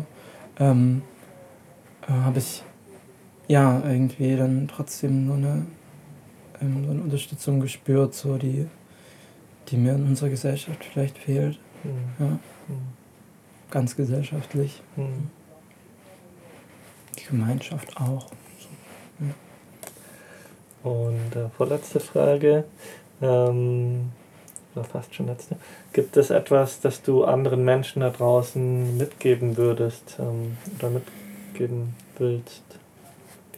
ähm, 0.59 1.01
äh, 2.07 2.11
habe 2.11 2.39
ich 2.39 2.63
ja 3.47 3.81
irgendwie 3.85 4.35
dann 4.35 4.67
trotzdem 4.67 5.27
so 5.27 5.33
eine, 5.33 5.65
ähm, 6.61 6.85
so 6.85 6.91
eine 6.91 7.01
Unterstützung 7.01 7.59
gespürt, 7.59 8.13
so 8.13 8.37
die, 8.37 8.67
die 9.69 9.77
mir 9.77 9.93
in 9.93 10.05
unserer 10.05 10.29
Gesellschaft 10.29 10.83
vielleicht 10.83 11.17
fehlt. 11.17 11.59
Mhm. 11.83 11.91
Ja. 12.19 12.25
Mhm 12.67 12.99
ganz 13.71 13.95
gesellschaftlich. 13.95 14.81
Mhm. 14.95 15.29
Die 17.17 17.25
Gemeinschaft 17.25 17.97
auch. 17.97 18.27
So, 18.59 19.25
ja. 19.25 19.33
Und 20.91 21.35
äh, 21.35 21.49
vorletzte 21.49 21.99
Frage, 21.99 22.65
ähm, 23.21 24.11
oder 24.75 24.83
fast 24.83 25.13
schon 25.13 25.27
letzte. 25.27 25.57
Gibt 25.93 26.15
es 26.15 26.29
etwas, 26.29 26.79
das 26.79 27.01
du 27.01 27.23
anderen 27.23 27.65
Menschen 27.65 28.01
da 28.01 28.09
draußen 28.11 28.97
mitgeben 28.97 29.57
würdest 29.57 30.17
ähm, 30.19 30.57
oder 30.77 30.89
mitgeben 30.91 31.95
willst, 32.17 32.63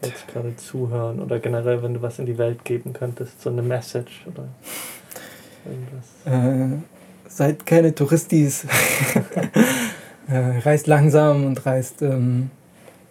jetzt 0.04 0.28
gerade 0.28 0.56
zuhören 0.56 1.20
oder 1.20 1.40
generell, 1.40 1.84
wenn 1.84 1.94
du 1.94 2.02
was 2.02 2.20
in 2.20 2.26
die 2.26 2.38
Welt 2.38 2.66
geben 2.66 2.94
könntest, 2.94 3.42
so 3.42 3.50
eine 3.50 3.62
Message 3.62 4.26
oder 4.28 4.48
irgendwas? 5.66 6.06
Äh, 6.26 6.82
seid 7.28 7.66
keine 7.66 7.94
Touristis. 7.94 8.66
äh, 10.28 10.60
reist 10.60 10.88
langsam 10.88 11.46
und 11.46 11.66
reist 11.66 12.02
ähm, 12.02 12.50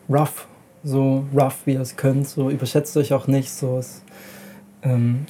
rough, 0.09 0.47
so 0.83 1.25
rough 1.35 1.59
wie 1.67 1.75
ihr 1.75 1.81
es 1.81 1.97
könnt. 1.97 2.29
So 2.29 2.51
überschätzt 2.51 2.97
euch 2.97 3.13
auch 3.13 3.27
nicht. 3.27 3.51
So 3.51 3.79
es, 3.79 4.03
ähm, 4.83 5.27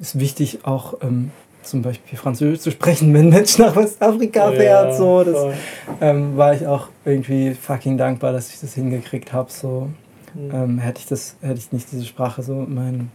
ist 0.00 0.18
wichtig 0.18 0.64
auch 0.64 0.94
ähm, 1.02 1.30
zum 1.62 1.82
Beispiel 1.82 2.18
Französisch 2.18 2.60
zu 2.60 2.70
sprechen, 2.70 3.12
wenn 3.14 3.30
Mensch 3.30 3.58
nach 3.58 3.74
Westafrika 3.74 4.48
oh, 4.48 4.52
fährt. 4.52 4.90
Ja, 4.90 4.94
so, 4.94 5.24
das 5.24 5.56
ähm, 6.00 6.36
war 6.36 6.54
ich 6.54 6.66
auch 6.66 6.88
irgendwie 7.04 7.54
fucking 7.54 7.96
dankbar, 7.96 8.32
dass 8.32 8.52
ich 8.52 8.60
das 8.60 8.74
hingekriegt 8.74 9.32
habe. 9.32 9.50
So 9.50 9.88
mhm. 10.34 10.50
ähm, 10.52 10.78
hätte 10.78 11.00
ich 11.00 11.06
das, 11.06 11.36
hätte 11.40 11.58
ich 11.58 11.72
nicht 11.72 11.90
diese 11.92 12.04
Sprache 12.04 12.42
so 12.42 12.66
mein 12.68 13.10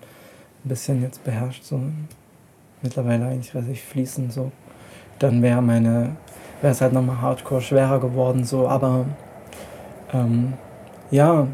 ein 0.66 0.70
bisschen 0.70 1.02
jetzt 1.02 1.24
beherrscht, 1.24 1.64
so 1.64 1.80
mittlerweile 2.82 3.26
eigentlich 3.26 3.54
relativ 3.54 3.82
fließend 3.82 4.34
so, 4.34 4.52
dann 5.20 5.42
wäre 5.42 5.62
meine, 5.62 6.18
wäre 6.62 6.74
es 6.74 6.82
halt 6.82 6.94
nochmal 6.94 7.22
hardcore 7.22 7.62
schwerer 7.62 8.00
geworden, 8.00 8.44
so, 8.44 8.68
aber 8.68 9.06
ähm, 10.14 10.54
ja, 11.12 11.48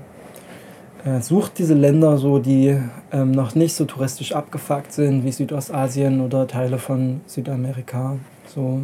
äh, 1.03 1.21
sucht 1.21 1.59
diese 1.59 1.75
Länder 1.75 2.17
so, 2.17 2.39
die 2.39 2.79
ähm, 3.11 3.31
noch 3.31 3.53
nicht 3.53 3.75
so 3.75 3.85
touristisch 3.85 4.33
abgefuckt 4.33 4.91
sind 4.91 5.23
wie 5.23 5.31
Südostasien 5.31 6.21
oder 6.21 6.47
Teile 6.47 6.79
von 6.79 7.21
Südamerika. 7.27 8.17
So. 8.47 8.81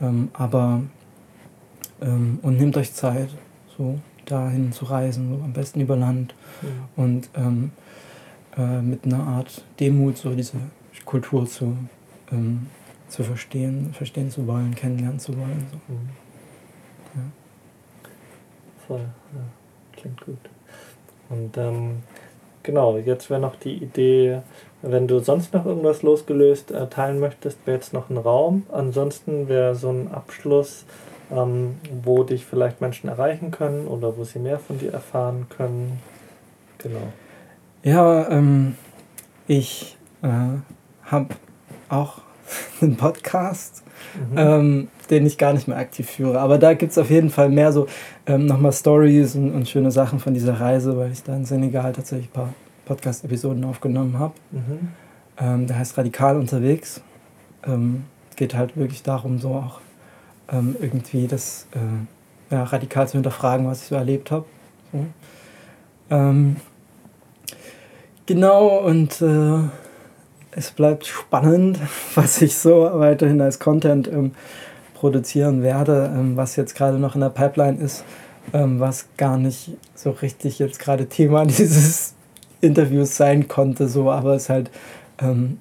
Ähm, 0.00 0.30
aber 0.32 0.82
ähm, 2.02 2.40
und 2.42 2.58
nehmt 2.58 2.76
euch 2.76 2.92
Zeit, 2.92 3.28
so 3.76 3.98
dahin 4.30 4.72
zu 4.72 4.84
reisen, 4.84 5.28
so 5.36 5.44
am 5.44 5.52
besten 5.52 5.80
über 5.80 5.96
Land 5.96 6.34
mhm. 6.62 7.02
und 7.02 7.30
ähm, 7.34 7.70
äh, 8.56 8.80
mit 8.80 9.04
einer 9.04 9.24
Art 9.24 9.62
Demut 9.80 10.16
so 10.16 10.34
diese 10.34 10.58
Kultur 11.04 11.46
zu, 11.46 11.76
ähm, 12.32 12.66
zu 13.08 13.24
verstehen, 13.24 13.92
verstehen 13.92 14.30
zu 14.30 14.46
wollen, 14.46 14.74
kennenlernen 14.74 15.18
zu 15.18 15.36
wollen. 15.36 15.66
So. 15.70 15.92
Mhm. 15.92 16.08
Ja. 17.14 17.22
Voll, 18.86 19.00
ja. 19.00 19.40
klingt 19.96 20.20
gut. 20.20 20.38
Und 21.30 21.56
ähm, 21.56 22.02
genau, 22.62 22.98
jetzt 22.98 23.30
wäre 23.30 23.40
noch 23.40 23.56
die 23.56 23.74
Idee, 23.74 24.42
wenn 24.82 25.08
du 25.08 25.18
sonst 25.18 25.52
noch 25.54 25.66
irgendwas 25.66 26.02
losgelöst 26.02 26.70
äh, 26.70 26.86
teilen 26.88 27.20
möchtest, 27.20 27.58
wäre 27.66 27.78
jetzt 27.78 27.92
noch 27.92 28.10
ein 28.10 28.16
Raum. 28.16 28.64
Ansonsten 28.70 29.48
wäre 29.48 29.74
so 29.74 29.90
ein 29.90 30.12
Abschluss, 30.12 30.84
ähm, 31.30 31.76
wo 32.02 32.22
dich 32.22 32.44
vielleicht 32.44 32.80
Menschen 32.80 33.08
erreichen 33.08 33.50
können 33.50 33.86
oder 33.86 34.16
wo 34.16 34.24
sie 34.24 34.38
mehr 34.38 34.58
von 34.58 34.78
dir 34.78 34.92
erfahren 34.92 35.46
können. 35.48 36.00
Genau. 36.78 37.12
Ja, 37.82 38.28
ähm, 38.28 38.76
ich 39.46 39.96
äh, 40.22 40.28
habe 41.04 41.28
auch 41.88 42.20
einen 42.80 42.96
Podcast, 42.96 43.82
mhm. 44.30 44.38
ähm, 44.38 44.88
den 45.10 45.26
ich 45.26 45.38
gar 45.38 45.52
nicht 45.52 45.68
mehr 45.68 45.78
aktiv 45.78 46.08
führe. 46.08 46.40
Aber 46.40 46.58
da 46.58 46.74
gibt 46.74 46.92
es 46.92 46.98
auf 46.98 47.10
jeden 47.10 47.30
Fall 47.30 47.50
mehr 47.50 47.72
so 47.72 47.86
ähm, 48.26 48.46
nochmal 48.46 48.72
Stories 48.72 49.34
und, 49.34 49.52
und, 49.52 49.68
schöne 49.68 49.90
Sachen 49.90 50.18
von 50.18 50.34
dieser 50.34 50.60
Reise, 50.60 50.96
weil 50.96 51.12
ich 51.12 51.22
da 51.22 51.34
in 51.36 51.44
Senegal 51.44 51.92
tatsächlich 51.92 52.28
ein 52.28 52.32
paar 52.32 52.54
Podcast-Episoden 52.84 53.64
aufgenommen 53.64 54.18
habe. 54.18 54.34
Mhm. 54.50 54.88
Ähm, 55.38 55.66
der 55.66 55.78
heißt 55.78 55.96
Radikal 55.98 56.36
unterwegs. 56.36 57.02
Ähm, 57.66 58.04
geht 58.36 58.54
halt 58.54 58.76
wirklich 58.76 59.02
darum, 59.02 59.38
so 59.38 59.50
auch 59.50 59.80
ähm, 60.50 60.76
irgendwie 60.80 61.26
das 61.26 61.66
äh, 61.74 62.54
ja, 62.54 62.64
radikal 62.64 63.06
zu 63.06 63.14
hinterfragen, 63.14 63.66
was 63.66 63.82
ich 63.82 63.88
so 63.88 63.94
erlebt 63.94 64.30
habe. 64.30 64.46
So. 64.92 65.06
Ähm, 66.10 66.56
genau, 68.26 68.78
und 68.78 69.20
äh, 69.20 69.58
es 70.52 70.70
bleibt 70.70 71.06
spannend, 71.06 71.78
was 72.14 72.40
ich 72.42 72.56
so 72.56 72.90
weiterhin 72.94 73.40
als 73.40 73.58
Content 73.58 74.08
ähm, 74.08 74.32
produzieren 74.94 75.62
werde, 75.62 76.10
ähm, 76.14 76.36
was 76.36 76.56
jetzt 76.56 76.74
gerade 76.74 76.98
noch 76.98 77.14
in 77.14 77.20
der 77.20 77.30
Pipeline 77.30 77.78
ist, 77.78 78.04
ähm, 78.52 78.80
was 78.80 79.06
gar 79.16 79.36
nicht 79.36 79.76
so 79.94 80.10
richtig 80.10 80.58
jetzt 80.58 80.78
gerade 80.78 81.06
Thema 81.06 81.44
dieses 81.46 82.14
Interviews 82.60 83.16
sein 83.16 83.46
konnte, 83.46 83.88
so, 83.88 84.10
aber 84.10 84.34
es 84.34 84.44
ist 84.44 84.48
halt 84.48 84.70
ähm, 85.20 85.58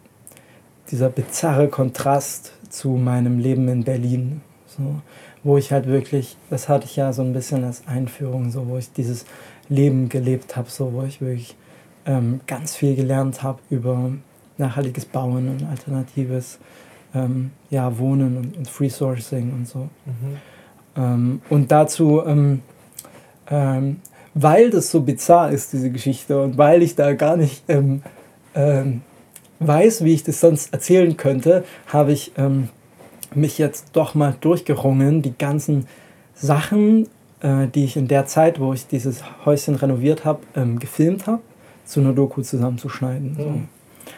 dieser 0.89 1.09
bizarre 1.09 1.67
Kontrast 1.67 2.53
zu 2.69 2.89
meinem 2.91 3.39
Leben 3.39 3.67
in 3.67 3.83
Berlin, 3.83 4.41
so, 4.77 5.01
wo 5.43 5.57
ich 5.57 5.71
halt 5.71 5.87
wirklich, 5.87 6.37
das 6.49 6.69
hatte 6.69 6.85
ich 6.85 6.95
ja 6.95 7.13
so 7.13 7.21
ein 7.21 7.33
bisschen 7.33 7.63
als 7.63 7.87
Einführung, 7.87 8.51
so, 8.51 8.67
wo 8.67 8.77
ich 8.77 8.91
dieses 8.93 9.25
Leben 9.69 10.09
gelebt 10.09 10.55
habe, 10.55 10.69
so, 10.69 10.93
wo 10.93 11.03
ich 11.03 11.21
wirklich 11.21 11.55
ähm, 12.05 12.41
ganz 12.47 12.75
viel 12.75 12.95
gelernt 12.95 13.43
habe 13.43 13.59
über 13.69 14.11
nachhaltiges 14.57 15.05
Bauen 15.05 15.49
und 15.49 15.63
alternatives 15.67 16.59
ähm, 17.13 17.51
ja, 17.69 17.97
Wohnen 17.97 18.37
und, 18.37 18.57
und 18.57 18.69
Free 18.69 18.89
Sourcing 18.89 19.51
und 19.53 19.67
so. 19.67 19.89
Mhm. 20.05 20.37
Ähm, 20.95 21.41
und 21.49 21.71
dazu, 21.71 22.23
ähm, 22.25 22.61
ähm, 23.49 23.97
weil 24.33 24.69
das 24.69 24.91
so 24.91 25.01
bizarr 25.01 25.51
ist, 25.51 25.73
diese 25.73 25.89
Geschichte, 25.89 26.41
und 26.41 26.57
weil 26.57 26.81
ich 26.83 26.95
da 26.95 27.13
gar 27.13 27.37
nicht 27.37 27.63
ähm, 27.67 28.01
ähm, 28.55 29.01
weiß, 29.59 30.03
wie 30.03 30.13
ich 30.13 30.23
das 30.23 30.39
sonst 30.39 30.73
erzählen 30.73 31.17
könnte, 31.17 31.63
habe 31.87 32.11
ich 32.11 32.33
mich 33.35 33.57
jetzt 33.57 33.89
doch 33.93 34.15
mal 34.15 34.35
durchgerungen, 34.39 35.21
die 35.21 35.37
ganzen 35.37 35.87
Sachen, 36.35 37.07
äh, 37.41 37.67
die 37.67 37.85
ich 37.85 37.97
in 37.97 38.07
der 38.07 38.25
Zeit, 38.25 38.59
wo 38.59 38.73
ich 38.73 38.87
dieses 38.87 39.23
Häuschen 39.45 39.75
renoviert 39.75 40.25
habe, 40.25 40.39
gefilmt 40.79 41.27
habe, 41.27 41.41
zu 41.85 41.99
einer 41.99 42.13
Doku 42.13 42.41
zusammenzuschneiden. 42.41 43.31
Mhm. 43.31 43.37
So. 43.37 43.53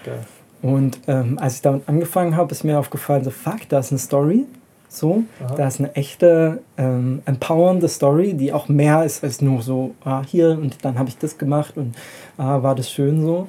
Geil. 0.05 0.25
Und 0.61 0.99
ähm, 1.07 1.39
als 1.39 1.55
ich 1.55 1.61
damit 1.61 1.87
angefangen 1.87 2.35
habe, 2.35 2.51
ist 2.51 2.63
mir 2.63 2.79
aufgefallen, 2.79 3.23
so 3.23 3.29
fuck, 3.29 3.67
da 3.69 3.79
ist 3.79 3.91
eine 3.91 3.99
Story. 3.99 4.45
So, 4.91 5.23
Aha. 5.45 5.55
da 5.55 5.67
ist 5.67 5.79
eine 5.79 5.95
echte, 5.95 6.63
ähm, 6.75 7.21
empowernde 7.25 7.87
Story, 7.87 8.33
die 8.33 8.51
auch 8.51 8.69
mehr 8.69 9.03
ist 9.03 9.23
als 9.23 9.39
nur 9.39 9.61
so, 9.61 9.93
ah, 10.03 10.23
hier 10.25 10.57
und 10.59 10.83
dann 10.83 10.97
habe 10.97 11.09
ich 11.09 11.17
das 11.19 11.37
gemacht 11.37 11.77
und 11.77 11.95
ah, 12.39 12.63
war 12.63 12.73
das 12.73 12.89
schön 12.89 13.21
so. 13.21 13.47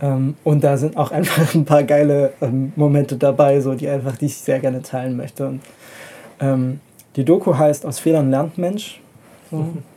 Ähm, 0.00 0.36
und 0.44 0.62
da 0.62 0.76
sind 0.76 0.96
auch 0.96 1.10
einfach 1.12 1.54
ein 1.54 1.64
paar 1.64 1.84
geile 1.84 2.32
ähm, 2.40 2.72
Momente 2.76 3.16
dabei, 3.16 3.60
so, 3.60 3.74
die 3.74 3.88
einfach, 3.88 4.16
die 4.16 4.26
ich 4.26 4.36
sehr 4.36 4.60
gerne 4.60 4.82
teilen 4.82 5.16
möchte. 5.16 5.46
Und, 5.46 5.60
ähm, 6.40 6.80
die 7.16 7.24
Doku 7.24 7.56
heißt 7.56 7.86
Aus 7.86 7.98
Fehlern 7.98 8.30
lernt 8.30 8.58
Mensch. 8.58 9.00
So. 9.50 9.58
Mhm. 9.58 9.78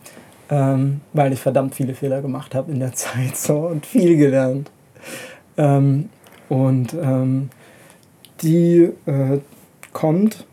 Ähm, 0.52 1.02
weil 1.14 1.32
ich 1.32 1.39
verdammt 1.39 1.76
viele 1.76 1.93
Fehler 1.93 2.24
gemacht 2.24 2.56
habe 2.56 2.72
in 2.72 2.80
der 2.80 2.91
Zeit 2.95 3.38
so 3.38 3.68
und 3.68 3.86
viel 3.86 4.18
gelernt. 4.18 4.72
Ähm, 5.58 6.10
und 6.50 6.95
ähm, 6.95 7.52
die 8.41 8.89
äh, 9.06 9.41
kommt 9.93 10.47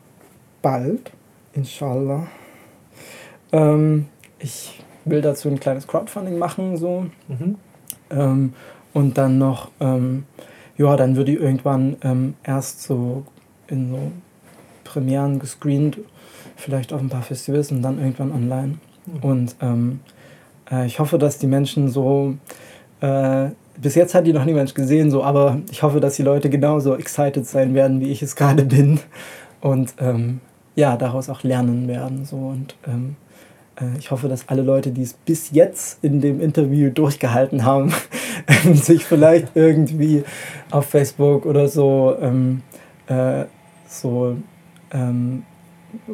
bald, 0.61 1.13
inshallah. 1.55 2.27
Ich 4.39 4.83
will 5.07 5.23
dazu 5.23 5.49
ein 5.49 5.59
kleines 5.59 5.87
Crowdfunding 5.87 6.37
machen, 6.37 6.77
so. 6.77 7.07
Mhm. 7.29 7.57
Und 8.93 9.18
dann 9.18 9.39
noch, 9.39 9.70
ähm, 9.80 10.24
ja, 10.76 10.97
dann 10.97 11.16
würde 11.16 11.32
ich 11.32 11.41
irgendwann 11.41 11.97
ähm, 12.03 12.34
erst 12.43 12.82
so 12.82 13.24
in 13.68 13.91
so 13.91 14.12
Premieren 14.84 15.39
gescreent, 15.39 15.99
vielleicht 16.57 16.93
auf 16.93 17.01
ein 17.01 17.09
paar 17.09 17.22
Festivals 17.22 17.70
und 17.70 17.82
dann 17.82 17.99
irgendwann 17.99 18.32
online. 18.32 18.78
Mhm. 19.07 19.18
Und 19.22 19.57
ähm, 19.61 20.01
äh, 20.70 20.87
ich 20.87 20.99
hoffe, 20.99 21.18
dass 21.18 21.39
die 21.39 21.47
Menschen 21.47 21.89
so 21.89 22.34
äh, 23.01 23.51
bis 23.80 23.95
jetzt 23.95 24.14
hat 24.14 24.26
die 24.26 24.32
noch 24.32 24.45
niemand 24.45 24.74
gesehen, 24.74 25.11
so, 25.11 25.22
aber 25.22 25.61
ich 25.70 25.82
hoffe, 25.82 26.01
dass 26.01 26.16
die 26.16 26.22
Leute 26.22 26.51
genauso 26.51 26.97
excited 26.97 27.47
sein 27.47 27.74
werden, 27.74 28.01
wie 28.01 28.11
ich 28.11 28.22
es 28.22 28.37
gerade 28.37 28.64
bin. 28.64 29.01
Und 29.61 29.95
ähm, 29.99 30.41
ja, 30.74 30.97
daraus 30.97 31.28
auch 31.28 31.43
lernen 31.43 31.89
werden. 31.89 32.24
So. 32.24 32.37
Und 32.37 32.76
ähm, 32.87 33.16
äh, 33.20 33.26
ich 33.99 34.11
hoffe, 34.11 34.29
dass 34.29 34.49
alle 34.49 34.62
Leute, 34.62 34.91
die 34.91 35.03
es 35.03 35.12
bis 35.12 35.51
jetzt 35.51 36.03
in 36.03 36.20
dem 36.20 36.41
Interview 36.41 36.91
durchgehalten 36.91 37.64
haben, 37.64 37.93
sich 38.74 39.05
vielleicht 39.05 39.49
irgendwie 39.55 40.24
auf 40.70 40.87
Facebook 40.87 41.47
oder 41.47 41.68
so, 41.68 42.16
ähm, 42.20 42.62
äh, 43.07 43.45
so 43.87 44.37
ähm, 44.93 45.45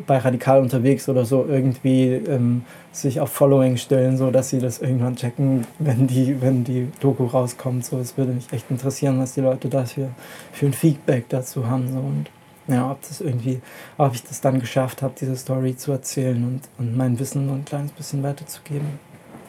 bei 0.06 0.18
Radikal 0.18 0.60
unterwegs 0.60 1.08
oder 1.08 1.24
so 1.24 1.46
irgendwie 1.48 2.12
ähm, 2.12 2.64
sich 2.92 3.20
auf 3.20 3.30
Following 3.32 3.76
stellen, 3.76 4.16
so 4.16 4.30
dass 4.30 4.50
sie 4.50 4.58
das 4.58 4.80
irgendwann 4.80 5.16
checken, 5.16 5.66
wenn 5.78 6.06
die, 6.06 6.40
wenn 6.40 6.64
die 6.64 6.88
Doku 7.00 7.26
rauskommt. 7.26 7.84
So, 7.84 7.98
es 7.98 8.16
würde 8.16 8.32
mich 8.32 8.52
echt 8.52 8.70
interessieren, 8.70 9.18
was 9.18 9.34
die 9.34 9.40
Leute 9.40 9.68
dafür 9.68 10.08
für 10.52 10.66
ein 10.66 10.72
Feedback 10.72 11.28
dazu 11.28 11.66
haben. 11.66 11.88
So. 11.88 11.98
Und 11.98 12.26
ja, 12.68 12.90
ob 12.90 13.00
das 13.02 13.20
irgendwie, 13.20 13.60
ob 13.98 14.14
ich 14.14 14.22
das 14.22 14.40
dann 14.40 14.60
geschafft 14.60 15.02
habe, 15.02 15.14
diese 15.20 15.36
Story 15.36 15.76
zu 15.76 15.92
erzählen 15.92 16.36
und, 16.36 16.60
und 16.78 16.96
mein 16.96 17.18
Wissen 17.18 17.46
noch 17.46 17.54
ein 17.54 17.64
kleines 17.64 17.92
bisschen 17.92 18.22
weiterzugeben. 18.22 19.00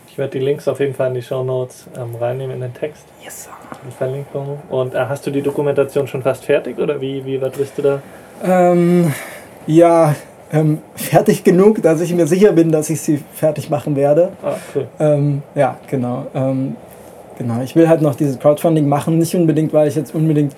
Ich 0.07 0.18
werde 0.18 0.38
die 0.38 0.45
Links 0.45 0.68
auf 0.68 0.80
jeden 0.80 0.93
Fall 0.93 1.07
in 1.07 1.16
die 1.16 1.22
Show 1.24 1.43
Notes 1.43 1.88
ähm, 1.97 2.16
reinnehmen 2.16 2.55
in 2.55 2.61
den 2.61 2.74
Text. 2.74 3.03
Yes, 3.24 3.45
sir. 3.45 3.51
Verlinkung. 3.97 4.59
Und 4.70 4.93
äh, 4.93 5.05
hast 5.09 5.26
du 5.26 5.32
die 5.32 5.41
Dokumentation 5.41 6.07
schon 6.07 6.22
fast 6.22 6.45
fertig 6.45 6.78
oder 6.78 7.01
wie, 7.01 7.26
wie 7.26 7.41
weit 7.41 7.57
bist 7.57 7.78
du 7.78 7.82
da? 7.82 8.01
Ähm, 8.43 9.11
ja, 9.66 10.16
ähm, 10.51 10.82
fertig 10.95 11.43
genug, 11.43 11.82
dass 11.82 11.99
ich 11.99 12.14
mir 12.14 12.28
sicher 12.28 12.51
bin, 12.51 12.72
dass 12.72 12.91
ich 12.91 13.01
sie 13.01 13.24
fertig 13.34 13.72
machen 13.72 13.95
werde. 13.95 14.34
Ah, 14.43 14.55
cool. 14.76 14.88
Ähm, 14.99 15.41
ja, 15.55 15.80
genau. 15.88 16.28
Ähm, 16.36 16.76
genau. 17.38 17.64
Ich 17.64 17.76
will 17.76 17.89
halt 17.89 18.03
noch 18.03 18.14
dieses 18.14 18.38
Crowdfunding 18.38 18.88
machen, 18.88 19.18
nicht 19.18 19.34
unbedingt, 19.34 19.74
weil 19.74 19.88
ich 19.88 19.95
jetzt 19.95 20.14
unbedingt 20.14 20.55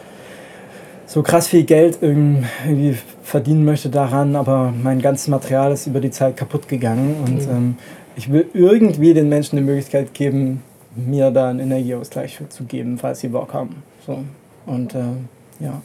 so 1.08 1.22
krass 1.22 1.47
viel 1.47 1.64
Geld 1.64 1.99
irgendwie 2.01 2.97
verdienen 3.24 3.66
möchte 3.66 3.89
daran, 3.89 4.36
aber 4.36 4.74
mein 4.82 5.01
ganzes 5.01 5.28
Material 5.28 5.72
ist 5.72 5.88
über 5.88 5.99
die 5.99 6.12
Zeit 6.12 6.38
kaputt 6.38 6.68
gegangen 6.68 7.16
und 7.26 7.47
mhm. 7.47 7.56
ähm, 7.56 7.78
ich 8.16 8.32
will 8.32 8.47
irgendwie 8.53 9.14
den 9.14 9.30
Menschen 9.30 9.58
die 9.58 9.64
Möglichkeit 9.64 10.14
geben, 10.14 10.64
mir 10.95 11.32
da 11.32 11.49
einen 11.49 11.60
Energieausgleich 11.60 12.39
zu 12.49 12.64
geben, 12.64 12.97
falls 12.97 13.20
sie 13.20 13.28
Bock 13.28 13.53
haben. 13.53 13.84
So. 14.06 14.20
Und 14.66 14.95
äh, 14.95 15.03
ja, 15.60 15.82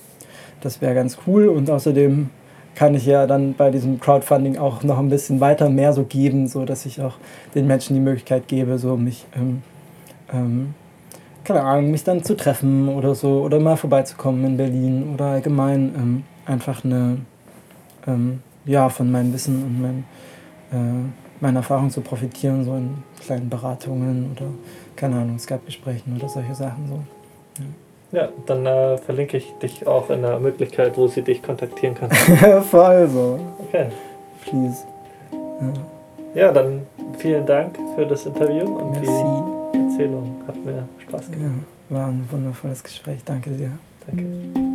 das 0.60 0.80
wäre 0.80 0.94
ganz 0.94 1.18
cool 1.26 1.48
und 1.48 1.70
außerdem 1.70 2.30
kann 2.74 2.94
ich 2.94 3.04
ja 3.04 3.26
dann 3.26 3.54
bei 3.54 3.70
diesem 3.70 4.00
Crowdfunding 4.00 4.56
auch 4.56 4.82
noch 4.84 4.98
ein 4.98 5.10
bisschen 5.10 5.40
weiter 5.40 5.68
mehr 5.68 5.92
so 5.92 6.04
geben, 6.04 6.46
so 6.46 6.64
dass 6.64 6.86
ich 6.86 7.00
auch 7.00 7.16
den 7.54 7.66
Menschen 7.66 7.94
die 7.94 8.00
Möglichkeit 8.00 8.48
gebe, 8.48 8.78
so 8.78 8.96
mich, 8.96 9.26
ähm, 9.34 9.62
ähm, 10.32 10.74
keine 11.53 11.64
Ahnung, 11.64 11.90
mich 11.90 12.05
dann 12.05 12.22
zu 12.22 12.36
treffen 12.36 12.88
oder 12.88 13.14
so 13.14 13.42
oder 13.42 13.59
mal 13.59 13.76
vorbeizukommen 13.76 14.44
in 14.44 14.57
Berlin 14.57 15.11
oder 15.14 15.26
allgemein 15.26 15.94
ähm, 15.96 16.24
einfach 16.46 16.84
eine, 16.84 17.18
ähm, 18.07 18.40
ja, 18.64 18.88
von 18.88 19.11
meinem 19.11 19.32
Wissen 19.32 19.62
und 19.62 19.82
mein, 19.82 20.05
äh, 20.72 21.11
meiner 21.40 21.59
Erfahrung 21.59 21.90
zu 21.90 22.03
profitieren, 22.03 22.64
so 22.64 22.74
in 22.74 23.03
kleinen 23.24 23.48
Beratungen 23.48 24.30
oder, 24.36 24.46
keine 24.94 25.16
Ahnung, 25.16 25.38
Skype-Gesprächen 25.38 26.16
oder 26.16 26.28
solche 26.28 26.55
Sachen 26.55 26.86
so. 26.88 26.94
Ja. 27.59 27.66
Ja, 28.12 28.28
dann 28.46 28.66
äh, 28.66 28.98
verlinke 28.98 29.36
ich 29.36 29.53
dich 29.62 29.86
auch 29.86 30.11
in 30.11 30.22
der 30.22 30.40
Möglichkeit, 30.40 30.96
wo 30.96 31.07
sie 31.07 31.22
dich 31.22 31.42
kontaktieren 31.42 31.94
kann. 31.94 32.11
Voll 32.70 33.09
so. 33.09 33.38
Okay. 33.68 33.86
Please. 34.44 34.84
Ja. 36.34 36.42
ja. 36.42 36.53
dann 36.53 36.86
vielen 37.18 37.46
Dank 37.46 37.76
für 37.94 38.07
das 38.07 38.26
Interview 38.26 38.64
und 38.64 38.90
Merci. 38.92 39.07
die 39.07 39.39
Erzählung. 40.01 40.42
Hat 40.46 40.64
mir 40.64 40.88
Spaß 40.98 41.30
gemacht. 41.30 41.53
Ja, 41.90 41.96
war 41.96 42.09
ein 42.09 42.26
wundervolles 42.30 42.82
Gespräch. 42.82 43.20
Danke 43.24 43.51
dir. 43.51 43.72
Danke. 44.07 44.69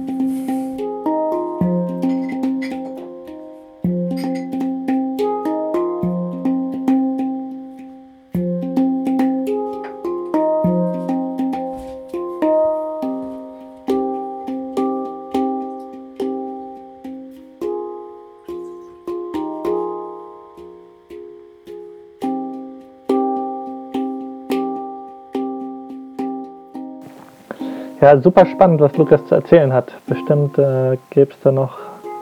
Ja, 28.05 28.15
super 28.19 28.45
spannend, 28.45 28.81
was 28.81 28.95
Lukas 28.97 29.25
zu 29.25 29.33
erzählen 29.33 29.73
hat. 29.73 29.91
Bestimmt 30.05 30.59
äh, 30.59 30.95
gäbe 31.09 31.31
es 31.31 31.39
da 31.41 31.51
noch 31.51 31.71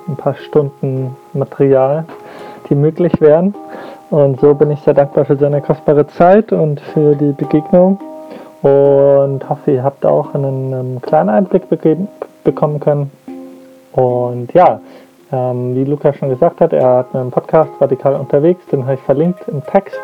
ein 0.07 0.15
paar 0.15 0.34
Stunden 0.34 1.13
Material, 1.34 2.05
die 2.69 2.75
möglich 2.75 3.19
wären. 3.19 3.53
Und 4.09 4.39
so 4.39 4.53
bin 4.53 4.71
ich 4.71 4.79
sehr 4.79 4.93
dankbar 4.93 5.25
für 5.25 5.36
seine 5.36 5.61
kostbare 5.61 6.07
Zeit 6.07 6.53
und 6.53 6.79
für 6.79 7.15
die 7.15 7.34
Begegnung. 7.34 7.99
Und 8.61 9.41
hoffe, 9.49 9.71
ihr 9.71 9.84
habt 9.84 10.05
auch 10.05 10.34
einen, 10.34 10.73
einen 10.73 11.01
kleinen 11.01 11.27
Einblick 11.27 11.63
bekommen 11.67 12.79
können. 12.79 13.11
Und 13.91 14.53
ja, 14.53 14.79
ähm, 15.34 15.75
wie 15.75 15.84
Lukas 15.84 16.15
schon 16.15 16.29
gesagt 16.29 16.61
hat, 16.61 16.71
er 16.71 16.99
hat 16.99 17.13
einen 17.13 17.29
Podcast 17.29 17.71
radikal 17.81 18.15
unterwegs, 18.15 18.65
den 18.67 18.84
habe 18.84 18.93
ich 18.93 19.01
verlinkt 19.01 19.49
im 19.49 19.61
Text. 19.65 19.99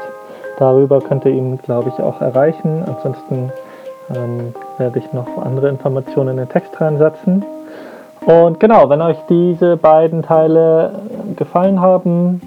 Darüber 0.57 0.99
könnt 0.99 1.23
ihr 1.23 1.31
ihn, 1.31 1.57
glaube 1.63 1.87
ich, 1.87 2.03
auch 2.03 2.19
erreichen. 2.19 2.83
Ansonsten 2.85 3.53
ähm, 4.15 4.53
werde 4.77 4.99
ich 4.99 5.13
noch 5.13 5.37
andere 5.37 5.69
Informationen 5.69 6.29
in 6.29 6.37
den 6.37 6.49
Text 6.49 6.79
reinsetzen. 6.79 7.43
Und 8.25 8.59
genau, 8.59 8.89
wenn 8.89 9.01
euch 9.01 9.17
diese 9.29 9.77
beiden 9.77 10.23
Teile 10.23 10.91
gefallen 11.35 11.79
haben, 11.79 12.41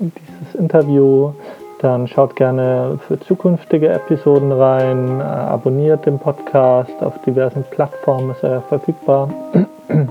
dieses 0.00 0.54
Interview, 0.54 1.32
dann 1.80 2.08
schaut 2.08 2.34
gerne 2.34 2.98
für 3.06 3.20
zukünftige 3.20 3.88
Episoden 3.88 4.50
rein, 4.50 5.20
äh, 5.20 5.22
abonniert 5.22 6.06
den 6.06 6.18
Podcast, 6.18 6.92
auf 7.00 7.20
diversen 7.22 7.64
Plattformen 7.70 8.30
ist 8.32 8.42
er 8.42 8.62
verfügbar. 8.62 9.30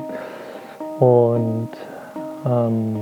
Und 1.00 1.70
ähm, 2.46 2.96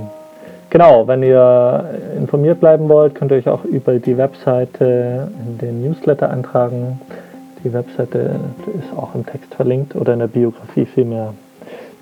genau, 0.70 1.06
wenn 1.06 1.22
ihr 1.22 1.84
informiert 2.16 2.60
bleiben 2.60 2.88
wollt, 2.88 3.14
könnt 3.14 3.30
ihr 3.30 3.38
euch 3.38 3.48
auch 3.48 3.64
über 3.64 3.94
die 3.98 4.18
Webseite 4.18 5.28
in 5.46 5.58
den 5.58 5.82
Newsletter 5.82 6.28
eintragen. 6.30 7.00
Die 7.66 7.72
Webseite 7.72 8.38
ist 8.78 8.96
auch 8.96 9.16
im 9.16 9.26
Text 9.26 9.52
verlinkt 9.52 9.96
oder 9.96 10.12
in 10.12 10.20
der 10.20 10.28
Biografie 10.28 10.86
vielmehr. 10.86 11.34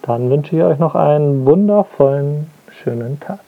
Dann 0.03 0.29
wünsche 0.29 0.55
ich 0.55 0.63
euch 0.63 0.79
noch 0.79 0.95
einen 0.95 1.47
wundervollen, 1.47 2.49
schönen 2.83 3.19
Tag. 3.19 3.41